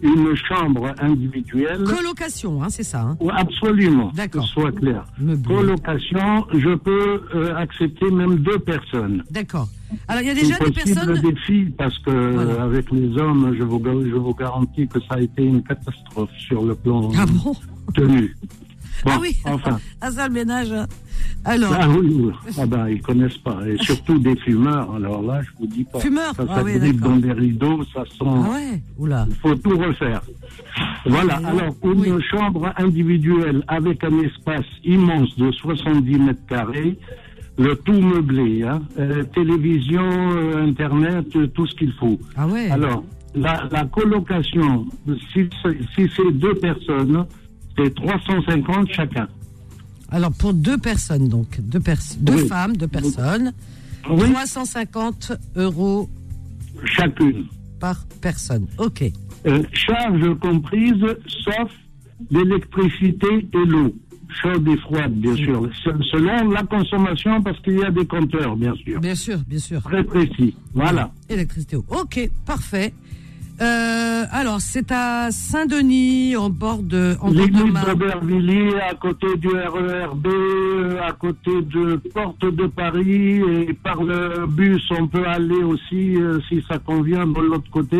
Une 0.00 0.34
chambre 0.36 0.94
individuelle. 1.00 1.82
Colocation, 1.84 2.62
hein, 2.62 2.68
c'est 2.70 2.84
ça. 2.84 3.00
Hein. 3.02 3.16
Absolument, 3.34 4.12
D'accord. 4.14 4.42
que 4.42 4.48
ce 4.48 4.54
soit 4.54 4.72
clair. 4.72 5.04
Meublé. 5.18 5.42
Colocation, 5.54 6.46
je 6.54 6.74
peux 6.76 7.22
euh, 7.34 7.56
accepter 7.56 8.10
même 8.10 8.36
deux 8.36 8.58
personnes. 8.60 9.24
D'accord. 9.30 9.68
Alors, 10.06 10.22
il 10.22 10.28
y 10.28 10.30
a 10.30 10.34
déjà 10.34 10.56
des 10.58 10.70
personnes. 10.70 11.20
des 11.20 11.34
filles, 11.46 11.70
parce 11.76 11.98
que 11.98 12.10
Voilà. 12.10 12.50
euh, 12.52 12.64
avec 12.64 12.90
les 12.92 13.16
hommes, 13.18 13.54
je 13.58 13.64
vous, 13.64 13.82
je 13.84 14.14
vous 14.16 14.34
garantis 14.34 14.86
que 14.86 15.00
ça 15.00 15.14
a 15.16 15.20
été 15.20 15.42
une 15.44 15.62
catastrophe 15.62 16.30
sur 16.38 16.62
le 16.64 16.74
plan 16.74 17.10
Ah 17.16 17.24
bon? 17.26 17.54
tenu. 17.94 18.36
Bon, 19.04 19.10
Ah 19.14 19.18
oui. 19.20 19.36
Enfin. 19.44 19.78
Ah, 20.00 20.10
ça, 20.10 20.28
le 20.28 20.34
ménage. 20.34 20.72
hein. 20.72 20.86
Alors, 21.44 21.72
Ah 21.78 21.88
oui, 21.88 22.06
oui. 22.10 22.32
Ah 22.58 22.66
ben, 22.66 22.88
ils 22.88 23.00
connaissent 23.02 23.38
pas. 23.38 23.58
Et 23.66 23.76
surtout 23.78 24.18
des 24.18 24.36
fumeurs. 24.36 24.94
Alors 24.94 25.22
là, 25.22 25.40
je 25.42 25.48
vous 25.58 25.66
dis 25.66 25.84
pas. 25.84 25.98
Fumeurs 26.00 26.34
Ça, 26.36 26.44
Ah 26.48 26.56
ça 26.56 26.62
oui, 26.64 26.78
d'accord. 26.78 27.10
dans 27.10 27.16
des 27.16 27.32
rideaux, 27.32 27.82
ça 27.94 28.04
sent. 28.04 28.14
ah 28.24 28.50
ouais 28.50 28.82
Oula. 28.98 29.26
Il 29.28 29.34
faut 29.36 29.54
tout 29.56 29.76
refaire. 29.76 30.20
Voilà. 31.06 31.40
Ah, 31.44 31.48
Alors, 31.48 31.74
une 31.84 32.14
oui. 32.16 32.22
chambre 32.30 32.72
individuelle 32.76 33.62
avec 33.68 34.04
un 34.04 34.18
espace 34.20 34.66
immense 34.84 35.36
de 35.36 35.50
70 35.52 36.18
mètres 36.18 36.46
carrés, 36.48 36.96
le 37.58 37.74
tout 37.76 37.92
meublé, 38.00 38.62
hein, 38.62 38.82
euh, 38.98 39.24
télévision, 39.34 40.02
euh, 40.06 40.64
internet, 40.68 41.26
euh, 41.36 41.46
tout 41.48 41.66
ce 41.66 41.74
qu'il 41.74 41.92
faut. 41.94 42.18
Ah 42.36 42.46
ouais 42.46 42.70
Alors, 42.70 43.02
la, 43.34 43.68
la 43.72 43.84
colocation, 43.86 44.86
si, 45.32 45.48
c'est- 45.62 45.78
si 45.94 46.08
c'est 46.16 46.32
deux 46.32 46.54
personnes, 46.54 47.24
c'est 47.78 47.94
350 47.94 48.92
chacun. 48.92 49.28
Alors, 50.10 50.32
pour 50.32 50.52
deux 50.52 50.76
personnes, 50.78 51.28
donc, 51.28 51.60
deux, 51.60 51.80
pers 51.80 51.98
deux 52.18 52.42
Oui. 52.42 52.48
femmes, 52.48 52.76
deux 52.76 52.88
personnes, 52.88 53.52
Oui, 54.10 54.30
350 54.32 55.32
euros 55.56 56.08
chacune. 56.84 57.44
par 57.80 58.04
personne. 58.20 58.66
Ok. 58.78 59.04
Euh, 59.46 59.62
charge 59.72 60.34
comprise, 60.40 61.04
sauf 61.44 61.70
l'électricité 62.30 63.48
et 63.52 63.66
l'eau. 63.66 63.94
Chaude 64.42 64.68
et 64.68 64.76
froide, 64.78 65.12
bien 65.14 65.34
sûr. 65.36 65.68
Se- 65.82 66.02
Selon 66.10 66.50
la 66.50 66.62
consommation, 66.64 67.42
parce 67.42 67.58
qu'il 67.60 67.78
y 67.78 67.82
a 67.84 67.90
des 67.90 68.06
compteurs, 68.06 68.56
bien 68.56 68.74
sûr. 68.76 69.00
Bien 69.00 69.14
sûr, 69.14 69.38
bien 69.46 69.58
sûr. 69.58 69.80
Très 69.82 70.04
précis. 70.04 70.54
Voilà. 70.74 71.10
Électricité. 71.30 71.76
Ok, 71.76 72.30
parfait. 72.44 72.92
Euh, 73.60 74.24
Alors, 74.30 74.60
c'est 74.60 74.92
à 74.92 75.30
Saint-Denis, 75.30 76.36
en 76.36 76.48
bord 76.50 76.82
de. 76.82 77.16
En 77.20 77.30
L'église 77.30 77.72
d'Aubervilliers, 77.86 78.74
à 78.88 78.94
côté 78.94 79.26
du 79.36 79.48
RERB, 79.48 80.26
à 81.02 81.12
côté 81.12 81.50
de 81.62 81.96
Porte 82.14 82.44
de 82.44 82.66
Paris, 82.66 83.40
et 83.40 83.72
par 83.72 84.02
le 84.02 84.46
bus, 84.46 84.82
on 84.98 85.08
peut 85.08 85.26
aller 85.26 85.62
aussi, 85.64 86.16
euh, 86.16 86.38
si 86.48 86.62
ça 86.68 86.78
convient, 86.78 87.26
de 87.26 87.40
l'autre 87.40 87.70
côté. 87.70 87.98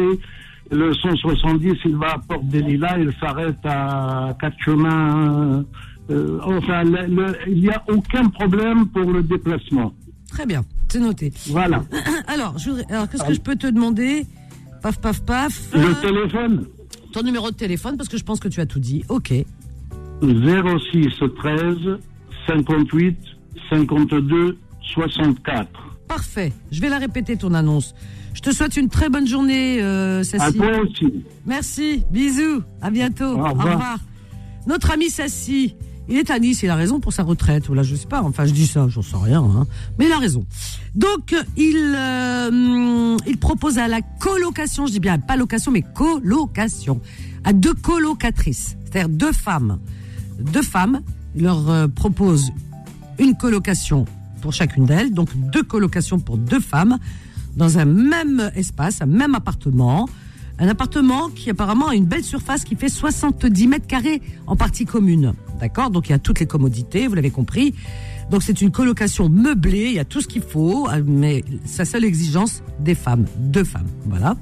Le 0.70 0.92
170, 0.92 1.72
il 1.86 1.96
va 1.96 2.14
à 2.14 2.18
Porte 2.18 2.46
des 2.46 2.60
Lilas, 2.60 2.98
il 2.98 3.10
s'arrête 3.18 3.56
à 3.64 4.36
quatre 4.40 4.56
chemins. 4.64 5.64
euh, 6.10 6.38
enfin, 6.42 6.84
le- 6.84 7.06
le- 7.06 7.36
il 7.48 7.60
n'y 7.60 7.68
a 7.70 7.82
aucun 7.88 8.28
problème 8.30 8.86
pour 8.86 9.10
le 9.12 9.22
déplacement. 9.22 9.92
Très 10.30 10.46
bien, 10.46 10.62
c'est 10.88 11.00
noté. 11.00 11.32
Voilà. 11.48 11.82
Alors, 12.28 12.56
je 12.58 12.70
alors 12.90 13.08
qu'est-ce 13.10 13.24
que 13.24 13.34
je 13.34 13.40
peux 13.40 13.56
te 13.56 13.66
demander? 13.66 14.24
Paf, 14.82 14.98
paf, 15.00 15.20
paf. 15.22 15.72
Le 15.74 15.94
téléphone 16.00 16.66
ton 17.12 17.22
numéro 17.22 17.50
de 17.50 17.56
téléphone, 17.56 17.96
parce 17.96 18.08
que 18.08 18.18
je 18.18 18.22
pense 18.24 18.38
que 18.38 18.48
tu 18.48 18.60
as 18.60 18.66
tout 18.66 18.80
dit. 18.80 19.02
Ok. 19.08 19.32
06 20.22 21.06
13 21.38 21.98
58 22.46 23.16
52 23.70 24.58
64. 24.94 25.68
Parfait. 26.06 26.52
Je 26.70 26.80
vais 26.80 26.88
la 26.88 26.98
répéter, 26.98 27.36
ton 27.36 27.54
annonce. 27.54 27.94
Je 28.34 28.40
te 28.42 28.50
souhaite 28.50 28.76
une 28.76 28.88
très 28.88 29.08
bonne 29.08 29.26
journée, 29.26 29.78
euh, 29.80 30.20
À 30.20 30.24
Sassi. 30.24 30.58
toi 30.58 30.78
aussi. 30.80 31.24
Merci. 31.46 32.04
Bisous. 32.10 32.62
À 32.82 32.90
bientôt. 32.90 33.38
Au 33.38 33.52
revoir. 33.52 33.98
Notre 34.66 34.90
ami 34.92 35.08
Sassi, 35.08 35.74
il 36.08 36.16
est 36.16 36.30
à 36.30 36.38
Nice. 36.38 36.62
Il 36.62 36.70
a 36.70 36.74
raison 36.76 37.00
pour 37.00 37.12
sa 37.12 37.22
retraite. 37.22 37.68
Ou 37.68 37.74
là, 37.74 37.82
je 37.82 37.94
sais 37.94 38.06
pas. 38.06 38.22
Enfin, 38.22 38.46
je 38.46 38.52
dis 38.52 38.66
ça, 38.66 38.86
j'en 38.88 39.02
sais 39.02 39.16
rien. 39.16 39.42
hein. 39.42 39.66
Mais 39.98 40.06
il 40.06 40.12
a 40.12 40.18
raison. 40.18 40.44
Donc, 40.94 41.34
il, 41.56 41.94
euh, 41.96 43.16
il 43.26 43.36
propose 43.38 43.78
à 43.78 43.88
la 43.88 44.00
colocation, 44.02 44.86
je 44.86 44.92
dis 44.92 45.00
bien 45.00 45.18
pas 45.18 45.36
location, 45.36 45.70
mais 45.70 45.82
colocation, 45.94 47.00
à 47.44 47.52
deux 47.52 47.74
colocatrices, 47.74 48.76
c'est-à-dire 48.84 49.08
deux 49.08 49.32
femmes. 49.32 49.78
Deux 50.40 50.62
femmes, 50.62 51.00
il 51.36 51.42
leur 51.42 51.68
euh, 51.68 51.88
propose 51.88 52.50
une 53.18 53.36
colocation 53.36 54.04
pour 54.40 54.52
chacune 54.52 54.86
d'elles, 54.86 55.12
donc 55.12 55.28
deux 55.52 55.62
colocations 55.64 56.18
pour 56.20 56.38
deux 56.38 56.60
femmes 56.60 56.98
dans 57.56 57.78
un 57.78 57.84
même 57.84 58.50
espace, 58.54 59.02
un 59.02 59.06
même 59.06 59.34
appartement. 59.34 60.08
Un 60.60 60.68
appartement 60.68 61.28
qui 61.28 61.50
apparemment 61.50 61.88
a 61.88 61.94
une 61.94 62.06
belle 62.06 62.24
surface 62.24 62.64
qui 62.64 62.74
fait 62.74 62.88
70 62.88 63.68
mètres 63.68 63.86
carrés 63.86 64.20
en 64.46 64.56
partie 64.56 64.84
commune. 64.84 65.34
D'accord? 65.60 65.90
Donc 65.90 66.08
il 66.08 66.12
y 66.12 66.14
a 66.14 66.18
toutes 66.18 66.40
les 66.40 66.46
commodités, 66.46 67.06
vous 67.06 67.14
l'avez 67.14 67.30
compris. 67.30 67.74
Donc 68.30 68.42
c'est 68.42 68.60
une 68.60 68.70
colocation 68.70 69.28
meublée, 69.28 69.86
il 69.86 69.94
y 69.94 69.98
a 69.98 70.04
tout 70.04 70.20
ce 70.20 70.28
qu'il 70.28 70.42
faut, 70.42 70.88
euh, 70.88 71.02
mais 71.06 71.44
sa 71.64 71.84
seule 71.84 72.04
exigence, 72.04 72.62
des 72.80 72.94
femmes, 72.94 73.26
deux 73.38 73.64
femmes. 73.64 73.86
Voilà. 74.06 74.36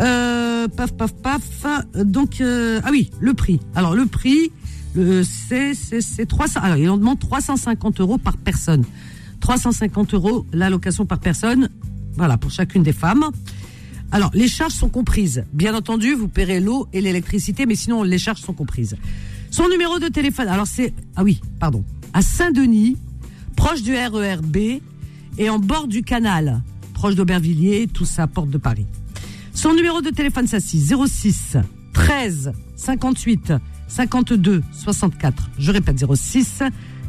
Euh, 0.00 0.68
paf, 0.68 0.92
paf, 0.92 1.12
paf. 1.14 1.66
Donc, 1.94 2.40
euh, 2.40 2.80
ah 2.84 2.88
oui, 2.90 3.10
le 3.20 3.34
prix. 3.34 3.60
Alors, 3.74 3.94
le 3.94 4.06
prix, 4.06 4.50
c'est, 4.94 5.74
c'est, 5.74 6.00
c'est 6.00 6.26
300. 6.26 6.60
Alors, 6.62 6.78
il 6.78 6.88
en 6.88 6.96
demande 6.96 7.18
350 7.18 8.00
euros 8.00 8.18
par 8.18 8.36
personne. 8.36 8.84
350 9.40 10.14
euros 10.14 10.46
l'allocation 10.52 11.06
par 11.06 11.20
personne. 11.20 11.68
Voilà, 12.16 12.38
pour 12.38 12.50
chacune 12.50 12.82
des 12.82 12.92
femmes. 12.92 13.24
Alors, 14.14 14.30
les 14.32 14.46
charges 14.46 14.74
sont 14.74 14.88
comprises. 14.88 15.44
Bien 15.52 15.74
entendu, 15.74 16.14
vous 16.14 16.28
paierez 16.28 16.60
l'eau 16.60 16.86
et 16.92 17.00
l'électricité, 17.00 17.66
mais 17.66 17.74
sinon, 17.74 18.04
les 18.04 18.16
charges 18.16 18.42
sont 18.42 18.52
comprises. 18.52 18.94
Son 19.50 19.68
numéro 19.68 19.98
de 19.98 20.06
téléphone, 20.06 20.46
alors 20.46 20.68
c'est, 20.68 20.94
ah 21.16 21.24
oui, 21.24 21.40
pardon, 21.58 21.84
à 22.12 22.22
Saint-Denis, 22.22 22.96
proche 23.56 23.82
du 23.82 23.92
RERB 23.92 24.56
et 25.36 25.50
en 25.50 25.58
bord 25.58 25.88
du 25.88 26.04
canal, 26.04 26.62
proche 26.92 27.16
d'Aubervilliers, 27.16 27.88
tout 27.88 28.04
ça, 28.04 28.28
porte 28.28 28.50
de 28.50 28.56
Paris. 28.56 28.86
Son 29.52 29.74
numéro 29.74 30.00
de 30.00 30.10
téléphone 30.10 30.46
s'assit 30.46 30.80
06 30.80 31.56
13 31.92 32.52
58 32.76 33.54
52 33.88 34.62
64. 34.72 35.50
Je 35.58 35.72
répète 35.72 36.04
06 36.14 36.62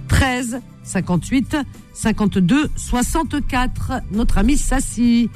13 0.08 0.60
58 0.82 1.58
52 1.94 2.72
64. 2.76 3.92
Notre 4.12 4.40
ami 4.40 4.58
Sassi. 4.58 5.30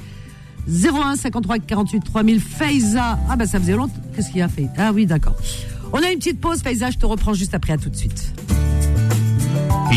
01 0.67 1.15
53 1.15 1.59
48 1.59 2.01
3000 2.01 2.39
Faiza. 2.39 3.17
Ah 3.29 3.35
bah 3.35 3.45
ça 3.45 3.59
faisait 3.59 3.75
longtemps. 3.75 3.93
Qu'est-ce 4.15 4.31
qu'il 4.31 4.41
a 4.41 4.47
fait? 4.47 4.67
Ah 4.77 4.91
oui, 4.93 5.05
d'accord. 5.05 5.35
On 5.93 5.97
a 6.03 6.11
une 6.11 6.19
petite 6.19 6.39
pause, 6.39 6.61
Faiza, 6.61 6.91
je 6.91 6.97
te 6.97 7.05
reprends 7.05 7.33
juste 7.33 7.53
après, 7.53 7.73
à 7.73 7.77
tout 7.77 7.89
de 7.89 7.95
suite. 7.95 8.33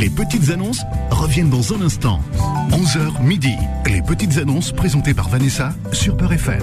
Les 0.00 0.08
petites 0.08 0.48
annonces 0.50 0.82
reviennent 1.10 1.50
dans 1.50 1.74
un 1.74 1.82
instant. 1.82 2.20
11h 2.70 3.22
midi. 3.22 3.54
Les 3.86 4.00
petites 4.00 4.38
annonces 4.38 4.72
présentées 4.72 5.12
par 5.12 5.28
Vanessa 5.28 5.74
sur 5.92 6.16
Peur 6.16 6.32
FM. 6.32 6.62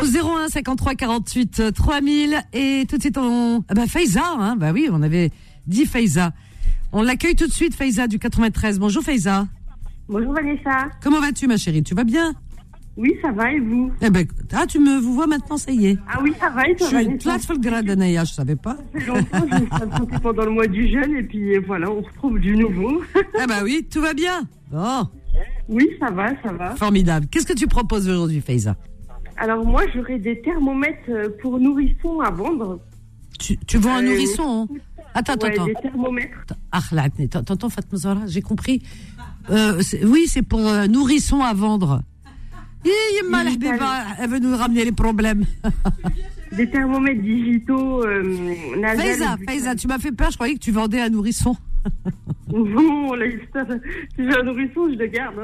Au 0.00 0.06
01 0.06 0.48
53 0.48 0.94
48 0.94 1.60
euh, 1.60 1.70
3000 1.70 2.40
et 2.52 2.86
tout 2.88 2.96
de 2.96 3.02
suite 3.02 3.16
on 3.16 3.62
ah 3.68 3.74
bah 3.74 3.86
Faiza 3.86 4.22
hein, 4.38 4.56
bah 4.56 4.72
oui, 4.72 4.88
on 4.90 5.02
avait 5.02 5.30
dit 5.66 5.86
Faiza. 5.86 6.32
On 6.92 7.02
l'accueille 7.02 7.36
tout 7.36 7.46
de 7.46 7.52
suite 7.52 7.74
Faiza 7.74 8.06
du 8.06 8.18
93. 8.18 8.78
Bonjour 8.78 9.02
Faiza. 9.02 9.46
Bonjour 10.08 10.32
Vanessa. 10.32 10.88
Comment 11.02 11.20
vas-tu 11.20 11.46
ma 11.46 11.56
chérie? 11.56 11.82
Tu 11.82 11.94
vas 11.94 12.04
bien? 12.04 12.34
Oui, 12.96 13.12
ça 13.20 13.32
va 13.32 13.50
et 13.52 13.58
vous? 13.58 13.90
Eh 14.00 14.08
ben 14.10 14.24
ah 14.52 14.66
tu 14.68 14.78
me 14.78 14.98
vous 15.00 15.14
vois 15.14 15.26
maintenant 15.26 15.56
ça 15.56 15.72
y 15.72 15.86
est. 15.86 15.98
Ah 16.08 16.20
oui, 16.22 16.32
ça 16.38 16.48
va 16.50 16.68
et 16.68 16.72
Je 16.74 16.78
toi 16.78 16.86
suis 16.88 16.96
Vanessa 16.96 17.18
plate 17.30 17.42
sur 17.42 17.54
le 17.54 17.58
grade 17.60 18.24
je 18.24 18.32
savais 18.32 18.54
pas. 18.56 18.76
Ça 18.76 19.00
fait 19.00 19.06
longtemps, 19.06 19.46
je 19.50 19.54
me 19.60 19.66
suis 19.66 19.82
absentée 19.82 20.16
pendant 20.22 20.44
le 20.44 20.50
mois 20.50 20.66
du 20.68 20.88
jeûne 20.88 21.16
et 21.16 21.22
puis 21.24 21.56
euh, 21.56 21.62
voilà, 21.66 21.90
on 21.90 22.02
retrouve 22.02 22.38
du 22.38 22.56
nouveau. 22.56 23.02
Ah 23.40 23.46
bah 23.48 23.60
oui, 23.64 23.84
tout 23.90 24.00
va 24.00 24.14
bien. 24.14 24.46
Bon, 24.70 25.08
oui, 25.68 25.88
ça 25.98 26.10
va, 26.10 26.30
ça 26.42 26.52
va. 26.52 26.76
formidable. 26.76 27.26
Qu'est-ce 27.30 27.46
que 27.46 27.52
tu 27.52 27.66
proposes 27.66 28.08
aujourd'hui 28.08 28.40
Faiza? 28.40 28.76
Alors 29.36 29.64
moi, 29.66 29.82
j'aurais 29.92 30.20
des 30.20 30.40
thermomètres 30.42 30.98
euh, 31.08 31.28
pour 31.42 31.58
nourrissons 31.58 32.20
à 32.20 32.30
vendre. 32.30 32.78
tu, 33.40 33.56
tu 33.66 33.78
vends 33.78 33.96
un 33.96 34.04
Euh, 34.04 34.10
nourrisson 34.10 34.68
hein? 34.70 34.74
Attends, 35.16 35.32
attends, 35.34 35.46
Ouais, 35.46 35.52
attends. 35.54 35.66
des 35.66 35.74
thermomètres. 35.74 36.44
Ah, 36.70 36.80
là, 36.92 37.08
t'entends 37.28 37.68
Fatma 37.68 37.98
Zahra, 37.98 38.26
j'ai 38.26 38.42
compris. 38.42 38.82
Euh, 39.50 39.80
c'est- 39.80 40.04
oui, 40.04 40.24
c'est 40.28 40.42
pour 40.42 40.60
euh, 40.66 40.86
nourrissons 40.86 41.40
à 41.40 41.52
vendre. 41.54 42.02
Elle 42.84 44.28
veut 44.28 44.38
nous 44.38 44.56
ramener 44.56 44.84
les 44.84 44.92
problèmes. 44.92 45.44
Des 46.52 46.70
thermomètres 46.70 47.22
digitaux, 47.22 48.04
euh. 48.04 48.54
Faiza, 48.96 49.36
Faiza, 49.48 49.74
tu 49.74 49.88
m'as 49.88 49.98
fait 49.98 50.12
peur, 50.12 50.30
je 50.30 50.36
croyais 50.36 50.54
que 50.54 50.60
tu 50.60 50.70
vendais 50.70 51.00
un 51.00 51.10
nourrisson. 51.10 51.56
Non, 52.52 53.14
là, 53.14 53.24
si 54.16 54.18
j'ai 54.18 54.38
un 54.38 54.42
nourrisson, 54.44 54.88
je 54.90 54.96
le 54.96 55.06
garde. 55.06 55.40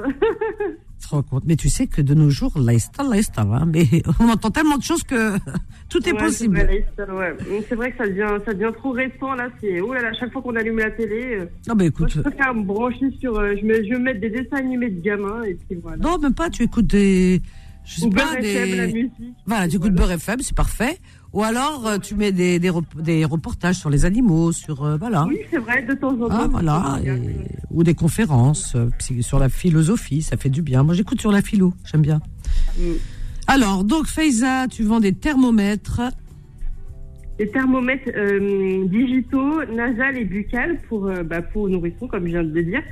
Tu 1.01 1.09
te 1.09 1.15
rends 1.15 1.23
compte 1.23 1.45
Mais 1.47 1.57
tu 1.57 1.69
sais 1.69 1.87
que 1.87 2.03
de 2.03 2.13
nos 2.15 2.29
jours, 2.31 2.53
l'aïsta, 2.59 3.03
l'aïsta, 3.03 3.43
hein, 3.43 3.67
mais 3.67 3.85
on 4.21 4.29
entend 4.29 4.51
tellement 4.51 4.77
de 4.77 4.83
choses 4.83 5.03
que 5.03 5.37
tout 5.89 6.07
est 6.09 6.13
Ouais, 6.13 6.19
possible. 6.19 6.69
C'est 6.97 7.05
vrai, 7.07 7.33
ouais. 7.33 7.65
C'est 7.69 7.75
vrai 7.75 7.91
que 7.93 7.97
ça 7.99 8.07
devient, 8.07 8.37
ça 8.45 8.53
devient 8.53 8.73
trop 8.77 8.91
récent 8.93 9.35
là. 9.35 9.49
C'est 9.61 9.81
oh 9.81 9.93
là 9.95 10.03
là, 10.03 10.13
chaque 10.19 10.33
fois 10.33 10.43
qu'on 10.43 10.55
allume 10.57 10.79
la 10.79 10.91
télé, 10.91 11.37
euh, 11.41 11.45
non, 11.69 11.75
mais 11.75 11.85
moi, 11.85 11.87
écoute, 11.87 12.13
je 12.15 12.21
préfère 12.21 12.55
me 12.55 12.63
brancher 12.65 13.11
sur, 13.19 13.39
euh, 13.39 13.55
je, 13.61 13.65
me, 13.67 13.75
je 13.83 13.89
vais 13.91 13.99
mettre 13.99 14.21
des 14.21 14.31
dessins 14.31 14.57
animés 14.57 14.91
de 14.91 15.01
gamins 15.01 15.43
et 15.45 15.55
puis 15.55 15.79
voilà. 15.83 15.97
non, 15.97 16.19
même 16.19 16.35
pas, 16.35 16.51
tu 16.51 16.63
écoutes 16.65 16.87
des. 16.87 17.41
Je 17.85 18.01
sais 18.01 18.07
Ou 18.07 18.11
pas, 18.11 18.25
Beurre 18.27 18.37
FM, 18.45 18.77
la 18.77 18.87
des. 18.87 18.93
musique. 18.93 19.13
Voilà, 19.47 19.69
tu 19.69 19.77
écoutes 19.77 19.95
Beurre 19.95 20.13
FM, 20.13 20.41
c'est 20.41 20.55
parfait. 20.55 20.99
Ou 21.33 21.43
alors, 21.45 21.87
euh, 21.87 21.99
tu 21.99 22.17
mets 22.17 22.33
des, 22.33 22.59
des, 22.59 22.71
rep- 22.71 23.01
des 23.01 23.25
reportages 23.25 23.77
sur 23.77 23.89
les 23.89 24.05
animaux, 24.05 24.51
sur. 24.53 24.85
euh, 24.85 24.97
voilà. 24.97 25.27
Oui, 25.29 25.39
c'est 25.51 25.59
vrai, 25.59 25.83
de 25.83 25.95
temps 25.95 26.13
en 26.21 26.29
temps. 26.29 26.29
Ah, 26.31 26.49
voilà. 26.51 26.99
et- 27.05 27.21
ou 27.71 27.85
des 27.85 27.95
conférences 27.95 28.75
euh, 28.75 28.89
sur 29.21 29.39
la 29.39 29.49
philosophie, 29.49 30.23
ça 30.23 30.37
fait 30.37 30.49
du 30.49 30.61
bien. 30.63 30.83
Moi, 30.83 30.95
j'écoute 30.95 31.21
sur 31.21 31.31
la 31.31 31.41
philo, 31.41 31.73
j'aime 31.85 32.03
bien. 32.03 32.21
Mm. 32.79 32.83
Alors, 33.47 33.85
donc, 33.85 34.07
Faiza, 34.07 34.67
tu 34.69 34.83
vends 34.83 34.99
des 35.01 35.13
thermomètres. 35.15 36.01
Des 37.39 37.49
thermomètres 37.49 38.11
digitaux, 38.89 39.65
nasales 39.73 40.19
et 40.19 40.25
buccales 40.25 40.79
pour, 40.89 41.11
bah, 41.25 41.41
pour 41.43 41.69
nourrissons, 41.69 42.07
comme 42.09 42.25
je 42.27 42.33
viens 42.33 42.45
de 42.45 42.53
le 42.53 42.63
dire, 42.65 42.83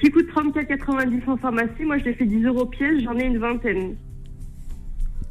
qui 0.00 0.10
coûtent 0.10 0.28
34,90 0.34 1.22
en 1.26 1.36
pharmacie. 1.38 1.84
Moi, 1.84 1.98
je 1.98 2.04
les 2.04 2.14
fais 2.14 2.26
10 2.26 2.44
euros 2.44 2.66
pièce, 2.66 3.02
j'en 3.02 3.18
ai 3.18 3.24
une 3.24 3.38
vingtaine. 3.38 3.96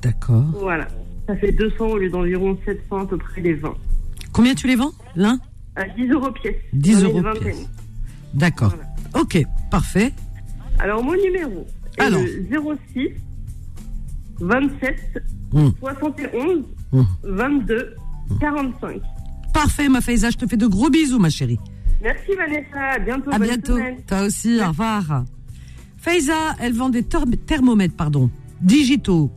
D'accord. 0.01 0.43
Voilà. 0.59 0.87
Ça 1.31 1.37
fait 1.37 1.51
200 1.53 1.85
au 1.85 1.97
lieu 1.97 2.09
d'environ 2.09 2.57
700 2.65 2.97
à 2.97 3.05
peu 3.05 3.17
près 3.17 3.39
les 3.41 3.53
20. 3.53 3.73
Combien 4.33 4.53
tu 4.53 4.67
les 4.67 4.75
vends 4.75 4.91
L'un? 5.15 5.39
À 5.77 5.87
10 5.87 6.09
euros 6.09 6.29
pièce. 6.31 6.55
10 6.73 6.99
J'en 6.99 7.07
ai 7.07 7.11
euros 7.19 7.39
pièce. 7.39 7.69
D'accord. 8.33 8.73
Ok, 9.17 9.41
parfait. 9.69 10.11
Alors, 10.79 11.01
mon 11.01 11.13
numéro 11.13 11.65
est 11.97 12.01
Alors. 12.01 12.21
le 12.21 12.77
06 12.93 13.09
27 14.41 15.23
Hum, 15.53 15.73
71 15.79 16.63
hum. 16.93 17.05
22 17.23 17.95
45. 18.41 19.01
Parfait, 19.53 19.87
ma 19.89 20.01
Faiza, 20.01 20.29
je 20.31 20.37
te 20.37 20.47
fais 20.47 20.57
de 20.57 20.67
gros 20.67 20.89
bisous, 20.89 21.19
ma 21.19 21.29
chérie. 21.29 21.59
Merci 22.01 22.31
Vanessa, 22.37 22.79
à 22.95 22.99
bientôt. 22.99 23.31
À 23.31 23.37
bonne 23.37 23.47
bientôt. 23.47 23.73
semaine. 23.77 23.97
Toi 24.07 24.21
aussi, 24.23 24.59
au 24.61 24.67
revoir. 24.69 25.23
Faiza, 25.97 26.55
elle 26.59 26.73
vend 26.73 26.89
des 26.89 27.03
therm- 27.03 27.35
thermomètres, 27.37 27.95
pardon, 27.95 28.29
digitaux, 28.61 29.29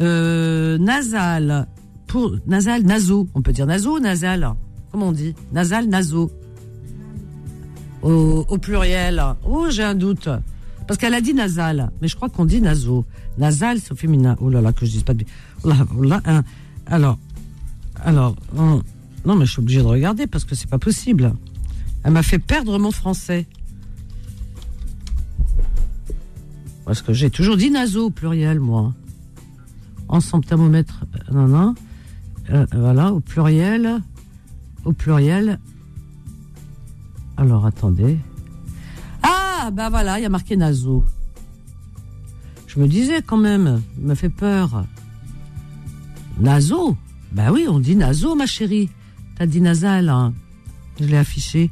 euh, 0.00 0.78
nasal, 0.78 1.66
pour, 2.06 2.36
nasal, 2.46 2.82
naso, 2.82 3.28
on 3.34 3.42
peut 3.42 3.52
dire 3.52 3.66
naso, 3.66 4.00
nasal. 4.00 4.54
Comment 4.90 5.08
on 5.08 5.12
dit 5.12 5.34
Nasal, 5.52 5.88
naso. 5.88 6.30
Au, 8.02 8.58
pluriel. 8.58 9.22
Oh, 9.44 9.66
j'ai 9.70 9.82
un 9.82 9.94
doute. 9.94 10.28
Parce 10.88 10.98
qu'elle 10.98 11.14
a 11.14 11.20
dit 11.20 11.34
nasal, 11.34 11.90
mais 12.00 12.08
je 12.08 12.16
crois 12.16 12.28
qu'on 12.28 12.44
dit 12.44 12.60
naso. 12.60 13.04
Nasal, 13.38 13.78
c'est 13.78 13.92
au 13.92 13.96
féminin. 13.96 14.36
Oh 14.40 14.48
là 14.48 14.60
là, 14.60 14.72
que 14.72 14.84
je 14.86 14.90
dise 14.90 15.02
pas 15.02 15.14
de. 15.14 15.24
Oh 15.62 15.68
là, 15.68 15.76
oh 15.96 16.02
là, 16.02 16.20
hein. 16.24 16.42
Alors, 16.86 17.18
alors, 18.02 18.34
non, 18.54 19.36
mais 19.36 19.44
je 19.44 19.52
suis 19.52 19.60
obligée 19.60 19.82
de 19.82 19.86
regarder 19.86 20.26
parce 20.26 20.44
que 20.44 20.54
c'est 20.54 20.68
pas 20.68 20.78
possible. 20.78 21.32
Elle 22.02 22.12
m'a 22.12 22.22
fait 22.22 22.38
perdre 22.38 22.78
mon 22.78 22.90
français. 22.90 23.46
Parce 26.86 27.02
que 27.02 27.12
j'ai 27.12 27.30
toujours 27.30 27.56
dit 27.56 27.70
naso 27.70 28.06
au 28.06 28.10
pluriel, 28.10 28.58
moi. 28.58 28.94
Ensemble 30.10 30.44
thermomètre, 30.44 31.04
euh, 31.14 31.32
non, 31.32 31.46
non. 31.46 31.74
Euh, 32.50 32.66
voilà, 32.72 33.12
au 33.12 33.20
pluriel. 33.20 34.02
Au 34.84 34.92
pluriel. 34.92 35.60
Alors, 37.36 37.64
attendez. 37.64 38.18
Ah, 39.22 39.70
bah 39.72 39.88
voilà, 39.88 40.18
il 40.18 40.22
y 40.22 40.26
a 40.26 40.28
marqué 40.28 40.56
naso. 40.56 41.04
Je 42.66 42.80
me 42.80 42.88
disais 42.88 43.22
quand 43.22 43.36
même, 43.36 43.82
il 43.98 44.06
m'a 44.06 44.16
fait 44.16 44.30
peur. 44.30 44.84
Naso? 46.40 46.96
Bah 47.30 47.52
oui, 47.52 47.66
on 47.68 47.78
dit 47.78 47.94
naso, 47.94 48.34
ma 48.34 48.46
chérie. 48.46 48.90
T'as 49.36 49.46
dit 49.46 49.60
nasal, 49.60 50.08
hein. 50.08 50.34
Je 50.98 51.06
l'ai 51.06 51.18
affiché. 51.18 51.70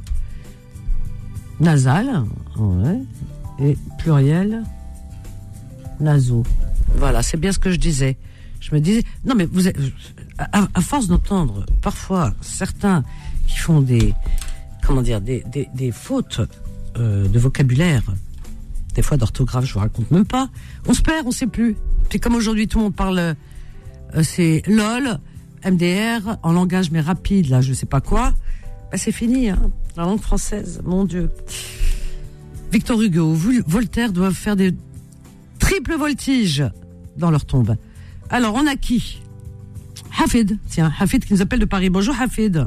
Nasal, 1.59 2.25
ouais. 2.57 3.03
Et 3.59 3.77
pluriel, 3.99 4.63
naso. 5.99 6.45
Voilà, 6.97 7.23
c'est 7.23 7.37
bien 7.37 7.53
ce 7.53 7.59
que 7.59 7.71
je 7.71 7.77
disais. 7.77 8.17
Je 8.61 8.75
me 8.75 8.81
disais, 8.81 9.05
non 9.25 9.35
mais 9.37 9.47
vous, 9.47 9.69
à, 10.39 10.81
force 10.81 11.07
d'entendre 11.07 11.65
parfois 11.81 12.35
certains 12.41 13.05
qui 13.47 13.59
font 13.59 13.81
des, 13.81 14.15
comment 14.85 15.03
dire, 15.03 15.21
des, 15.21 15.45
des, 15.75 15.93
fautes 15.93 16.41
euh, 16.97 17.29
de 17.29 17.39
vocabulaire, 17.39 18.03
des 18.95 19.03
fois 19.03 19.17
d'orthographe, 19.17 19.65
je 19.65 19.75
vous 19.75 19.81
raconte 19.81 20.11
même 20.11 20.27
pas. 20.27 20.49
On 20.87 20.95
se 20.95 21.03
perd, 21.03 21.27
on 21.27 21.31
sait 21.31 21.47
plus. 21.47 21.77
Puis 22.09 22.19
comme 22.19 22.35
aujourd'hui 22.35 22.67
tout 22.67 22.79
le 22.79 22.85
monde 22.85 22.97
parle, 22.97 23.19
euh, 23.19 23.35
c'est 24.23 24.63
LOL, 24.67 25.19
MDR, 25.65 26.39
en 26.43 26.53
langage 26.53 26.91
mais 26.91 27.01
rapide, 27.01 27.49
là, 27.49 27.61
je 27.61 27.73
sais 27.73 27.87
pas 27.87 28.01
quoi. 28.01 28.35
Bah, 28.91 28.99
c'est 28.99 29.13
fini, 29.13 29.51
hein. 29.51 29.71
la 29.97 30.05
langue 30.05 30.21
française, 30.21 30.81
mon 30.85 31.05
Dieu. 31.05 31.31
Victor 32.73 33.01
Hugo, 33.01 33.35
Voltaire 33.67 34.13
doivent 34.13 34.35
faire 34.35 34.57
des 34.57 34.75
triple 35.69 35.97
voltige 35.97 36.65
dans 37.19 37.31
leur 37.31 37.45
tombe. 37.45 37.77
Alors, 38.31 38.55
on 38.55 38.67
a 38.67 38.75
qui? 38.75 39.21
Hafid, 40.19 40.59
tiens, 40.67 40.91
Hafid 40.99 41.25
qui 41.27 41.35
nous 41.35 41.43
appelle 41.43 41.59
de 41.59 41.67
Paris. 41.67 41.91
Bonjour 41.91 42.15
Hafid. 42.19 42.67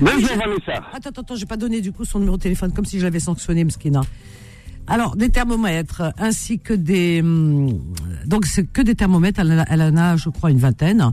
Bonjour 0.00 0.30
Vanessa. 0.30 0.84
Attends, 0.92 1.10
attends, 1.10 1.20
attends, 1.20 1.36
j'ai 1.36 1.46
pas 1.46 1.56
donné 1.56 1.80
du 1.80 1.92
coup 1.92 2.04
son 2.04 2.18
numéro 2.18 2.36
de 2.36 2.42
téléphone 2.42 2.72
comme 2.72 2.84
si 2.84 2.98
je 2.98 3.04
l'avais 3.04 3.20
sanctionné, 3.20 3.62
Mskina. 3.62 4.00
Alors, 4.88 5.14
des 5.14 5.28
thermomètres 5.28 6.12
ainsi 6.18 6.58
que 6.58 6.74
des. 6.74 7.20
Hum, 7.22 7.78
donc, 8.26 8.46
c'est 8.46 8.66
que 8.66 8.82
des 8.82 8.96
thermomètres. 8.96 9.38
Elle, 9.38 9.82
en 9.82 9.96
a, 9.96 10.16
je 10.16 10.30
crois, 10.30 10.50
une 10.50 10.58
vingtaine. 10.58 11.12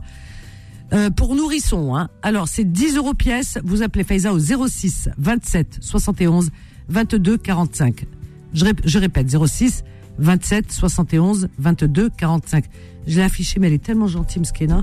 Euh, 0.92 1.10
pour 1.10 1.36
nourrissons, 1.36 1.94
hein. 1.94 2.08
Alors, 2.22 2.48
c'est 2.48 2.64
10 2.64 2.96
euros 2.96 3.14
pièce. 3.14 3.58
Vous 3.62 3.82
appelez 3.82 4.02
Faiza 4.02 4.32
au 4.32 4.40
06 4.40 5.10
27 5.16 5.78
71 5.80 6.50
22 6.88 7.38
45. 7.38 8.06
Je, 8.52 8.66
je 8.84 8.98
répète, 8.98 9.28
06 9.30 9.84
27 10.18 10.72
71 10.72 11.48
22 11.58 12.10
45. 12.10 12.64
Je 13.06 13.16
l'ai 13.16 13.22
affiché, 13.22 13.58
mais 13.60 13.68
elle 13.68 13.74
est 13.74 13.82
tellement 13.82 14.06
gentille, 14.06 14.42
Mskena. 14.42 14.82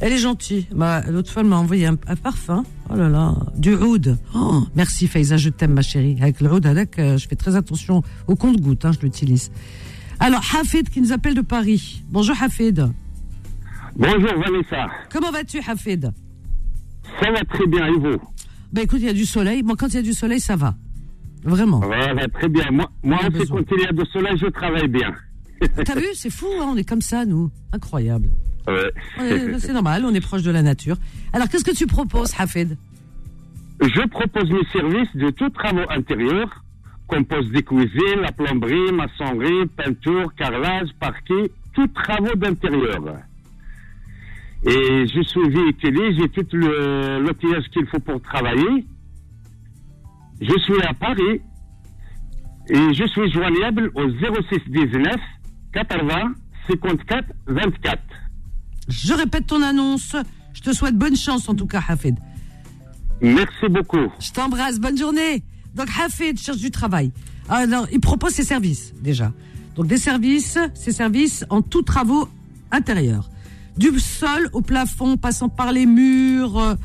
Elle 0.00 0.12
est 0.12 0.18
gentille. 0.18 0.66
Bah, 0.74 1.02
L'autre 1.08 1.30
fois, 1.30 1.42
elle 1.42 1.48
m'a 1.48 1.56
envoyé 1.56 1.86
un, 1.86 1.94
parfum. 1.96 2.64
Oh 2.90 2.96
là 2.96 3.08
là, 3.08 3.36
du 3.56 3.74
oud. 3.74 4.18
Oh, 4.34 4.64
merci 4.74 5.06
Faiza, 5.06 5.36
je 5.36 5.48
t'aime 5.48 5.74
ma 5.74 5.82
chérie. 5.82 6.18
Avec 6.20 6.40
le 6.40 6.52
oud, 6.52 6.66
avec, 6.66 6.98
euh, 6.98 7.18
je 7.18 7.28
fais 7.28 7.36
très 7.36 7.54
attention 7.54 8.02
au 8.26 8.34
compte-goutte, 8.34 8.84
hein, 8.84 8.90
je 8.92 8.98
l'utilise. 9.00 9.52
Alors, 10.18 10.42
Hafid 10.58 10.88
qui 10.88 11.00
nous 11.00 11.12
appelle 11.12 11.34
de 11.34 11.40
Paris. 11.40 12.02
Bonjour 12.10 12.34
Hafid. 12.42 12.88
Bonjour 13.94 14.32
Vanessa. 14.44 14.88
Comment 15.12 15.30
vas-tu 15.30 15.60
Hafid? 15.66 16.12
Ça 17.20 17.30
va 17.30 17.44
très 17.44 17.66
bien, 17.66 17.86
et 17.86 17.98
vous? 17.98 18.18
Ben 18.72 18.82
écoute, 18.82 18.98
il 19.00 19.06
y 19.06 19.10
a 19.10 19.12
du 19.12 19.26
soleil. 19.26 19.62
Moi, 19.62 19.76
quand 19.78 19.88
il 19.88 19.94
y 19.94 19.98
a 19.98 20.02
du 20.02 20.14
soleil, 20.14 20.40
ça 20.40 20.56
va. 20.56 20.74
Vraiment. 21.44 21.80
Ouais, 21.80 22.28
très 22.28 22.48
bien. 22.48 22.70
Moi, 22.70 22.90
moi 23.02 23.18
quand 23.22 23.64
il 23.72 23.82
y 23.82 23.86
a 23.86 23.92
du 23.92 24.04
soleil, 24.12 24.36
je 24.38 24.46
travaille 24.46 24.88
bien. 24.88 25.12
T'as 25.84 25.94
vu, 25.94 26.06
c'est 26.14 26.30
fou, 26.30 26.46
hein, 26.60 26.66
on 26.72 26.76
est 26.76 26.88
comme 26.88 27.00
ça, 27.00 27.24
nous. 27.24 27.50
Incroyable. 27.72 28.30
Ouais. 28.66 28.92
C'est 29.58 29.72
normal, 29.72 30.04
on 30.04 30.14
est 30.14 30.20
proche 30.20 30.42
de 30.42 30.50
la 30.50 30.62
nature. 30.62 30.96
Alors, 31.32 31.48
qu'est-ce 31.48 31.64
que 31.64 31.74
tu 31.76 31.86
proposes, 31.86 32.32
Hafid 32.38 32.76
Je 33.80 34.08
propose 34.08 34.50
mes 34.50 34.64
services 34.72 35.14
de 35.14 35.30
tous 35.30 35.50
travaux 35.50 35.84
intérieurs, 35.90 36.62
comme 37.08 37.24
poste 37.24 37.50
des 37.50 37.62
cuisines, 37.62 38.20
la 38.20 38.32
plomberie, 38.32 38.92
maçonnerie, 38.92 39.66
peinture, 39.76 40.32
carrelage, 40.36 40.88
parquet, 41.00 41.50
tous 41.74 41.88
travaux 41.88 42.34
d'intérieur. 42.36 43.02
Et 44.64 45.06
je 45.08 45.22
suis 45.22 45.48
véhiculé, 45.48 46.14
j'ai 46.16 46.28
tout 46.28 46.56
l'outillage 46.56 47.64
qu'il 47.72 47.86
faut 47.86 47.98
pour 47.98 48.22
travailler. 48.22 48.84
Je 50.40 50.58
suis 50.60 50.82
à 50.82 50.94
Paris 50.94 51.40
et 52.68 52.94
je 52.94 53.06
suis 53.08 53.30
joignable 53.32 53.90
au 53.94 54.08
06 54.10 54.70
19 54.70 55.16
80 55.72 56.34
54 56.68 57.24
24. 57.46 57.98
Je 58.88 59.12
répète 59.14 59.46
ton 59.46 59.62
annonce. 59.62 60.16
Je 60.52 60.60
te 60.60 60.72
souhaite 60.72 60.96
bonne 60.96 61.16
chance 61.16 61.48
en 61.48 61.54
tout 61.54 61.66
cas, 61.66 61.82
Hafid. 61.88 62.16
Merci 63.20 63.68
beaucoup. 63.70 64.12
Je 64.18 64.32
t'embrasse. 64.32 64.80
Bonne 64.80 64.98
journée. 64.98 65.44
Donc, 65.74 65.88
Hafid 65.98 66.38
cherche 66.38 66.58
du 66.58 66.70
travail. 66.70 67.12
Alors, 67.48 67.86
il 67.92 68.00
propose 68.00 68.32
ses 68.32 68.44
services 68.44 68.92
déjà. 69.00 69.32
Donc, 69.76 69.86
des 69.86 69.96
services, 69.96 70.58
ses 70.74 70.92
services 70.92 71.44
en 71.48 71.62
tous 71.62 71.82
travaux 71.82 72.28
intérieurs. 72.70 73.30
Du 73.76 73.98
sol 73.98 74.50
au 74.52 74.60
plafond, 74.60 75.16
passant 75.16 75.48
par 75.48 75.72
les 75.72 75.86
murs. 75.86 76.76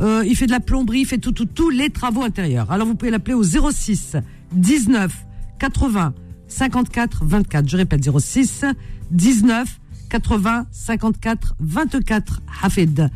Euh, 0.00 0.24
il 0.26 0.36
fait 0.36 0.46
de 0.46 0.52
la 0.52 0.60
plomberie, 0.60 1.00
il 1.00 1.06
fait 1.06 1.18
tout, 1.18 1.32
tout, 1.32 1.46
tous 1.46 1.70
les 1.70 1.90
travaux 1.90 2.22
intérieurs. 2.22 2.70
Alors 2.70 2.86
vous 2.86 2.94
pouvez 2.94 3.10
l'appeler 3.10 3.34
au 3.34 3.42
06 3.42 4.16
19 4.52 5.26
80 5.58 6.14
54 6.46 7.24
24. 7.24 7.68
Je 7.68 7.76
répète 7.76 8.08
06 8.18 8.64
19 9.10 9.80
80 10.08 10.66
54 10.70 11.56
24. 11.60 12.40
Hafid. 12.62 13.10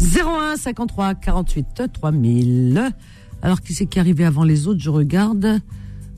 01 0.00 0.56
53 0.56 1.14
48 1.14 1.82
3000. 1.92 2.92
Alors 3.42 3.60
qui 3.60 3.74
c'est 3.74 3.86
qui 3.86 3.98
est 3.98 4.00
arrivé 4.00 4.24
avant 4.24 4.44
les 4.44 4.68
autres? 4.68 4.80
Je 4.80 4.90
regarde. 4.90 5.60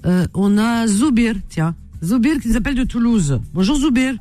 Euh, 0.04 0.26
on 0.34 0.58
a 0.58 0.86
Zoubir, 0.86 1.34
tiens. 1.48 1.74
Zoubir 2.02 2.38
qui 2.38 2.48
nous 2.48 2.56
appelle 2.56 2.74
de 2.74 2.84
Toulouse. 2.84 3.40
Bonjour 3.54 3.76
Zoubir. 3.76 4.14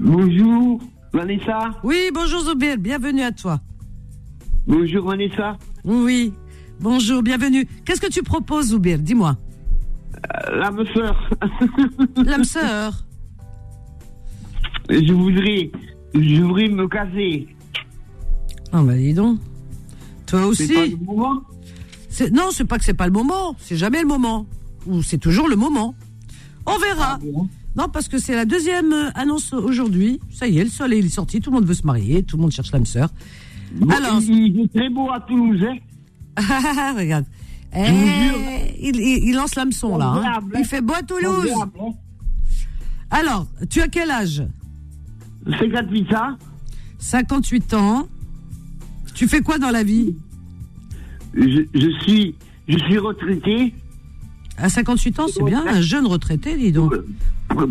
Bonjour 0.00 0.80
Vanessa. 1.12 1.78
Oui, 1.84 2.10
bonjour 2.14 2.44
Zoubir, 2.44 2.78
bienvenue 2.78 3.22
à 3.22 3.32
toi. 3.32 3.60
Bonjour 4.66 5.06
Vanessa. 5.08 5.58
Oui, 5.84 6.32
bonjour, 6.80 7.22
bienvenue. 7.22 7.66
Qu'est-ce 7.84 8.00
que 8.00 8.10
tu 8.10 8.22
proposes, 8.22 8.68
Zoubir? 8.68 8.98
Dis-moi. 8.98 9.36
Euh, 10.14 10.56
L'âme 10.56 10.84
sœur. 10.94 11.30
L'âme 12.24 12.44
sœur. 12.44 13.04
Je 14.88 15.12
voudrais, 15.12 15.70
je 16.14 16.42
voudrais 16.42 16.68
me 16.68 16.86
caser. 16.86 17.48
Ah 18.72 18.82
bah 18.82 18.96
dis 18.96 19.14
donc. 19.14 19.38
Toi 20.26 20.46
aussi. 20.46 20.66
C'est 20.66 20.74
pas 20.74 20.86
le 20.86 20.96
moment 20.96 21.42
Non, 22.32 22.48
c'est 22.52 22.64
pas 22.64 22.78
que 22.78 22.84
c'est 22.84 22.94
pas 22.94 23.06
le 23.06 23.12
moment. 23.12 23.56
C'est 23.58 23.76
jamais 23.76 24.00
le 24.00 24.06
moment. 24.06 24.46
Ou 24.86 25.02
c'est 25.02 25.18
toujours 25.18 25.48
le 25.48 25.56
moment. 25.56 25.94
On 26.66 26.78
verra. 26.78 27.18
Ah 27.20 27.42
non, 27.74 27.88
parce 27.88 28.06
que 28.08 28.18
c'est 28.18 28.34
la 28.34 28.44
deuxième 28.44 28.94
annonce 29.14 29.54
aujourd'hui. 29.54 30.20
Ça 30.30 30.46
y 30.46 30.58
est, 30.58 30.64
le 30.64 30.70
soleil 30.70 31.04
est 31.04 31.08
sorti. 31.08 31.40
Tout 31.40 31.50
le 31.50 31.56
monde 31.56 31.66
veut 31.66 31.74
se 31.74 31.86
marier. 31.86 32.22
Tout 32.22 32.36
le 32.36 32.42
monde 32.42 32.50
cherche 32.52 32.70
l'âme 32.70 32.86
sœur. 32.86 33.08
Alors, 33.90 34.20
il, 34.22 34.60
est 34.60 34.72
très 34.72 34.88
beau 34.88 35.10
à 35.10 35.20
Toulouse, 35.20 35.64
hein 36.38 36.94
Regarde. 36.96 37.26
Eh, 37.74 38.78
il, 38.80 39.34
lance 39.34 39.54
l'hameçon 39.54 39.96
là. 39.96 40.22
Hein. 40.24 40.40
Il 40.58 40.64
fait 40.64 40.82
beau 40.82 40.94
à 40.94 41.02
Toulouse. 41.02 41.50
Alors, 43.10 43.46
tu 43.70 43.80
as 43.80 43.88
quel 43.88 44.10
âge? 44.10 44.42
58 45.58 46.14
ans. 46.14 46.36
58 46.98 47.74
ans. 47.74 48.08
Tu 49.14 49.26
fais 49.28 49.40
quoi 49.40 49.58
dans 49.58 49.70
la 49.70 49.82
vie? 49.82 50.14
Je, 51.34 51.98
suis, 52.02 52.34
je 52.68 52.78
suis 52.78 52.98
retraité. 52.98 53.74
À 54.58 54.68
58 54.68 55.18
ans, 55.20 55.26
c'est 55.28 55.42
bien, 55.42 55.64
un 55.66 55.80
jeune 55.80 56.06
retraité, 56.06 56.56
dis 56.56 56.72
donc. 56.72 56.94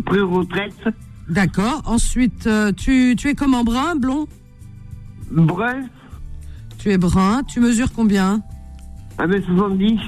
Pré-retraite. 0.04 0.88
D'accord. 1.28 1.82
Ensuite, 1.86 2.46
euh, 2.46 2.72
tu, 2.72 3.14
tu 3.16 3.28
es 3.28 3.34
comment 3.34 3.64
brun, 3.64 3.96
blond? 3.96 4.26
Brun. 5.32 5.88
Tu 6.78 6.90
es 6.90 6.98
brun. 6.98 7.42
Tu 7.44 7.60
mesures 7.60 7.92
combien? 7.92 8.42
1m70. 9.18 9.98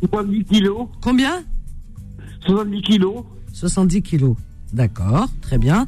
70 0.00 0.44
kilos. 0.44 0.88
Combien? 1.00 1.42
70 2.46 2.82
kilos. 2.82 3.24
70 3.52 4.02
kilos. 4.02 4.36
D'accord, 4.72 5.28
très 5.40 5.58
bien. 5.58 5.86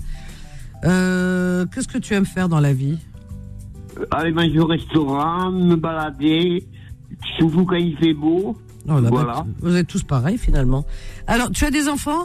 Euh, 0.85 1.66
qu'est-ce 1.66 1.88
que 1.88 1.99
tu 1.99 2.14
aimes 2.14 2.25
faire 2.27 2.49
dans 2.49 2.61
la 2.61 2.73
vie? 2.73 2.99
Euh, 3.99 4.07
Aller 4.12 4.33
manger 4.33 4.59
au 4.61 4.66
restaurant, 4.66 5.51
me 5.51 5.77
balader, 5.77 6.66
surtout 7.37 7.64
quand 7.66 7.77
il 7.77 7.96
fait 7.99 8.14
beau. 8.14 8.57
Oh 8.88 8.94
voilà. 9.09 9.44
Vous 9.61 9.77
êtes 9.77 9.87
tous 9.88 10.03
pareils 10.03 10.38
finalement. 10.38 10.85
Alors, 11.27 11.51
tu 11.51 11.64
as 11.66 11.70
des 11.70 11.88
enfants? 11.88 12.25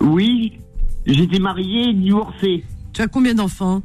Oui, 0.00 0.58
j'étais 1.06 1.38
marié 1.38 1.90
et 1.90 1.94
divorcé. 1.94 2.64
Tu 2.92 3.02
as 3.02 3.06
combien 3.06 3.34
d'enfants? 3.34 3.82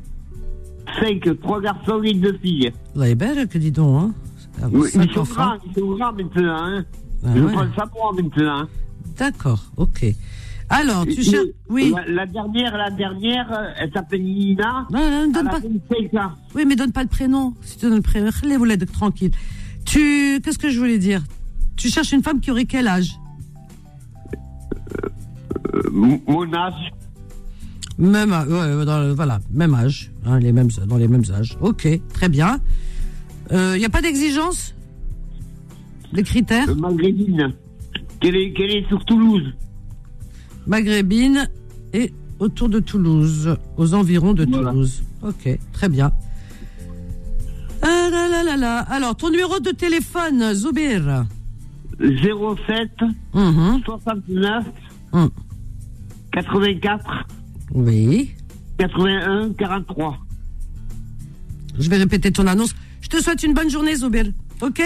Cinq, 0.99 1.39
trois 1.41 1.61
garçons 1.61 2.01
et 2.03 2.13
deux 2.13 2.37
filles. 2.41 2.71
Vous 2.93 3.03
est 3.03 3.15
belle, 3.15 3.47
que 3.47 3.57
dis 3.57 3.71
donc, 3.71 4.01
hein 4.01 4.13
Ah, 4.61 4.67
Oui, 4.71 4.89
Ils 4.95 5.11
sont 5.11 5.23
grands, 5.23 5.55
ils 5.65 5.73
sont 5.79 5.95
grands 5.95 6.13
maintenant. 6.13 6.57
Hein. 6.57 6.85
Ah 7.25 7.29
Je 7.35 7.41
ouais. 7.41 7.51
prends 7.53 7.67
ça 7.75 7.85
pour 7.87 8.13
maintenant. 8.13 8.67
D'accord, 9.17 9.63
ok. 9.77 10.05
Alors, 10.69 11.05
tu 11.05 11.21
cherches. 11.23 11.45
Oui. 11.69 11.93
La, 12.07 12.25
dernière, 12.25 12.75
la 12.75 12.89
dernière, 12.89 13.51
euh, 13.51 13.67
elle 13.77 13.91
s'appelle 13.93 14.23
Nina. 14.23 14.87
Non, 14.91 14.99
non, 15.11 15.27
ne 15.27 15.33
donne 15.33 15.45
pas. 15.49 15.59
25 15.59 16.19
ans. 16.19 16.31
Oui, 16.55 16.65
mais 16.67 16.75
donne 16.75 16.91
pas 16.91 17.03
le 17.03 17.09
prénom. 17.09 17.53
Si 17.61 17.77
tu 17.77 17.85
donnes 17.85 17.95
le 17.97 18.01
prénom, 18.01 18.29
vous 18.57 18.65
l'êtes 18.65 18.91
tranquille. 18.91 19.31
Tu, 19.85 20.39
qu'est-ce 20.43 20.57
que 20.57 20.69
je 20.69 20.79
voulais 20.79 20.97
dire? 20.97 21.21
Tu 21.75 21.89
cherches 21.89 22.13
une 22.13 22.23
femme 22.23 22.39
qui 22.39 22.49
aurait 22.51 22.65
quel 22.65 22.87
âge? 22.87 23.11
Euh, 25.75 25.89
mon- 25.91 26.21
mon 26.27 26.51
âge, 26.53 26.73
Même, 27.97 28.31
ouais, 28.31 28.85
dans 28.85 28.99
le- 28.99 29.13
voilà, 29.13 29.39
même 29.51 29.73
âge, 29.73 30.11
hein, 30.25 30.39
les 30.39 30.51
mêmes, 30.51 30.67
dans 30.87 30.97
les 30.97 31.07
mêmes 31.07 31.23
âges. 31.31 31.57
Ok, 31.61 31.87
très 32.13 32.29
bien. 32.29 32.59
Il 33.51 33.77
n'y 33.77 33.85
a 33.85 33.89
pas 33.89 34.01
d'exigence? 34.01 34.73
Des 36.13 36.23
critères? 36.23 36.69
Euh, 36.69 36.75
maghrébine. 36.75 37.53
Qu'elle 38.19 38.35
est, 38.35 38.53
qu'elle 38.53 38.71
est 38.71 38.87
sur 38.87 39.03
Toulouse? 39.05 39.53
Maghrébine 40.67 41.47
et 41.93 42.11
autour 42.39 42.69
de 42.69 42.79
Toulouse, 42.79 43.55
aux 43.77 43.93
environs 43.93 44.33
de 44.33 44.45
Voilà. 44.45 44.71
Toulouse. 44.71 45.03
Ok, 45.21 45.57
très 45.73 45.89
bien. 45.89 46.11
Ah 47.81 48.09
là 48.11 48.27
là 48.29 48.43
là 48.43 48.57
là. 48.57 48.79
Alors, 48.79 49.15
ton 49.15 49.29
numéro 49.29 49.59
de 49.59 49.69
téléphone, 49.71 50.53
Zoubir 50.53 51.25
07 51.99 52.89
Mhm. 53.33 53.81
69 53.85 54.65
Hum. 55.13 55.29
84 56.31 57.25
Oui. 57.73 58.31
81 58.77 59.53
43. 59.53 60.17
Je 61.77 61.89
vais 61.89 61.97
répéter 61.97 62.31
ton 62.31 62.47
annonce. 62.47 62.75
Je 63.01 63.09
te 63.09 63.21
souhaite 63.21 63.43
une 63.43 63.53
bonne 63.53 63.69
journée, 63.69 63.95
Zoubir. 63.95 64.25
Ok? 64.61 64.81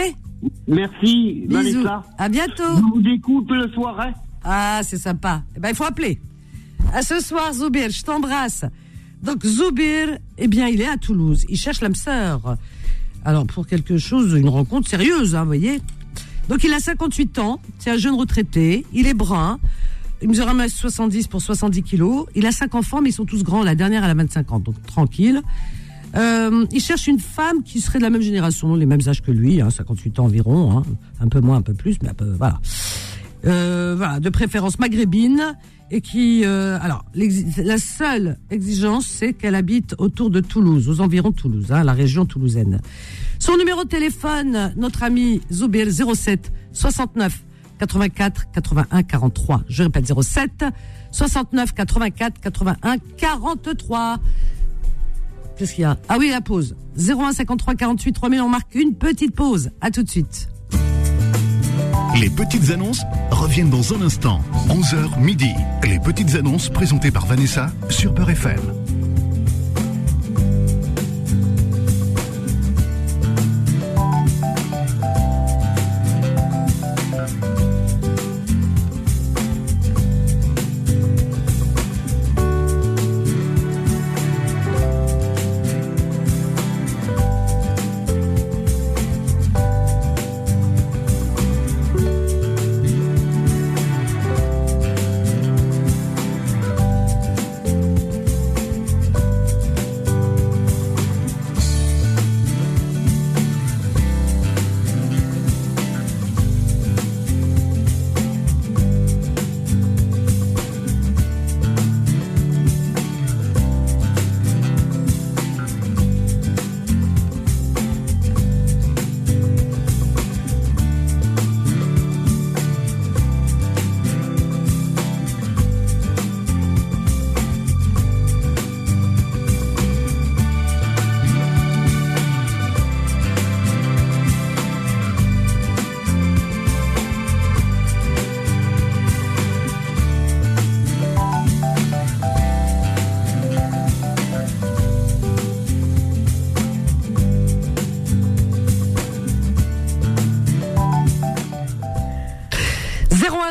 Merci, 0.67 1.43
Bisous. 1.47 1.85
À 2.17 2.29
bientôt. 2.29 2.63
Je 2.75 2.99
vous 2.99 3.07
écoute 3.07 3.49
le 3.51 3.69
soir. 3.71 3.99
Hein. 3.99 4.13
Ah, 4.43 4.81
c'est 4.83 4.97
sympa. 4.97 5.43
Eh 5.55 5.59
ben, 5.59 5.69
il 5.69 5.75
faut 5.75 5.83
appeler. 5.83 6.19
À 6.93 7.01
ce 7.01 7.19
soir, 7.19 7.53
Zoubir, 7.53 7.89
je 7.89 8.03
t'embrasse. 8.03 8.65
Donc, 9.21 9.45
Zoubir, 9.45 10.17
eh 10.37 10.47
bien, 10.47 10.67
il 10.67 10.81
est 10.81 10.87
à 10.87 10.97
Toulouse. 10.97 11.45
Il 11.49 11.57
cherche 11.57 11.81
l'âme 11.81 11.95
sœur. 11.95 12.57
Alors, 13.25 13.45
pour 13.45 13.67
quelque 13.67 13.97
chose, 13.97 14.33
une 14.33 14.49
rencontre 14.49 14.89
sérieuse, 14.89 15.35
hein, 15.35 15.41
vous 15.41 15.47
voyez. 15.47 15.81
Donc, 16.47 16.63
il 16.63 16.73
a 16.73 16.79
58 16.79 17.39
ans. 17.39 17.61
C'est 17.77 17.91
un 17.91 17.97
jeune 17.97 18.15
retraité. 18.15 18.85
Il 18.93 19.07
est 19.07 19.13
brun. 19.13 19.59
Il 20.21 20.29
mesure 20.29 20.47
1m70 20.47 21.27
pour 21.27 21.41
70 21.41 21.83
kilos. 21.83 22.25
Il 22.35 22.45
a 22.45 22.51
cinq 22.51 22.75
enfants, 22.75 23.01
mais 23.01 23.09
ils 23.09 23.13
sont 23.13 23.25
tous 23.25 23.43
grands. 23.43 23.63
La 23.63 23.75
dernière, 23.75 24.03
elle 24.03 24.11
a 24.11 24.15
25 24.15 24.51
ans, 24.51 24.59
donc 24.59 24.75
tranquille. 24.85 25.41
Euh, 26.15 26.65
il 26.71 26.81
cherche 26.81 27.07
une 27.07 27.19
femme 27.19 27.63
qui 27.63 27.79
serait 27.79 27.99
de 27.99 28.03
la 28.03 28.09
même 28.09 28.21
génération, 28.21 28.75
les 28.75 28.85
mêmes 28.85 29.01
âges 29.07 29.21
que 29.21 29.31
lui, 29.31 29.61
hein, 29.61 29.69
58 29.69 30.19
ans 30.19 30.25
environ, 30.25 30.77
hein, 30.77 30.83
un 31.19 31.27
peu 31.27 31.39
moins, 31.39 31.57
un 31.57 31.61
peu 31.61 31.73
plus, 31.73 31.97
mais 32.01 32.09
un 32.09 32.13
peu, 32.13 32.31
voilà. 32.31 32.59
Euh, 33.45 33.93
voilà, 33.95 34.19
de 34.19 34.29
préférence 34.29 34.79
maghrébine 34.79 35.55
et 35.91 36.01
qui, 36.01 36.43
euh, 36.43 36.77
alors, 36.81 37.05
la 37.15 37.77
seule 37.77 38.37
exigence, 38.51 39.07
c'est 39.07 39.33
qu'elle 39.33 39.55
habite 39.55 39.95
autour 39.97 40.29
de 40.29 40.39
Toulouse, 40.39 40.89
aux 40.89 40.99
environs 40.99 41.29
de 41.29 41.35
Toulouse, 41.35 41.71
hein, 41.71 41.83
la 41.83 41.93
région 41.93 42.25
toulousaine. 42.25 42.81
Son 43.39 43.55
numéro 43.57 43.83
de 43.83 43.89
téléphone, 43.89 44.73
notre 44.75 45.03
ami 45.03 45.41
Zoubir 45.51 45.87
07 45.89 46.51
69 46.73 47.43
84 47.79 48.51
81 48.51 49.03
43. 49.03 49.61
Je 49.67 49.83
répète 49.83 50.05
07 50.21 50.65
69 51.11 51.73
84 51.73 52.39
81 52.39 52.97
43. 53.17 54.17
Qu'est-ce 55.57 55.73
qu'il 55.73 55.81
y 55.81 55.85
a? 55.85 55.97
Ah 56.07 56.17
oui, 56.19 56.29
la 56.29 56.41
pause. 56.41 56.75
01 56.97 57.33
53 57.33 57.75
48 57.75 58.13
3000, 58.13 58.41
on 58.41 58.49
marque 58.49 58.75
une 58.75 58.95
petite 58.95 59.35
pause. 59.35 59.71
À 59.81 59.91
tout 59.91 60.03
de 60.03 60.09
suite. 60.09 60.49
Les 62.19 62.29
petites 62.29 62.71
annonces 62.71 63.01
reviennent 63.31 63.69
dans 63.69 63.93
un 63.93 64.01
instant. 64.01 64.41
11h 64.67 65.19
midi. 65.19 65.51
Les 65.83 65.99
petites 65.99 66.35
annonces 66.35 66.69
présentées 66.69 67.11
par 67.11 67.25
Vanessa 67.25 67.71
sur 67.89 68.13
Peur 68.13 68.29
FM.« 68.29 68.59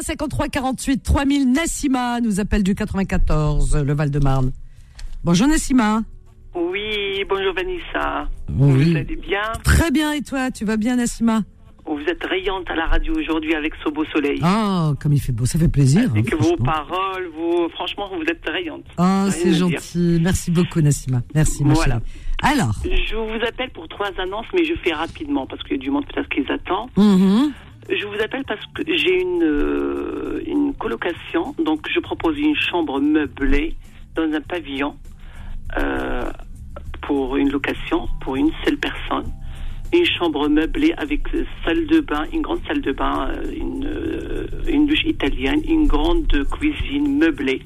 53 0.09 0.49
48 0.49 1.03
3000 1.03 1.53
Nassima 1.53 2.19
nous 2.23 2.41
appelle 2.41 2.63
du 2.63 2.75
94, 2.75 3.77
le 3.85 3.93
Val-de-Marne. 3.93 4.53
Bonjour 5.23 5.47
Nassima. 5.47 6.01
Oui, 6.55 7.23
bonjour 7.29 7.53
Vanessa. 7.55 8.27
Oui. 8.49 8.93
Vous 8.93 8.97
allez 8.97 9.17
bien 9.17 9.43
Très 9.65 9.91
bien 9.91 10.13
et 10.13 10.23
toi, 10.23 10.51
tu 10.51 10.65
vas 10.65 10.79
bien 10.79 10.97
Nassima? 10.97 11.43
Vous 11.85 12.01
êtes 12.09 12.25
rayante 12.25 12.71
à 12.71 12.75
la 12.75 12.87
radio 12.87 13.13
aujourd'hui 13.19 13.55
avec 13.55 13.75
ce 13.85 13.91
beau 13.91 14.05
soleil. 14.07 14.41
Oh, 14.43 14.95
comme 14.99 15.13
il 15.13 15.21
fait 15.21 15.33
beau, 15.33 15.45
ça 15.45 15.59
fait 15.59 15.69
plaisir. 15.69 16.11
Et 16.17 16.21
hein, 16.21 16.37
vos 16.41 16.57
paroles, 16.57 17.29
vous, 17.37 17.69
franchement, 17.75 18.09
vous 18.11 18.25
êtes 18.31 18.43
rayante. 18.49 18.85
Oh, 18.97 19.03
Rien 19.03 19.31
c'est 19.31 19.51
dire. 19.51 19.59
gentil. 19.59 20.19
Merci 20.23 20.51
beaucoup 20.51 20.81
Nassima. 20.81 21.21
Merci 21.35 21.65
ma 21.65 21.75
Voilà. 21.75 22.01
Alors, 22.43 22.73
Je 22.85 23.15
vous 23.15 23.45
appelle 23.47 23.71
pour 23.75 23.87
trois 23.89 24.09
annonces, 24.19 24.47
mais 24.55 24.65
je 24.65 24.73
fais 24.83 24.95
rapidement 24.95 25.47
parce 25.47 25.63
qu'il 25.65 25.73
y 25.73 25.81
a 25.81 25.83
du 25.83 25.91
monde 25.91 26.07
peut-être 26.07 26.31
qui 26.31 26.41
les 26.41 26.51
attend. 26.51 26.89
mhm, 26.97 27.53
Je 27.89 28.05
vous 28.07 28.23
appelle 28.23 28.45
parce 28.47 28.61
que 28.75 28.83
j'ai 28.87 29.21
une, 29.23 29.43
euh, 29.43 30.43
une 30.47 30.75
colocation, 30.75 31.55
donc 31.59 31.87
je 31.93 32.01
propose 32.01 32.39
une 32.39 32.55
chambre 32.55 33.01
meublée 33.01 33.77
dans 34.15 34.31
un 34.31 34.41
pavillon 34.43 34.95
euh, 35.79 36.31
pour 37.03 37.37
une 37.39 37.51
location 37.51 38.07
pour 38.21 38.37
une 38.37 38.51
seule 38.65 38.77
personne. 38.77 39.33
Une 39.95 40.05
chambre 40.05 40.49
meublée 40.49 40.93
avec 40.99 41.23
salle 41.65 41.87
de 41.87 42.01
bain, 42.01 42.27
une 42.31 42.43
grande 42.43 42.61
salle 42.67 42.83
de 42.83 42.93
bain, 42.93 43.31
euh, 43.31 43.53
une, 43.57 43.89
une 44.69 44.87
douche 44.87 45.05
italienne, 45.05 45.63
une 45.67 45.87
grande 45.87 46.31
cuisine 46.51 47.19
meublée 47.19 47.63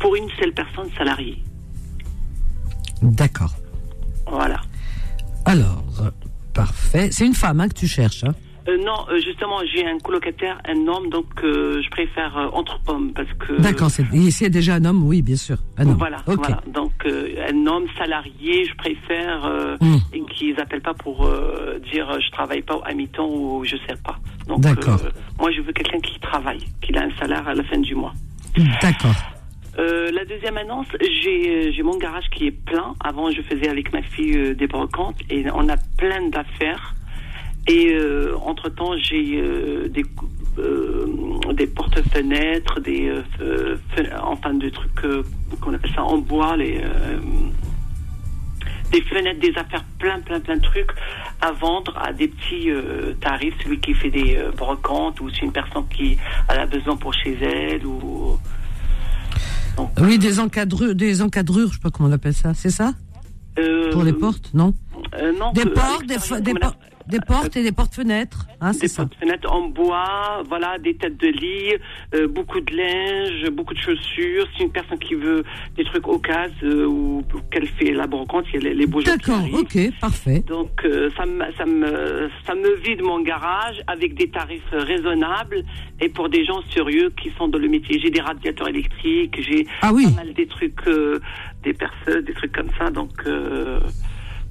pour 0.00 0.16
une 0.16 0.30
seule 0.40 0.54
personne 0.54 0.88
salariée. 0.96 1.42
d'accord. 3.02 3.54
Voilà. 4.26 4.60
Alors, 5.44 5.82
parfait. 6.54 7.10
C'est 7.12 7.26
une 7.26 7.34
femme 7.34 7.60
hein, 7.60 7.68
que 7.68 7.74
tu 7.74 7.86
cherches. 7.86 8.24
Hein. 8.24 8.34
Euh, 8.68 8.76
non, 8.84 9.06
euh, 9.10 9.18
justement, 9.24 9.60
j'ai 9.72 9.86
un 9.86 9.98
colocataire, 9.98 10.60
un 10.66 10.86
homme, 10.86 11.08
donc 11.10 11.26
euh, 11.42 11.80
je 11.82 11.90
préfère 11.90 12.50
entre 12.52 12.78
hommes 12.86 13.12
parce 13.14 13.32
que. 13.34 13.60
D'accord, 13.60 13.90
c'est 13.90 14.04
a 14.44 14.48
déjà 14.48 14.74
un 14.74 14.84
homme, 14.84 15.02
oui, 15.04 15.22
bien 15.22 15.36
sûr. 15.36 15.56
Un 15.78 15.86
homme. 15.86 15.96
Voilà, 15.98 16.18
voilà. 16.26 16.60
Donc 16.66 16.92
un 17.06 17.66
homme 17.66 17.86
salarié, 17.96 18.64
je 18.66 18.74
préfère 18.76 19.48
Mm. 19.80 19.96
et 20.12 20.22
qu'ils 20.32 20.54
n'appellent 20.56 20.82
pas 20.82 20.94
pour 20.94 21.28
dire 21.90 22.20
je 22.20 22.30
travaille 22.30 22.62
pas 22.62 22.80
à 22.84 22.94
mi-temps 22.94 23.28
ou 23.28 23.64
je 23.64 23.76
sais 23.88 23.96
pas. 24.04 24.16
Donc 24.46 24.60
D'accord. 24.60 24.98
moi 25.38 25.50
je 25.50 25.60
veux 25.60 25.72
quelqu'un 25.72 26.00
qui 26.00 26.18
travaille, 26.20 26.60
qui 26.82 26.96
a 26.96 27.02
un 27.02 27.10
salaire 27.18 27.46
à 27.46 27.54
la 27.54 27.62
fin 27.64 27.78
du 27.78 27.94
mois. 27.94 28.12
D'accord. 28.82 29.14
Euh, 29.78 30.10
la 30.10 30.24
deuxième 30.24 30.56
annonce, 30.56 30.88
j'ai 31.00 31.72
j'ai 31.72 31.82
mon 31.82 31.96
garage 31.98 32.28
qui 32.30 32.46
est 32.46 32.50
plein. 32.50 32.94
Avant, 33.04 33.30
je 33.30 33.40
faisais 33.42 33.68
avec 33.68 33.92
ma 33.92 34.02
fille 34.02 34.36
euh, 34.36 34.54
des 34.54 34.66
brocantes 34.66 35.16
et 35.30 35.44
on 35.54 35.68
a 35.68 35.76
plein 35.96 36.28
d'affaires. 36.30 36.94
Et 37.68 37.92
euh, 37.92 38.34
entre 38.44 38.68
temps, 38.70 38.96
j'ai 38.96 39.40
euh, 39.40 39.88
des 39.88 40.04
euh, 40.58 41.06
des 41.52 41.66
porte-fenêtres, 41.66 42.80
des 42.80 43.08
euh, 43.08 43.22
fe- 43.38 43.78
fe- 43.94 44.18
enfin 44.22 44.54
des 44.54 44.70
trucs 44.70 45.06
qu'on 45.60 45.74
appelle 45.74 45.92
ça 45.94 46.02
en 46.02 46.18
bois, 46.18 46.56
les 46.56 46.80
des 48.90 49.02
fenêtres, 49.02 49.38
des 49.40 49.50
affaires, 49.50 49.84
plein, 49.98 50.18
plein, 50.20 50.40
plein 50.40 50.56
de 50.56 50.62
trucs 50.62 50.90
à 51.42 51.52
vendre 51.52 51.94
à 51.98 52.10
des 52.12 52.28
petits 52.28 52.70
tarifs. 53.20 53.54
Celui 53.62 53.78
qui 53.80 53.92
fait 53.92 54.10
des 54.10 54.38
brocantes 54.56 55.20
ou 55.20 55.28
c'est 55.28 55.42
une 55.42 55.52
personne 55.52 55.86
qui 55.94 56.16
a 56.48 56.64
besoin 56.64 56.96
pour 56.96 57.12
chez 57.12 57.36
elle 57.42 57.84
ou 57.86 58.38
Oui, 60.00 60.18
des 60.18 60.40
encadrures, 60.40 60.94
des 60.94 61.20
encadrures, 61.20 61.68
je 61.68 61.74
sais 61.74 61.80
pas 61.80 61.90
comment 61.90 62.08
on 62.08 62.12
appelle 62.12 62.32
ça, 62.34 62.54
c'est 62.54 62.70
ça? 62.70 62.94
Pour 63.92 64.02
les 64.04 64.12
portes, 64.14 64.50
non? 64.54 64.72
non, 65.38 65.52
Des 65.52 65.66
portes, 65.66 66.06
des, 66.06 66.16
des, 66.16 66.52
comme 66.52 66.58
por- 66.60 66.76
des 67.08 67.20
portes 67.20 67.56
et 67.56 67.62
des 67.62 67.72
portes-fenêtres, 67.72 68.46
hein, 68.60 68.72
c'est 68.72 68.82
des 68.82 68.88
ça. 68.88 69.08
fenêtres 69.18 69.50
en 69.50 69.68
bois, 69.68 70.42
voilà, 70.48 70.78
des 70.78 70.94
têtes 70.94 71.16
de 71.16 71.28
lit, 71.28 71.74
euh, 72.14 72.28
beaucoup 72.28 72.60
de 72.60 72.74
linge, 72.76 73.50
beaucoup 73.50 73.74
de 73.74 73.78
chaussures. 73.78 74.46
C'est 74.56 74.64
une 74.64 74.70
personne 74.72 74.98
qui 74.98 75.14
veut 75.14 75.42
des 75.76 75.84
trucs 75.84 76.06
au 76.06 76.18
cas 76.18 76.48
euh, 76.62 76.84
ou 76.86 77.24
qu'elle 77.50 77.66
fait 77.66 77.92
la 77.92 78.06
brocante, 78.06 78.44
il 78.52 78.54
y 78.54 78.66
a 78.66 78.68
les, 78.68 78.74
les 78.74 78.86
beaux 78.86 79.02
D'accord, 79.02 79.42
ok, 79.52 79.78
parfait. 80.00 80.40
Donc 80.46 80.84
euh, 80.84 81.10
ça, 81.16 81.24
me, 81.26 81.44
ça, 81.56 81.64
me, 81.66 82.28
ça 82.46 82.54
me 82.54 82.76
vide 82.76 83.02
mon 83.02 83.20
garage 83.22 83.80
avec 83.86 84.14
des 84.14 84.28
tarifs 84.28 84.62
raisonnables 84.72 85.62
et 86.00 86.08
pour 86.08 86.28
des 86.28 86.44
gens 86.44 86.60
sérieux 86.74 87.10
qui 87.20 87.30
sont 87.38 87.48
dans 87.48 87.58
le 87.58 87.68
métier. 87.68 87.98
J'ai 88.00 88.10
des 88.10 88.20
radiateurs 88.20 88.68
électriques, 88.68 89.36
j'ai 89.40 89.66
Ah 89.82 89.92
oui. 89.92 90.04
pas 90.04 90.24
mal 90.24 90.32
des 90.34 90.46
trucs, 90.46 90.86
euh, 90.86 91.20
des 91.62 91.72
perceuses, 91.72 92.24
des 92.24 92.34
trucs 92.34 92.52
comme 92.52 92.70
ça. 92.78 92.90
Donc 92.90 93.10
euh, 93.26 93.80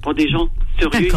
pour 0.02 0.14
des 0.14 0.28
gens 0.28 0.48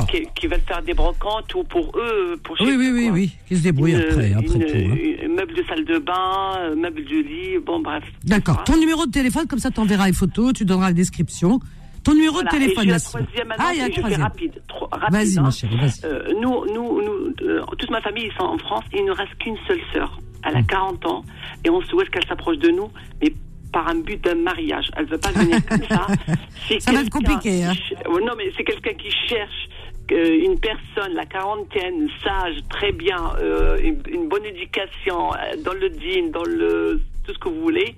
qui, 0.10 0.28
qui 0.36 0.48
veulent 0.48 0.60
faire 0.68 0.82
des 0.82 0.94
brocantes 0.94 1.54
ou 1.56 1.64
pour 1.64 1.92
eux, 1.98 2.40
pour 2.44 2.58
chez 2.58 2.64
Oui, 2.66 2.76
oui, 2.78 2.90
oui, 2.94 3.10
oui, 3.12 3.32
qui 3.48 3.58
se 3.58 3.64
débrouillent 3.64 3.94
Une- 3.94 4.02
après, 4.02 4.34
après 4.34 4.56
une- 4.56 4.66
tout. 4.66 4.92
hein. 4.92 4.98
une- 5.24 5.36
meuble 5.36 5.54
de 5.54 5.64
salle 5.64 5.86
de 5.86 5.98
bain, 6.00 6.76
meuble 6.76 7.04
de 7.06 7.16
lit, 7.22 7.58
bon 7.66 7.80
bref. 7.80 8.04
D'accord. 8.26 8.64
Ton 8.64 8.78
numéro 8.78 9.06
de 9.06 9.12
téléphone, 9.12 9.48
comme 9.48 9.60
ça, 9.60 9.72
tu 9.72 9.80
enverras 9.80 10.08
les 10.08 10.14
photos, 10.14 10.54
tu 10.54 10.66
donneras 10.66 10.88
la 10.88 10.94
description. 10.94 11.60
Ton 12.04 12.14
numéro 12.16 12.34
Voilà, 12.34 12.50
de 12.52 12.58
téléphone, 12.58 12.88
la 12.88 13.00
troisième 13.00 13.54
Ah, 13.60 13.70
il 13.74 13.78
y 13.80 13.82
a 13.82 13.86
fais 13.86 13.92
troisième. 13.92 14.22
rapide. 14.24 14.62
trop- 14.68 14.88
rapide, 14.92 15.12
Vas-y, 15.14 15.38
hein. 15.38 15.42
ma 15.44 15.52
chérie, 15.52 15.78
vas-y. 15.78 16.06
Euh, 16.06 16.24
nous, 16.42 16.66
nous, 16.74 17.02
nous 17.04 17.34
euh, 17.48 17.62
toute 17.78 17.92
ma 17.92 18.02
famille, 18.02 18.26
ils 18.26 18.34
sont 18.38 18.44
en 18.46 18.58
France. 18.58 18.84
Il 18.94 19.06
ne 19.06 19.12
reste 19.12 19.36
qu'une 19.40 19.56
seule 19.68 19.80
sœur. 19.94 20.20
Elle 20.44 20.56
a 20.58 20.64
40 20.64 21.06
ans 21.06 21.24
et 21.64 21.70
on 21.70 21.80
souhaite 21.82 22.10
qu'elle 22.10 22.26
s'approche 22.26 22.58
de 22.58 22.70
nous, 22.70 22.90
mais 23.22 23.32
par 23.72 23.88
un 23.88 23.96
but 23.96 24.22
d'un 24.24 24.36
mariage. 24.36 24.90
Elle 24.98 25.06
veut 25.06 25.18
pas 25.18 25.32
venir 25.32 25.58
comme 25.68 25.84
ça. 25.90 26.08
C'est 26.68 26.80
Ça 26.82 26.92
va 26.92 27.02
être 27.02 27.10
compliqué, 27.10 27.64
hein. 27.64 27.74
Ouais, 28.10 28.22
Non, 28.24 28.34
mais 28.38 28.52
c'est 28.56 28.64
quelqu'un 28.64 28.94
qui 28.94 29.12
cherche 29.28 29.70
euh, 30.12 30.44
une 30.46 30.60
personne, 30.60 31.14
la 31.14 31.26
quarantaine, 31.26 32.08
sage, 32.24 32.58
très 32.70 32.92
bien, 32.92 33.18
euh, 33.40 33.78
une, 33.82 34.02
une 34.10 34.28
bonne 34.28 34.46
éducation, 34.46 35.34
euh, 35.34 35.56
dans 35.64 35.74
le 35.74 35.90
din, 35.90 36.28
dans 36.34 36.44
le 36.44 37.02
tout 37.26 37.34
ce 37.34 37.40
que 37.40 37.50
vous 37.50 37.62
voulez. 37.62 37.96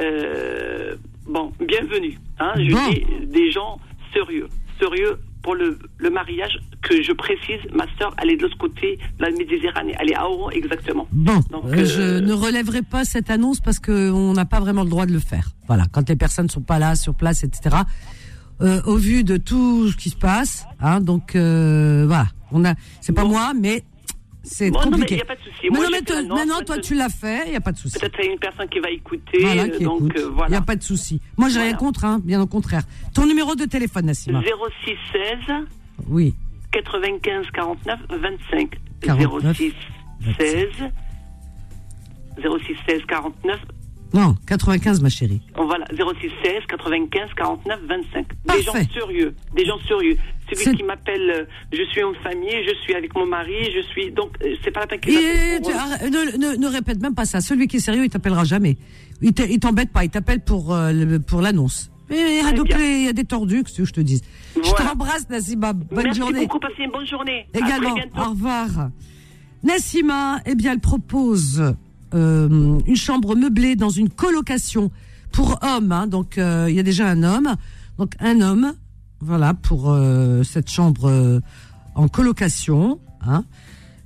Euh, 0.00 0.94
bon, 1.26 1.52
bienvenue. 1.60 2.18
Hein, 2.38 2.52
je 2.56 2.72
Bon. 2.72 2.88
dis 2.90 3.26
des 3.26 3.50
gens 3.50 3.78
sérieux, 4.12 4.48
sérieux 4.80 5.18
pour 5.48 5.54
le, 5.54 5.78
le 5.96 6.10
mariage 6.10 6.60
que 6.82 7.02
je 7.02 7.10
précise. 7.12 7.58
Ma 7.72 7.86
sœur, 7.98 8.14
elle 8.20 8.28
est 8.28 8.36
de 8.36 8.42
l'autre 8.42 8.58
côté 8.58 8.98
de 9.18 9.24
la 9.24 9.30
Méditerranée. 9.30 9.94
Elle 9.98 10.10
est 10.10 10.14
à 10.14 10.28
Oran 10.28 10.50
exactement. 10.50 11.08
Bon, 11.10 11.40
Donc, 11.50 11.64
euh, 11.64 11.86
je 11.86 12.02
euh, 12.02 12.20
ne 12.20 12.34
relèverai 12.34 12.82
pas 12.82 13.06
cette 13.06 13.30
annonce 13.30 13.60
parce 13.60 13.78
qu'on 13.78 14.34
n'a 14.34 14.44
pas 14.44 14.60
vraiment 14.60 14.82
le 14.82 14.90
droit 14.90 15.06
de 15.06 15.12
le 15.14 15.20
faire. 15.20 15.52
Voilà, 15.66 15.86
quand 15.90 16.06
les 16.06 16.16
personnes 16.16 16.44
ne 16.44 16.50
sont 16.50 16.60
pas 16.60 16.78
là, 16.78 16.96
sur 16.96 17.14
place, 17.14 17.44
etc. 17.44 17.76
Euh, 18.60 18.82
au 18.84 18.96
vu 18.96 19.24
de 19.24 19.38
tout 19.38 19.90
ce 19.90 19.96
qui 19.96 20.10
se 20.10 20.16
passe, 20.16 20.66
hein, 20.80 21.00
donc 21.00 21.30
voilà, 21.32 22.26
on 22.52 22.66
a, 22.66 22.74
c'est 23.00 23.14
pas 23.14 23.24
moi, 23.24 23.54
mais 23.58 23.84
c'est 24.48 24.70
Bon, 24.70 24.78
non, 24.80 24.84
mais 24.86 24.90
compliqué. 24.92 25.14
il 25.14 25.18
y 25.18 25.22
a 25.22 25.24
pas 25.24 25.36
de 25.36 25.40
souci. 25.40 25.68
Moi, 25.70 25.78
non, 25.84 25.88
mais 25.92 26.00
l'annonce, 26.14 26.38
maintenant, 26.38 26.64
toi, 26.64 26.78
tu 26.78 26.94
l'as 26.94 27.08
fait, 27.08 27.44
il 27.46 27.52
y 27.52 27.56
a 27.56 27.60
pas 27.60 27.72
de 27.72 27.78
souci. 27.78 27.98
Peut-être 27.98 28.24
une 28.26 28.38
personne 28.38 28.68
qui 28.68 28.80
va 28.80 28.90
écouter. 28.90 29.38
Voilà, 29.40 29.68
qui 29.68 29.84
donc 29.84 30.00
écoute. 30.00 30.16
euh, 30.16 30.26
Il 30.28 30.34
voilà. 30.34 30.50
n'y 30.50 30.56
a 30.56 30.62
pas 30.62 30.76
de 30.76 30.82
souci. 30.82 31.20
Moi, 31.36 31.48
j'ai 31.48 31.60
rien 31.60 31.74
contre, 31.74 32.04
hein, 32.04 32.20
bien 32.24 32.40
au 32.40 32.46
contraire. 32.46 32.82
Ton 33.14 33.26
numéro 33.26 33.54
de 33.54 33.64
téléphone, 33.66 34.06
Nassima 34.06 34.40
06 34.42 34.96
16 35.12 35.56
Oui. 36.08 36.34
95 36.72 37.46
49 37.52 38.00
25 38.10 38.78
49, 39.02 39.56
06 39.56 39.72
16 40.38 40.66
06 42.42 42.76
16 42.88 43.02
49 43.08 43.58
Non, 44.14 44.34
95, 44.46 45.00
ma 45.02 45.08
chérie. 45.08 45.40
voilà 45.56 45.84
06 45.90 46.30
16 46.44 46.62
95 46.68 47.30
49 47.36 47.80
25 47.88 48.28
des 48.28 48.36
Parfait. 48.46 48.62
gens 48.62 48.72
sérieux 48.92 49.34
des 49.54 49.64
gens 49.64 49.78
sérieux 49.88 50.16
celui 50.56 50.76
qui 50.78 50.82
m'appelle 50.84 51.30
euh, 51.30 51.44
je 51.72 51.82
suis 51.90 52.02
en 52.02 52.14
famille 52.22 52.64
je 52.66 52.74
suis 52.82 52.94
avec 52.94 53.14
mon 53.14 53.26
mari 53.26 53.70
je 53.74 53.82
suis 53.82 54.10
donc 54.10 54.30
euh, 54.42 54.54
c'est 54.64 54.70
pas 54.70 54.80
la 54.80 54.86
peine 54.86 55.00
qu'il 55.00 55.14
m'appelle 55.14 56.10
ne, 56.10 56.36
ne- 56.52 56.56
ne 56.56 56.66
répète 56.66 57.00
même 57.02 57.14
pas 57.14 57.24
ça. 57.24 57.40
Celui 57.40 57.66
qui 57.68 57.76
est 57.76 57.80
sérieux, 57.80 58.04
il 58.04 58.10
t'appellera 58.10 58.44
jamais. 58.44 58.76
Il 59.20 59.32
te- 59.34 59.42
il 59.42 59.58
t'embête 59.60 59.90
pas. 59.90 60.04
Il 60.04 60.10
t'appelle 60.10 60.40
pour 60.40 60.72
euh, 60.74 61.18
pour 61.26 61.40
l'annonce. 61.42 61.90
Mais 62.10 62.40
il 62.40 63.04
y 63.04 63.08
a 63.08 63.12
des 63.12 63.24
tordus, 63.24 63.64
que 63.64 63.84
je 63.84 63.92
te 63.92 64.00
dise. 64.00 64.22
Je 64.56 64.60
Voilà. 64.70 64.86
t'embrasse, 64.90 65.28
Nassima. 65.28 65.72
Bonne 65.74 66.04
merci 66.04 66.18
journée. 66.20 66.40
beaucoup 66.40 66.58
passez 66.58 66.82
une 66.84 66.90
bonne 66.90 67.06
journée 67.06 67.46
Également. 67.52 67.94
Au 68.16 68.30
revoir. 68.30 68.88
Nassima, 69.62 70.40
eh 70.46 70.54
bien, 70.54 70.72
elle 70.72 70.80
propose 70.80 71.74
euh, 72.14 72.78
une 72.86 72.96
chambre 72.96 73.34
meublée 73.36 73.76
dans 73.76 73.90
une 73.90 74.08
colocation 74.08 74.90
pour 75.32 75.58
hommes. 75.62 75.92
hein. 75.92 76.06
donc, 76.06 76.38
euh, 76.38 76.66
il 76.68 76.76
y 76.76 76.80
a 76.80 76.82
déjà 76.82 77.06
un 77.08 77.22
homme. 77.22 77.54
Donc, 77.98 78.12
un 78.20 78.40
homme, 78.40 78.72
voilà, 79.20 79.54
pour 79.54 79.90
euh, 79.90 80.42
cette 80.42 80.70
chambre 80.70 81.08
euh, 81.08 81.40
en 81.94 82.08
colocation. 82.08 83.00
Hein. 83.26 83.44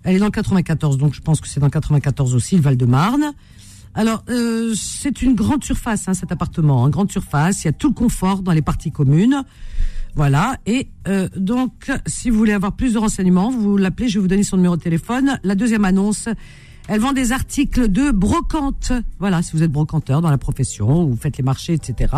Elle 0.04 0.16
est 0.16 0.18
dans 0.18 0.26
le 0.26 0.30
94, 0.32 0.98
donc 0.98 1.14
je 1.14 1.20
pense 1.20 1.40
que 1.40 1.48
c'est 1.48 1.60
dans 1.60 1.66
le 1.66 1.72
94 1.72 2.34
aussi, 2.34 2.56
le 2.56 2.62
Val-de-Marne. 2.62 3.32
Alors, 3.94 4.24
euh, 4.30 4.72
c'est 4.74 5.22
une 5.22 5.34
grande 5.34 5.62
surface, 5.64 6.08
hein, 6.08 6.14
cet 6.14 6.32
appartement, 6.32 6.86
une 6.86 6.90
grande 6.90 7.12
surface. 7.12 7.62
Il 7.62 7.66
y 7.66 7.68
a 7.68 7.72
tout 7.72 7.88
le 7.88 7.94
confort 7.94 8.42
dans 8.42 8.52
les 8.52 8.62
parties 8.62 8.90
communes. 8.90 9.44
Voilà. 10.14 10.56
Et 10.66 10.88
euh, 11.08 11.28
donc, 11.36 11.90
si 12.06 12.30
vous 12.30 12.38
voulez 12.38 12.52
avoir 12.52 12.72
plus 12.72 12.94
de 12.94 12.98
renseignements, 12.98 13.50
vous 13.50 13.76
l'appelez, 13.76 14.08
je 14.08 14.18
vais 14.18 14.22
vous 14.22 14.28
donner 14.28 14.44
son 14.44 14.56
numéro 14.56 14.76
de 14.76 14.82
téléphone. 14.82 15.38
La 15.42 15.54
deuxième 15.54 15.84
annonce, 15.84 16.28
elle 16.88 17.00
vend 17.00 17.12
des 17.12 17.32
articles 17.32 17.88
de 17.88 18.10
brocante. 18.10 18.92
Voilà, 19.18 19.42
si 19.42 19.52
vous 19.52 19.62
êtes 19.62 19.72
brocanteur 19.72 20.22
dans 20.22 20.30
la 20.30 20.38
profession, 20.38 21.04
ou 21.04 21.10
vous 21.10 21.16
faites 21.16 21.36
les 21.36 21.44
marchés, 21.44 21.74
etc. 21.74 22.14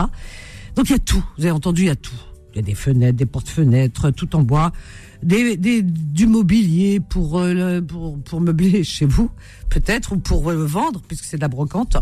Donc, 0.76 0.88
il 0.88 0.92
y 0.92 0.96
a 0.96 1.00
tout. 1.00 1.24
Vous 1.38 1.44
avez 1.44 1.52
entendu, 1.52 1.82
il 1.82 1.88
y 1.88 1.90
a 1.90 1.96
tout. 1.96 2.14
Il 2.54 2.58
y 2.58 2.60
a 2.60 2.62
des 2.62 2.74
fenêtres, 2.74 3.18
des 3.18 3.26
porte-fenêtres, 3.26 4.12
tout 4.12 4.36
en 4.36 4.42
bois, 4.42 4.72
des, 5.22 5.82
du 5.82 6.26
mobilier 6.26 7.00
pour, 7.00 7.40
euh, 7.40 7.80
pour, 7.80 8.22
pour 8.22 8.40
meubler 8.40 8.84
chez 8.84 9.06
vous, 9.06 9.30
peut-être, 9.70 10.12
ou 10.12 10.18
pour 10.18 10.48
euh, 10.50 10.64
vendre, 10.64 11.02
puisque 11.06 11.24
c'est 11.24 11.36
de 11.36 11.42
la 11.42 11.48
brocante. 11.48 11.96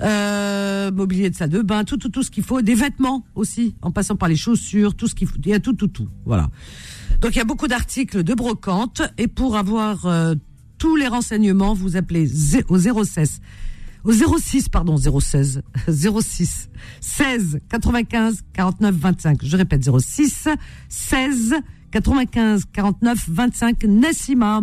Euh, 0.00 0.92
mobilier 0.92 1.28
de 1.30 1.34
salle 1.34 1.50
de 1.50 1.60
bain, 1.60 1.82
tout, 1.84 1.96
tout, 1.96 2.08
tout 2.08 2.22
ce 2.22 2.30
qu'il 2.30 2.44
faut, 2.44 2.62
des 2.62 2.74
vêtements 2.74 3.24
aussi, 3.34 3.74
en 3.82 3.90
passant 3.90 4.14
par 4.14 4.28
les 4.28 4.36
chaussures, 4.36 4.94
tout 4.94 5.08
ce 5.08 5.14
qu'il 5.14 5.26
faut, 5.26 5.36
il 5.44 5.48
y 5.48 5.54
a 5.54 5.60
tout, 5.60 5.72
tout, 5.72 5.88
tout, 5.88 6.08
voilà. 6.24 6.48
Donc 7.20 7.34
il 7.34 7.38
y 7.38 7.40
a 7.40 7.44
beaucoup 7.44 7.66
d'articles 7.66 8.22
de 8.22 8.34
brocante, 8.34 9.02
et 9.16 9.26
pour 9.26 9.56
avoir 9.56 10.06
euh, 10.06 10.34
tous 10.78 10.94
les 10.94 11.08
renseignements, 11.08 11.74
vous 11.74 11.96
appelez 11.96 12.30
au 12.68 12.78
06 12.78 13.40
au 14.04 14.12
06 14.12 14.68
pardon 14.68 14.96
016 14.96 15.62
06 15.88 16.70
16 17.00 17.60
95 17.68 18.44
49 18.52 18.94
25 18.94 19.44
je 19.44 19.56
répète 19.56 19.88
06 19.88 20.48
16 20.88 21.54
95 21.90 22.64
49 22.72 23.28
25 23.28 23.84
Nassima. 23.84 24.62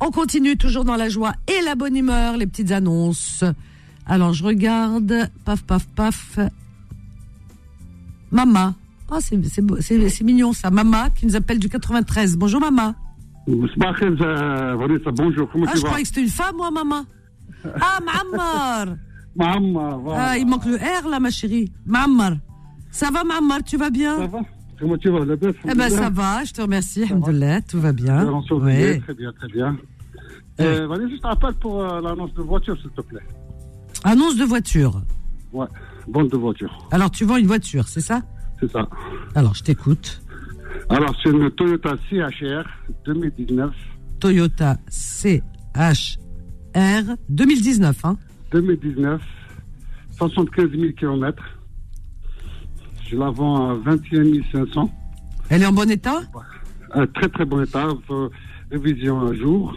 On 0.00 0.10
continue 0.10 0.56
toujours 0.56 0.84
dans 0.84 0.96
la 0.96 1.08
joie 1.08 1.32
et 1.46 1.62
la 1.64 1.74
bonne 1.74 1.96
humeur 1.96 2.36
les 2.36 2.46
petites 2.46 2.70
annonces. 2.70 3.44
Alors 4.06 4.32
je 4.32 4.44
regarde 4.44 5.30
paf 5.44 5.62
paf 5.64 5.86
paf. 5.88 6.38
Mama. 8.30 8.74
Oh, 9.10 9.18
c'est 9.20 10.22
mignon 10.22 10.52
ça. 10.52 10.70
Mama 10.70 11.10
qui 11.10 11.26
nous 11.26 11.36
appelle 11.36 11.58
du 11.58 11.68
93 11.68 12.36
bonjour 12.36 12.60
Mama. 12.60 12.94
Bonjour, 13.46 13.68
comment 15.50 15.66
ah 15.66 15.72
tu 15.72 15.78
je 15.78 15.82
vas? 15.82 15.88
croyais 15.88 16.02
que 16.02 16.08
c'était 16.08 16.22
une 16.22 16.28
femme 16.28 16.56
moi 16.56 16.70
Mama 16.70 17.04
ah 17.80 17.98
Mammar 18.00 18.96
Maman, 19.36 19.98
voilà. 19.98 20.30
Ah, 20.30 20.38
il 20.38 20.46
manque 20.46 20.64
le 20.66 20.76
R 20.76 21.08
là, 21.08 21.20
ma 21.20 21.30
chérie. 21.30 21.72
Mammar. 21.86 22.32
Ça 22.90 23.10
va, 23.10 23.22
Mammar 23.22 23.62
Tu 23.64 23.76
vas 23.76 23.90
bien? 23.90 24.18
Ça 24.18 24.26
va 24.26 24.40
Comment 24.78 24.96
tu 24.96 25.10
vas, 25.10 25.24
la 25.24 25.36
bête 25.36 25.56
Eh 25.70 25.74
ben, 25.74 25.90
ça 25.90 26.08
va, 26.08 26.42
je 26.44 26.52
te 26.52 26.62
remercie. 26.62 27.02
Alhamdoulilah, 27.04 27.60
tout 27.62 27.80
va 27.80 27.92
bien. 27.92 28.26
Ouais. 28.50 28.98
Très 29.00 29.14
bien, 29.14 29.32
très 29.32 29.48
bien. 29.48 29.76
Euh, 30.58 30.86
Vanessa, 30.86 31.14
je 31.14 31.20
t'appelle 31.20 31.54
pour 31.54 31.82
euh, 31.82 32.00
l'annonce 32.00 32.32
de 32.34 32.42
voiture, 32.42 32.76
s'il 32.80 32.90
te 32.90 33.00
plaît. 33.02 33.22
Annonce 34.04 34.36
de 34.36 34.44
voiture. 34.44 35.02
Ouais, 35.52 35.66
vente 36.08 36.30
de 36.30 36.36
voiture, 36.36 36.88
Alors, 36.90 37.10
tu 37.10 37.24
vends 37.24 37.36
une 37.36 37.46
voiture, 37.46 37.88
c'est 37.88 38.00
ça? 38.00 38.22
C'est 38.58 38.70
ça. 38.70 38.88
Alors, 39.34 39.54
je 39.54 39.62
t'écoute. 39.62 40.22
Alors, 40.88 41.14
c'est 41.22 41.30
une 41.30 41.50
Toyota 41.50 41.94
CHR 42.08 42.64
2019. 43.04 43.70
Toyota 44.18 44.76
CHR 44.88 46.20
2019, 46.74 48.04
hein 48.04 48.16
2019, 48.52 49.20
75 50.16 50.70
000 50.70 50.92
km. 50.92 51.42
Je 53.08 53.16
la 53.16 53.30
vends 53.30 53.70
à 53.70 53.74
21 53.74 54.42
500. 54.52 54.90
Elle 55.48 55.62
est 55.62 55.66
en 55.66 55.72
bon 55.72 55.90
état? 55.90 56.20
Un 56.92 57.06
très 57.06 57.28
très 57.28 57.44
bon 57.44 57.62
état. 57.62 57.88
Révision 58.70 59.20
un 59.20 59.34
jour. 59.34 59.74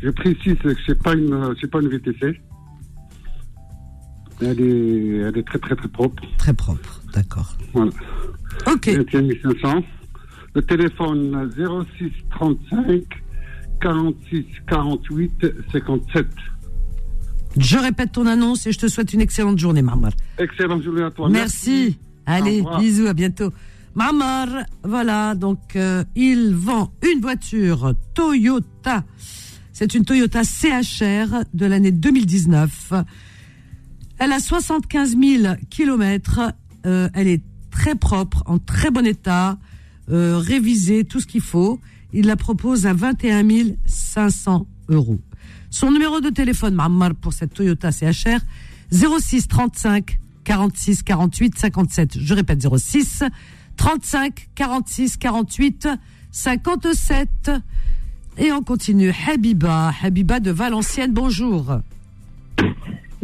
Je 0.00 0.10
précise 0.10 0.58
que 0.58 0.74
c'est 0.86 1.02
pas 1.02 1.14
une, 1.14 1.54
pas 1.70 1.80
une 1.80 1.88
VTC. 1.88 2.40
Elle 4.42 4.60
est, 4.60 5.16
elle 5.16 5.38
est 5.38 5.46
très 5.46 5.58
très 5.58 5.74
très 5.74 5.88
propre. 5.88 6.22
Très 6.36 6.52
propre, 6.52 7.00
d'accord. 7.14 7.56
Voilà. 7.72 7.90
Ok. 8.66 8.88
21 8.88 9.54
500. 9.62 9.82
Le 10.54 10.62
téléphone 10.62 11.50
06 11.98 12.12
35 12.30 13.02
46 13.80 14.44
48 14.68 15.46
57. 15.72 16.26
Je 17.58 17.78
répète 17.78 18.12
ton 18.12 18.26
annonce 18.26 18.66
et 18.66 18.72
je 18.72 18.78
te 18.78 18.88
souhaite 18.88 19.12
une 19.12 19.20
excellente 19.20 19.58
journée, 19.58 19.82
Marmar. 19.82 20.12
Excellente 20.38 20.82
journée 20.82 21.02
à 21.02 21.10
toi. 21.10 21.28
Merci. 21.28 21.98
Allez, 22.26 22.62
bisous, 22.78 23.06
à 23.06 23.14
bientôt. 23.14 23.52
Marmar, 23.94 24.48
voilà, 24.84 25.34
donc 25.34 25.74
euh, 25.74 26.04
il 26.14 26.54
vend 26.54 26.92
une 27.10 27.20
voiture 27.20 27.94
Toyota. 28.14 29.04
C'est 29.72 29.94
une 29.94 30.04
Toyota 30.04 30.42
CHR 30.42 31.44
de 31.54 31.66
l'année 31.66 31.92
2019. 31.92 32.92
Elle 34.18 34.32
a 34.32 34.38
75 34.38 35.16
000 35.18 35.54
kilomètres. 35.70 36.40
Euh, 36.84 37.08
elle 37.14 37.28
est 37.28 37.42
très 37.70 37.94
propre, 37.94 38.42
en 38.46 38.58
très 38.58 38.90
bon 38.90 39.06
état, 39.06 39.58
euh, 40.10 40.38
révisée, 40.38 41.04
tout 41.04 41.20
ce 41.20 41.26
qu'il 41.26 41.40
faut. 41.40 41.80
Il 42.18 42.24
la 42.28 42.36
propose 42.36 42.86
à 42.86 42.94
21 42.94 43.46
500 43.84 44.66
euros. 44.88 45.20
Son 45.68 45.90
numéro 45.90 46.22
de 46.22 46.30
téléphone, 46.30 46.74
Marmar, 46.74 47.14
pour 47.14 47.34
cette 47.34 47.52
Toyota 47.52 47.92
CHR, 47.92 48.40
06 48.90 49.48
35 49.48 50.18
46 50.42 51.02
48 51.02 51.58
57. 51.58 52.18
Je 52.18 52.32
répète, 52.32 52.66
06 52.66 53.22
35 53.76 54.48
46 54.54 55.18
48 55.18 55.88
57. 56.30 57.50
Et 58.38 58.50
on 58.50 58.62
continue. 58.62 59.12
Habiba, 59.28 59.92
Habiba 60.02 60.40
de 60.40 60.52
Valenciennes, 60.52 61.12
bonjour. 61.12 61.80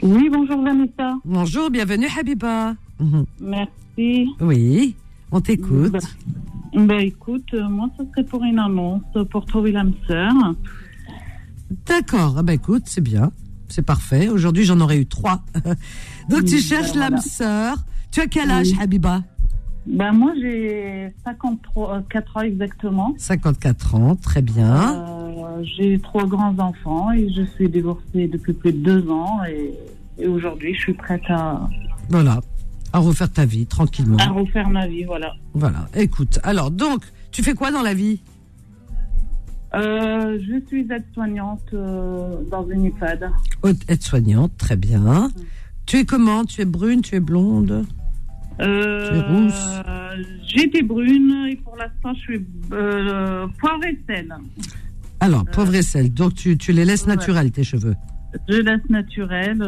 Oui, 0.02 0.28
bonjour 0.30 0.62
Vanessa. 0.62 1.14
Bonjour, 1.24 1.70
bienvenue 1.70 2.08
Habiba. 2.14 2.74
Mhm. 3.00 3.24
Merci. 3.40 4.28
Oui, 4.38 4.94
on 5.30 5.40
t'écoute. 5.40 5.96
Ben, 6.72 6.86
ben 6.86 7.00
écoute, 7.00 7.52
euh, 7.54 7.68
moi, 7.68 7.88
ça 7.96 8.04
serait 8.10 8.24
pour 8.24 8.42
une 8.44 8.58
annonce 8.58 9.02
pour 9.30 9.44
trouver 9.44 9.72
l'âme 9.72 9.92
sœur. 10.06 10.32
D'accord, 11.86 12.36
ah 12.38 12.42
ben 12.42 12.54
écoute, 12.54 12.84
c'est 12.86 13.00
bien, 13.00 13.30
c'est 13.68 13.84
parfait. 13.84 14.28
Aujourd'hui, 14.28 14.64
j'en 14.64 14.80
aurais 14.80 14.98
eu 14.98 15.06
trois. 15.06 15.42
Donc, 16.28 16.44
tu 16.44 16.58
cherches 16.58 16.94
l'âme 16.94 17.18
sœur. 17.18 17.76
Tu 18.10 18.20
as 18.20 18.26
quel 18.26 18.50
âge, 18.50 18.72
Habiba? 18.80 19.22
Ben, 19.86 20.12
moi, 20.12 20.32
j'ai 20.40 21.12
54 21.24 21.76
euh, 21.76 22.40
ans 22.40 22.42
exactement. 22.42 23.14
54 23.18 23.94
ans, 23.94 24.16
très 24.16 24.42
bien. 24.42 25.04
Euh, 25.04 25.64
j'ai 25.64 25.98
trois 25.98 26.26
grands-enfants 26.26 27.10
et 27.12 27.28
je 27.32 27.42
suis 27.42 27.68
divorcée 27.68 28.28
depuis 28.28 28.52
plus 28.52 28.72
de 28.72 28.78
deux 28.78 29.10
ans. 29.10 29.40
Et, 29.44 29.74
et 30.18 30.26
aujourd'hui, 30.26 30.74
je 30.74 30.80
suis 30.80 30.94
prête 30.94 31.28
à... 31.28 31.68
Voilà, 32.10 32.40
à 32.92 32.98
refaire 32.98 33.30
ta 33.32 33.44
vie 33.44 33.66
tranquillement. 33.66 34.18
À 34.18 34.28
refaire 34.28 34.68
ma 34.68 34.86
vie, 34.86 35.04
voilà. 35.04 35.34
Voilà, 35.54 35.88
écoute. 35.94 36.38
Alors, 36.42 36.70
donc, 36.70 37.04
tu 37.30 37.42
fais 37.42 37.54
quoi 37.54 37.70
dans 37.70 37.82
la 37.82 37.94
vie? 37.94 38.20
Euh, 39.74 40.38
je 40.40 40.66
suis 40.66 40.86
aide-soignante 40.90 41.62
euh, 41.72 42.36
dans 42.50 42.68
une 42.68 42.84
EHPAD. 42.86 43.30
Aide-soignante, 43.88 44.52
très 44.58 44.76
bien. 44.76 45.30
Tu 45.86 45.96
es 45.98 46.04
comment? 46.04 46.44
Tu 46.44 46.60
es 46.60 46.66
brune 46.66 47.00
Tu 47.00 47.14
es 47.14 47.20
blonde? 47.20 47.86
Euh, 48.60 49.08
Tu 49.08 49.16
es 49.16 49.20
rousse? 49.22 49.80
J'étais 50.46 50.82
brune 50.82 51.46
et 51.50 51.56
pour 51.56 51.74
l'instant 51.76 52.12
je 52.14 52.20
suis 52.20 52.40
poivre 52.68 53.84
et 53.84 53.98
sel. 54.06 54.28
Alors, 55.20 55.46
poivre 55.46 55.74
et 55.74 55.82
sel, 55.82 56.12
donc 56.12 56.34
tu, 56.34 56.58
tu 56.58 56.72
les 56.72 56.84
laisses 56.84 57.06
naturels 57.06 57.50
tes 57.50 57.64
cheveux? 57.64 57.96
Je 58.48 58.58
laisse 58.58 58.90
naturels. 58.90 59.64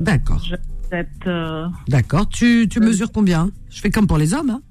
D'accord. 0.00 0.42
D'accord. 1.88 2.28
Tu, 2.28 2.68
tu 2.68 2.80
mesures 2.80 3.10
combien? 3.12 3.50
Je 3.70 3.80
fais 3.80 3.90
comme 3.90 4.06
pour 4.06 4.18
les 4.18 4.34
hommes, 4.34 4.50
hein 4.50 4.62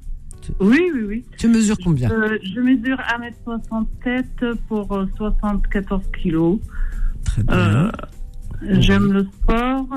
oui, 0.60 0.92
oui, 0.94 1.02
oui. 1.08 1.26
Tu 1.38 1.48
mesures 1.48 1.78
combien? 1.84 2.10
Je, 2.10 2.60
mesure 2.60 2.98
1m67 3.46 4.56
pour 4.68 4.88
74 5.18 6.02
euh, 6.02 6.18
kilos. 6.18 6.60
Très 7.26 7.44
bien. 7.44 7.58
Euh, 7.58 7.92
j'aime 8.80 9.14
le 9.14 9.24
sport, 9.26 9.88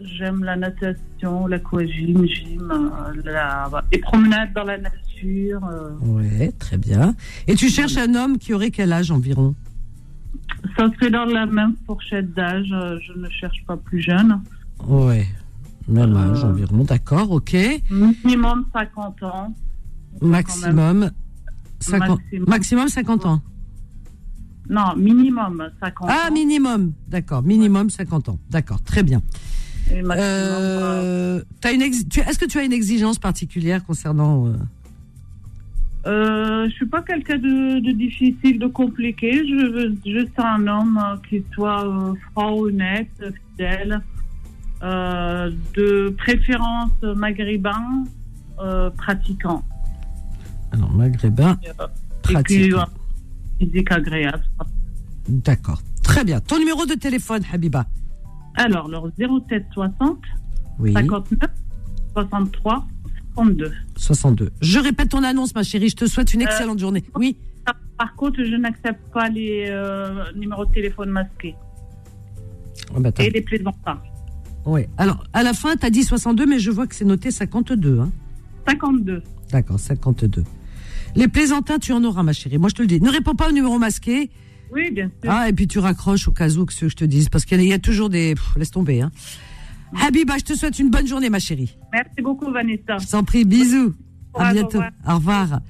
j'aime 0.00 0.44
la 0.44 0.56
natation, 0.56 1.46
l'aquagym, 1.46 2.26
gym, 2.26 2.70
euh, 2.70 3.22
la, 3.24 3.70
les 3.92 3.98
promenades 3.98 4.52
dans 4.52 4.64
la 4.64 4.78
nature. 4.78 5.60
Oui, 6.00 6.52
très 6.58 6.76
bien. 6.76 7.14
Et 7.46 7.54
tu 7.54 7.68
cherches 7.68 7.96
un 7.96 8.14
homme 8.14 8.38
qui 8.38 8.52
aurait 8.52 8.70
quel 8.70 8.92
âge 8.92 9.10
environ? 9.10 9.54
Ça 10.76 10.88
serait 10.94 11.10
dans 11.10 11.24
la 11.24 11.46
même 11.46 11.74
fourchette 11.86 12.34
d'âge. 12.34 12.66
Je 12.66 13.18
ne 13.18 13.28
cherche 13.30 13.64
pas 13.66 13.76
plus 13.76 14.00
jeune. 14.00 14.40
Oui, 14.86 15.24
même 15.88 16.16
âge 16.16 16.44
environ, 16.44 16.84
d'accord, 16.84 17.30
ok. 17.30 17.56
Minimum 17.90 18.66
50 18.72 19.22
ans. 19.22 19.54
Maximum, 20.22 21.10
50, 21.80 22.20
maximum. 22.46 22.88
50 22.88 23.26
ans. 23.26 23.42
Non, 24.68 24.96
minimum 24.96 25.68
50 25.82 26.08
ah, 26.10 26.30
minimum, 26.30 26.92
d'accord, 27.08 27.42
minimum 27.42 27.90
50 27.90 28.30
ans, 28.30 28.38
d'accord, 28.50 28.82
très 28.82 29.02
bien. 29.02 29.20
Euh, 29.92 31.42
Est-ce 31.62 32.38
que 32.38 32.46
tu 32.46 32.58
as 32.58 32.64
une 32.64 32.72
exigence 32.72 33.18
particulière 33.18 33.84
concernant... 33.84 34.46
Euh... 34.46 34.52
Euh, 36.06 36.68
je 36.68 36.74
suis 36.74 36.86
pas 36.86 37.02
quelqu'un 37.02 37.38
de, 37.38 37.92
difficile, 37.92 38.58
de 38.58 38.66
compliqué. 38.66 39.42
Je 39.46 39.72
veux 39.72 39.96
juste 40.04 40.38
un 40.38 40.66
homme 40.66 41.00
qui 41.28 41.42
soit 41.54 41.86
euh, 41.86 42.14
franc, 42.32 42.58
honnête, 42.58 43.08
fidèle, 43.50 44.02
euh, 44.82 45.50
de 45.74 46.14
préférence 46.18 46.90
maghrébin, 47.02 48.04
pratiquant. 48.96 49.62
Alors, 50.72 50.92
maghrébin, 50.92 51.58
pratique. 52.22 52.74
physique 53.58 53.92
agréable. 53.92 54.44
D'accord. 55.28 55.80
Très 56.02 56.24
bien. 56.24 56.40
Ton 56.40 56.58
numéro 56.58 56.86
de 56.86 56.94
téléphone, 56.94 57.42
Habiba 57.52 57.86
Alors, 58.56 58.88
le 58.88 58.98
07 59.48 59.66
60 59.72 60.18
59 60.92 61.50
63 62.14 62.86
62. 63.34 63.72
62. 63.96 64.50
Je 64.60 64.78
répète 64.78 65.08
ton 65.08 65.22
annonce, 65.24 65.54
ma 65.54 65.62
chérie. 65.62 65.88
Je 65.88 65.96
te 65.96 66.06
souhaite 66.06 66.34
une 66.34 66.42
euh, 66.42 66.46
excellente 66.46 66.78
journée. 66.78 67.02
Oui. 67.16 67.36
Par 67.98 68.14
contre, 68.16 68.42
je 68.44 68.56
n'accepte 68.56 69.00
pas 69.12 69.28
les 69.28 69.66
euh, 69.68 70.24
numéros 70.36 70.66
de 70.66 70.72
téléphone 70.72 71.10
masqués. 71.10 71.54
Oh, 72.94 73.00
bah, 73.00 73.10
Et 73.18 73.30
les 73.30 73.40
plaisantins. 73.40 74.00
Oui. 74.66 74.82
Alors, 74.98 75.24
à 75.32 75.42
la 75.42 75.52
fin, 75.52 75.76
tu 75.76 75.86
as 75.86 75.90
dit 75.90 76.04
62, 76.04 76.46
mais 76.46 76.58
je 76.58 76.70
vois 76.70 76.86
que 76.86 76.94
c'est 76.94 77.04
noté 77.04 77.30
52. 77.30 78.00
Hein. 78.00 78.10
52. 78.68 79.22
D'accord, 79.50 79.78
52. 79.78 80.44
Les 81.16 81.28
plaisantins, 81.28 81.78
tu 81.78 81.92
en 81.92 82.02
auras, 82.04 82.22
ma 82.22 82.32
chérie. 82.32 82.58
Moi, 82.58 82.68
je 82.68 82.74
te 82.74 82.82
le 82.82 82.88
dis. 82.88 83.00
Ne 83.00 83.10
réponds 83.10 83.34
pas 83.34 83.48
au 83.48 83.52
numéro 83.52 83.78
masqué. 83.78 84.30
Oui, 84.72 84.90
bien 84.90 85.10
sûr. 85.22 85.30
Ah, 85.30 85.48
et 85.48 85.52
puis 85.52 85.68
tu 85.68 85.78
raccroches 85.78 86.26
au 86.26 86.32
cas 86.32 86.50
où 86.50 86.64
que 86.64 86.72
je 86.72 86.94
te 86.94 87.04
dise. 87.04 87.28
Parce 87.28 87.44
qu'il 87.44 87.62
y, 87.62 87.72
a 87.72 87.78
toujours 87.78 88.08
des. 88.10 88.34
laisse 88.56 88.70
tomber. 88.70 89.02
Hein. 89.02 89.12
Habiba, 90.00 90.38
je 90.38 90.44
te 90.44 90.54
souhaite 90.54 90.78
une 90.78 90.90
bonne 90.90 91.06
journée, 91.06 91.30
ma 91.30 91.38
chérie. 91.38 91.76
Merci 91.92 92.22
beaucoup, 92.22 92.50
Vanessa. 92.50 92.98
Je 92.98 93.06
t'en 93.06 93.22
prie, 93.22 93.44
bisous. 93.44 93.94
à 94.34 94.52
bientôt. 94.52 94.80
Au 95.08 95.14
revoir. 95.14 95.60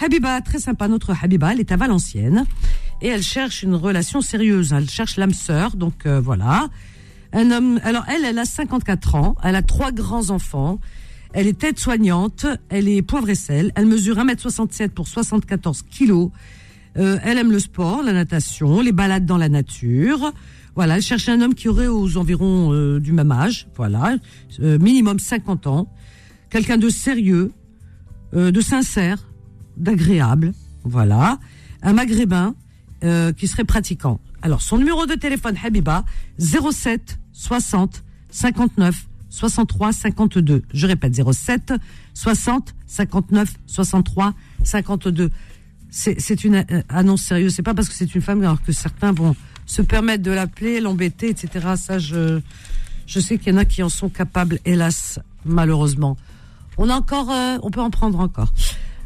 Habiba, 0.00 0.40
très 0.40 0.58
sympa, 0.58 0.88
notre 0.88 1.14
Habiba, 1.22 1.52
elle 1.52 1.60
est 1.60 1.72
à 1.72 1.76
Valenciennes 1.76 2.44
et 3.00 3.08
elle 3.08 3.22
cherche 3.22 3.62
une 3.62 3.74
relation 3.74 4.20
sérieuse. 4.20 4.72
Elle 4.72 4.88
cherche 4.88 5.16
l'âme 5.16 5.34
sœur, 5.34 5.76
donc 5.76 6.06
euh, 6.06 6.20
voilà. 6.20 6.68
Un 7.32 7.50
homme. 7.50 7.80
Alors 7.82 8.04
elle, 8.08 8.24
elle 8.24 8.38
a 8.38 8.44
54 8.44 9.14
ans, 9.14 9.36
elle 9.42 9.56
a 9.56 9.62
trois 9.62 9.92
grands 9.92 10.30
enfants. 10.30 10.78
Elle 11.34 11.46
est 11.46 11.64
aide-soignante, 11.64 12.46
elle 12.68 12.88
est 12.88 13.00
poivre 13.00 13.30
et 13.30 13.34
sel, 13.34 13.72
elle 13.74 13.86
mesure 13.86 14.16
1m67 14.16 14.90
pour 14.90 15.08
74 15.08 15.82
kilos. 15.82 16.30
Euh, 16.98 17.18
elle 17.22 17.38
aime 17.38 17.50
le 17.50 17.58
sport, 17.58 18.02
la 18.02 18.12
natation, 18.12 18.82
les 18.82 18.92
balades 18.92 19.24
dans 19.24 19.38
la 19.38 19.48
nature. 19.48 20.32
Voilà, 20.74 20.96
elle 20.96 21.02
cherche 21.02 21.28
un 21.30 21.40
homme 21.40 21.54
qui 21.54 21.68
aurait 21.68 21.86
aux 21.86 22.18
environs 22.18 22.72
euh, 22.72 23.00
du 23.00 23.12
même 23.12 23.32
âge, 23.32 23.66
voilà, 23.76 24.16
euh, 24.60 24.78
minimum 24.78 25.18
50 25.18 25.66
ans, 25.66 25.92
quelqu'un 26.50 26.76
de 26.76 26.88
sérieux, 26.88 27.52
de 28.34 28.60
sincère, 28.62 29.28
d'agréable, 29.76 30.52
voilà, 30.84 31.38
un 31.82 31.92
maghrébin 31.92 32.54
qui 33.36 33.46
serait 33.46 33.64
pratiquant. 33.64 34.20
Alors 34.40 34.62
son 34.62 34.78
numéro 34.78 35.04
de 35.04 35.14
téléphone 35.14 35.54
Habiba 35.62 36.06
07 36.38 37.18
60 37.32 38.02
59 38.30 39.06
63 39.30 39.92
52. 39.92 40.62
Je 40.72 40.86
répète 40.86 41.14
07 41.14 41.72
60 42.14 42.74
59 42.86 43.54
63 43.66 44.34
52. 44.62 45.30
C'est 45.90 46.44
une 46.44 46.56
euh, 46.56 46.82
annonce 46.88 47.22
sérieuse. 47.22 47.54
C'est 47.54 47.62
pas 47.62 47.74
parce 47.74 47.88
que 47.88 47.94
c'est 47.94 48.14
une 48.14 48.22
femme 48.22 48.42
alors 48.42 48.62
que 48.62 48.72
certains 48.72 49.12
vont 49.12 49.34
se 49.66 49.82
permettre 49.82 50.22
de 50.22 50.30
l'appeler, 50.30 50.80
l'embêter, 50.80 51.28
etc. 51.28 51.74
Ça, 51.76 51.98
je 51.98 52.40
Je 53.06 53.20
sais 53.20 53.38
qu'il 53.38 53.52
y 53.52 53.56
en 53.56 53.58
a 53.58 53.64
qui 53.64 53.82
en 53.82 53.88
sont 53.88 54.08
capables, 54.08 54.58
hélas, 54.64 55.18
malheureusement. 55.44 56.16
On 56.78 56.88
a 56.88 56.94
encore, 56.94 57.30
euh, 57.30 57.58
on 57.62 57.70
peut 57.70 57.80
en 57.80 57.90
prendre 57.90 58.20
encore. 58.20 58.52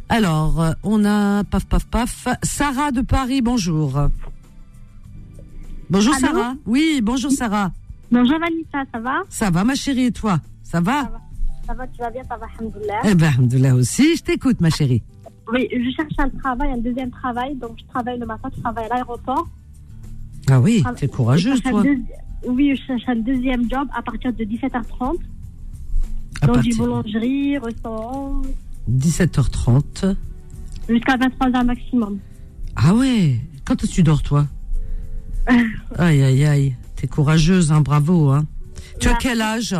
Alors, 0.08 0.60
euh, 0.60 0.72
on 0.84 1.04
a 1.04 1.42
paf 1.44 1.66
paf 1.66 1.86
paf. 1.86 2.28
Sarah 2.42 2.92
de 2.92 3.00
Paris, 3.00 3.42
bonjour. 3.42 4.08
Bonjour 5.90 6.14
Allô 6.14 6.26
Sarah. 6.26 6.54
Oui, 6.66 7.00
bonjour 7.02 7.32
Sarah. 7.32 7.72
Bonjour 8.10 8.38
Vanessa, 8.38 8.90
ça 8.92 9.00
va 9.00 9.22
Ça 9.28 9.50
va 9.50 9.64
ma 9.64 9.74
chérie 9.74 10.06
et 10.06 10.12
toi? 10.12 10.40
Ça 10.62 10.80
va? 10.80 11.10
Ça 11.66 11.74
va, 11.74 11.86
tu 11.88 11.98
vas 12.00 12.10
bien, 12.10 12.22
ça 12.28 12.36
va, 12.36 12.46
alhamdoulilah. 12.58 13.00
Eh 13.04 13.14
ben, 13.14 13.26
alhamdoulilah 13.28 13.74
aussi. 13.74 14.16
Je 14.16 14.22
t'écoute 14.22 14.60
ma 14.60 14.70
chérie. 14.70 15.02
Oui, 15.52 15.68
je 15.72 15.90
cherche 15.96 16.12
un 16.18 16.28
travail, 16.28 16.72
un 16.72 16.78
deuxième 16.78 17.10
travail. 17.10 17.56
Donc, 17.56 17.72
je 17.78 17.84
travaille 17.86 18.18
le 18.18 18.26
matin, 18.26 18.48
je 18.56 18.60
travaille 18.60 18.84
à 18.86 18.88
l'aéroport. 18.94 19.48
Ah 20.48 20.60
oui, 20.60 20.84
Je 20.86 20.92
t'es 20.94 21.08
courageuse 21.08 21.60
toi. 21.62 21.82
Oui, 22.46 22.76
je 22.76 22.82
cherche 22.86 23.02
un 23.08 23.16
deuxième 23.16 23.68
job 23.68 23.88
à 23.96 24.02
partir 24.02 24.32
de 24.32 24.44
17h30. 24.44 25.16
À 26.42 26.46
Dans 26.46 26.52
partir 26.54 26.72
une 26.72 26.78
boulangerie, 26.78 27.58
restaurant, 27.58 28.42
17h30. 28.88 30.14
jusqu'à 30.88 31.16
23h 31.16 31.64
maximum. 31.64 32.18
Ah 32.76 32.94
ouais? 32.94 33.40
Quand 33.64 33.74
est-ce 33.82 33.90
que 33.90 33.94
tu 33.96 34.02
dors 34.04 34.22
toi? 34.22 34.46
Aïe 35.98 36.22
aïe 36.22 36.44
aïe. 36.44 36.76
T'es 36.96 37.06
courageuse, 37.06 37.72
hein, 37.72 37.80
bravo. 37.80 38.30
Hein. 38.30 38.46
Tu 39.00 39.08
as 39.08 39.14
quel 39.14 39.40
âge? 39.40 39.76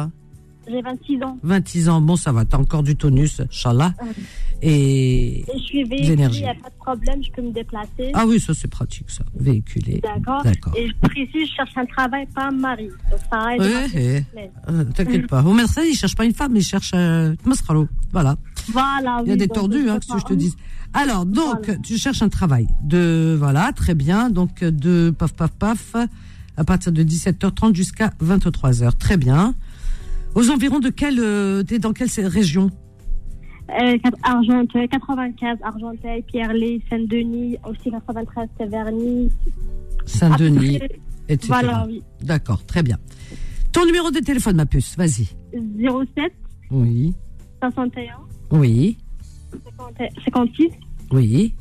J'ai 0.69 0.83
26 0.83 1.23
ans. 1.23 1.39
26 1.43 1.89
ans. 1.89 2.01
Bon, 2.01 2.17
ça 2.17 2.33
va. 2.33 2.45
T'as 2.45 2.59
encore 2.59 2.83
du 2.83 2.97
tonus, 2.97 3.41
Inch'Allah. 3.41 3.95
Et 4.63 5.41
Et 5.41 5.45
je 5.55 5.63
suis 5.63 5.85
véhiculée, 5.85 6.29
il 6.33 6.43
n'y 6.43 6.49
a 6.49 6.55
pas 6.55 6.71
de 6.71 6.75
problème, 6.79 7.23
je 7.23 7.31
peux 7.31 7.43
me 7.43 7.53
déplacer. 7.53 8.11
Ah 8.15 8.25
oui, 8.27 8.41
ça 8.41 8.55
c'est 8.55 8.69
pratique, 8.69 9.11
ça. 9.11 9.23
Véhiculé. 9.39 10.01
D'accord. 10.03 10.43
Et 10.77 10.89
je 10.89 10.95
précise, 11.09 11.49
je 11.49 11.55
cherche 11.55 11.77
un 11.77 11.85
travail, 11.85 12.27
pas 12.35 12.49
un 12.49 12.53
mari. 12.53 12.89
Donc, 13.11 13.21
ça 13.31 13.55
aide. 13.55 13.61
Ouais, 13.61 14.25
euh, 14.69 14.85
T'inquiète 14.95 15.27
pas. 15.27 15.43
Au 15.43 15.53
médecin, 15.53 15.83
il 15.83 15.95
cherche 15.95 16.17
pas 16.17 16.25
une 16.25 16.33
femme, 16.33 16.57
il 16.57 16.63
cherche 16.63 16.93
euh, 16.95 17.35
Masralo. 17.45 17.87
Voilà. 18.13 18.37
Voilà. 18.73 19.21
Il 19.23 19.29
y 19.29 19.31
a 19.31 19.35
oui, 19.35 19.39
des 19.39 19.49
tordus, 19.49 19.91
hein, 19.91 19.99
que 20.01 20.19
je 20.19 20.25
te 20.25 20.35
dise. 20.35 20.57
Alors, 20.95 21.27
donc, 21.27 21.71
tu 21.83 21.99
cherches 21.99 22.23
un 22.23 22.31
travail. 22.31 22.67
De, 22.83 23.37
voilà, 23.39 23.73
très 23.73 23.95
bien. 23.95 24.31
Donc, 24.31 24.65
de 24.65 25.11
paf, 25.11 25.35
paf, 25.35 25.51
paf, 25.53 25.97
à 26.57 26.65
partir 26.65 26.93
de 26.93 27.03
17h30 27.03 27.75
jusqu'à 27.75 28.13
23h. 28.23 28.97
Très 28.97 29.17
bien. 29.17 29.55
Aux 30.35 30.51
environs 30.51 30.81
de 30.81 30.91
quelle, 30.91 31.19
euh, 31.21 31.63
t'es 31.63 31.79
dans 31.79 31.93
quelle 31.93 32.09
région? 32.27 32.71
Euh, 33.71 33.99
Argenteuil, 34.23 34.89
95, 34.89 35.59
Argenteuil, 35.63 36.23
Pierre-Lay, 36.23 36.81
Saint-Denis, 36.89 37.57
aussi 37.69 37.91
93, 37.91 38.49
Séverny. 38.59 39.31
Saint-Denis, 40.05 40.81
etc. 41.29 41.49
Voilà, 41.49 41.85
oui. 41.87 42.03
D'accord, 42.23 42.65
très 42.65 42.83
bien. 42.83 42.99
Ton 43.73 43.85
numéro 43.85 44.11
de 44.11 44.21
téléphone, 44.21 44.57
ma 44.57 44.67
puce, 44.67 44.97
vas-y. 44.97 45.29
07 45.53 46.33
Oui, 46.71 47.15
61 47.63 48.03
oui, 48.53 48.97
50 49.77 49.95
56 50.25 50.69
oui. 51.13 51.55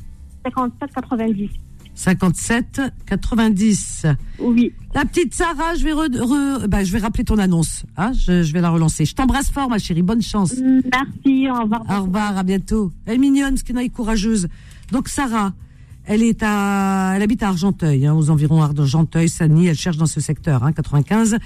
57 0.44 0.90
90. 0.92 1.50
57 1.96 2.80
90. 3.06 4.06
Oui. 4.38 4.72
La 4.94 5.04
petite 5.04 5.34
Sarah, 5.34 5.74
je 5.76 5.82
vais, 5.84 5.92
re- 5.92 6.08
re- 6.08 6.66
bah, 6.68 6.84
je 6.84 6.92
vais 6.92 6.98
rappeler 6.98 7.24
ton 7.24 7.38
annonce. 7.38 7.84
Hein, 7.96 8.12
je, 8.12 8.42
je 8.42 8.52
vais 8.52 8.60
la 8.60 8.70
relancer. 8.70 9.04
Je 9.04 9.14
t'embrasse 9.14 9.50
fort, 9.50 9.68
ma 9.68 9.78
chérie. 9.78 10.02
Bonne 10.02 10.22
chance. 10.22 10.54
Merci, 10.54 11.48
au 11.50 11.62
revoir. 11.62 11.82
Au 11.90 12.02
revoir, 12.04 12.36
à 12.38 12.42
bientôt. 12.44 12.92
Elle 13.06 13.14
est 13.14 13.18
mignonne, 13.18 13.50
parce 13.54 13.62
qu'elle 13.62 13.78
est 13.78 13.88
courageuse. 13.88 14.46
Donc, 14.92 15.08
Sarah, 15.08 15.52
elle 16.04 16.22
est 16.22 16.42
à, 16.42 17.14
elle 17.16 17.22
habite 17.22 17.42
à 17.42 17.48
Argenteuil, 17.48 18.06
hein, 18.06 18.14
aux 18.14 18.30
environs 18.30 18.62
Argenteuil, 18.62 19.28
Sani. 19.28 19.66
Elle 19.66 19.76
cherche 19.76 19.96
dans 19.96 20.06
ce 20.06 20.20
secteur, 20.20 20.62
hein, 20.64 20.72
95. 20.72 21.36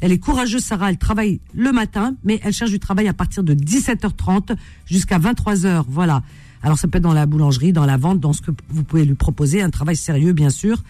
Elle 0.00 0.12
est 0.12 0.18
courageuse, 0.18 0.62
Sarah. 0.62 0.90
Elle 0.90 0.98
travaille 0.98 1.40
le 1.54 1.72
matin, 1.72 2.14
mais 2.24 2.40
elle 2.42 2.52
cherche 2.52 2.70
du 2.70 2.78
travail 2.80 3.08
à 3.08 3.12
partir 3.12 3.42
de 3.42 3.54
17h30 3.54 4.56
jusqu'à 4.86 5.18
23h. 5.18 5.84
Voilà. 5.88 6.22
Alors, 6.66 6.76
ça 6.76 6.88
peut 6.88 6.98
être 6.98 7.04
dans 7.04 7.14
la 7.14 7.26
boulangerie, 7.26 7.72
dans 7.72 7.86
la 7.86 7.96
vente, 7.96 8.18
dans 8.18 8.32
ce 8.32 8.42
que 8.42 8.50
vous 8.70 8.82
pouvez 8.82 9.04
lui 9.04 9.14
proposer. 9.14 9.62
Un 9.62 9.70
travail 9.70 9.94
sérieux, 9.94 10.32
bien 10.32 10.50
sûr. 10.50 10.82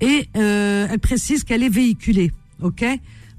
Et 0.00 0.28
euh, 0.36 0.86
elle 0.88 1.00
précise 1.00 1.42
qu'elle 1.42 1.64
est 1.64 1.68
véhiculée. 1.68 2.30
OK? 2.62 2.84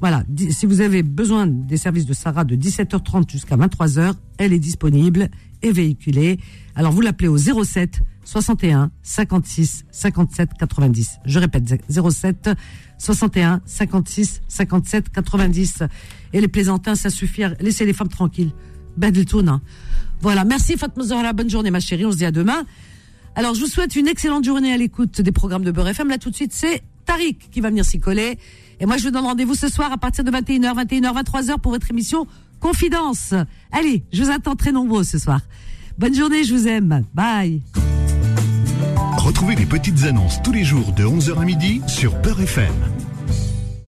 Voilà. 0.01 0.25
Si 0.49 0.65
vous 0.65 0.81
avez 0.81 1.03
besoin 1.03 1.47
des 1.47 1.77
services 1.77 2.05
de 2.05 2.11
Sarah 2.11 2.43
de 2.43 2.57
17h30 2.57 3.31
jusqu'à 3.31 3.55
23h, 3.55 4.11
elle 4.39 4.51
est 4.51 4.59
disponible 4.59 5.29
et 5.61 5.71
véhiculée. 5.71 6.41
Alors, 6.75 6.91
vous 6.91 6.99
l'appelez 6.99 7.29
au 7.29 7.37
07 7.37 8.01
61 8.25 8.91
56 9.01 9.85
57 9.89 10.49
90. 10.59 11.19
Je 11.23 11.39
répète, 11.39 11.81
07 11.89 12.49
61 12.97 13.61
56 13.65 14.41
57 14.49 15.09
90. 15.11 15.83
Et 16.33 16.41
les 16.41 16.49
plaisantins, 16.49 16.95
ça 16.95 17.09
suffit. 17.09 17.43
à 17.45 17.53
Laissez 17.61 17.85
les 17.85 17.93
femmes 17.93 18.09
tranquilles. 18.09 18.51
Ben. 18.97 19.13
Voilà. 20.21 20.43
Merci 20.45 20.77
Fatma. 20.77 21.33
Bonne 21.33 21.49
journée, 21.49 21.71
ma 21.71 21.79
chérie. 21.79 22.05
On 22.05 22.11
se 22.11 22.17
dit 22.17 22.25
à 22.25 22.31
demain. 22.31 22.65
Alors, 23.35 23.53
je 23.53 23.61
vous 23.61 23.67
souhaite 23.67 23.95
une 23.95 24.07
excellente 24.07 24.43
journée 24.43 24.73
à 24.73 24.77
l'écoute 24.77 25.21
des 25.21 25.31
programmes 25.31 25.63
de 25.63 25.71
Beurre 25.71 25.89
FM. 25.89 26.09
Là, 26.09 26.17
tout 26.17 26.29
de 26.29 26.35
suite, 26.35 26.51
c'est 26.53 26.81
Tariq 27.05 27.49
qui 27.51 27.61
va 27.61 27.69
venir 27.69 27.85
s'y 27.85 27.99
coller. 27.99 28.37
Et 28.79 28.85
moi, 28.85 28.97
je 28.97 29.03
vous 29.03 29.11
donne 29.11 29.25
rendez-vous 29.25 29.55
ce 29.55 29.69
soir 29.69 29.91
à 29.91 29.97
partir 29.97 30.23
de 30.23 30.31
21h, 30.31 30.75
21h, 30.85 31.23
23h 31.23 31.59
pour 31.59 31.71
votre 31.71 31.89
émission 31.91 32.27
Confidence. 32.59 33.33
Allez, 33.71 34.03
je 34.11 34.23
vous 34.23 34.31
attends 34.31 34.55
très 34.55 34.71
nombreux 34.71 35.03
ce 35.03 35.17
soir. 35.17 35.41
Bonne 35.97 36.15
journée, 36.15 36.43
je 36.43 36.53
vous 36.53 36.67
aime. 36.67 37.03
Bye. 37.13 37.61
Retrouvez 39.17 39.55
les 39.55 39.65
petites 39.65 40.03
annonces 40.03 40.41
tous 40.43 40.51
les 40.51 40.63
jours 40.63 40.91
de 40.93 41.03
11h 41.03 41.39
à 41.39 41.45
midi 41.45 41.81
sur 41.87 42.19
Peur 42.21 42.39
FM. 42.41 42.73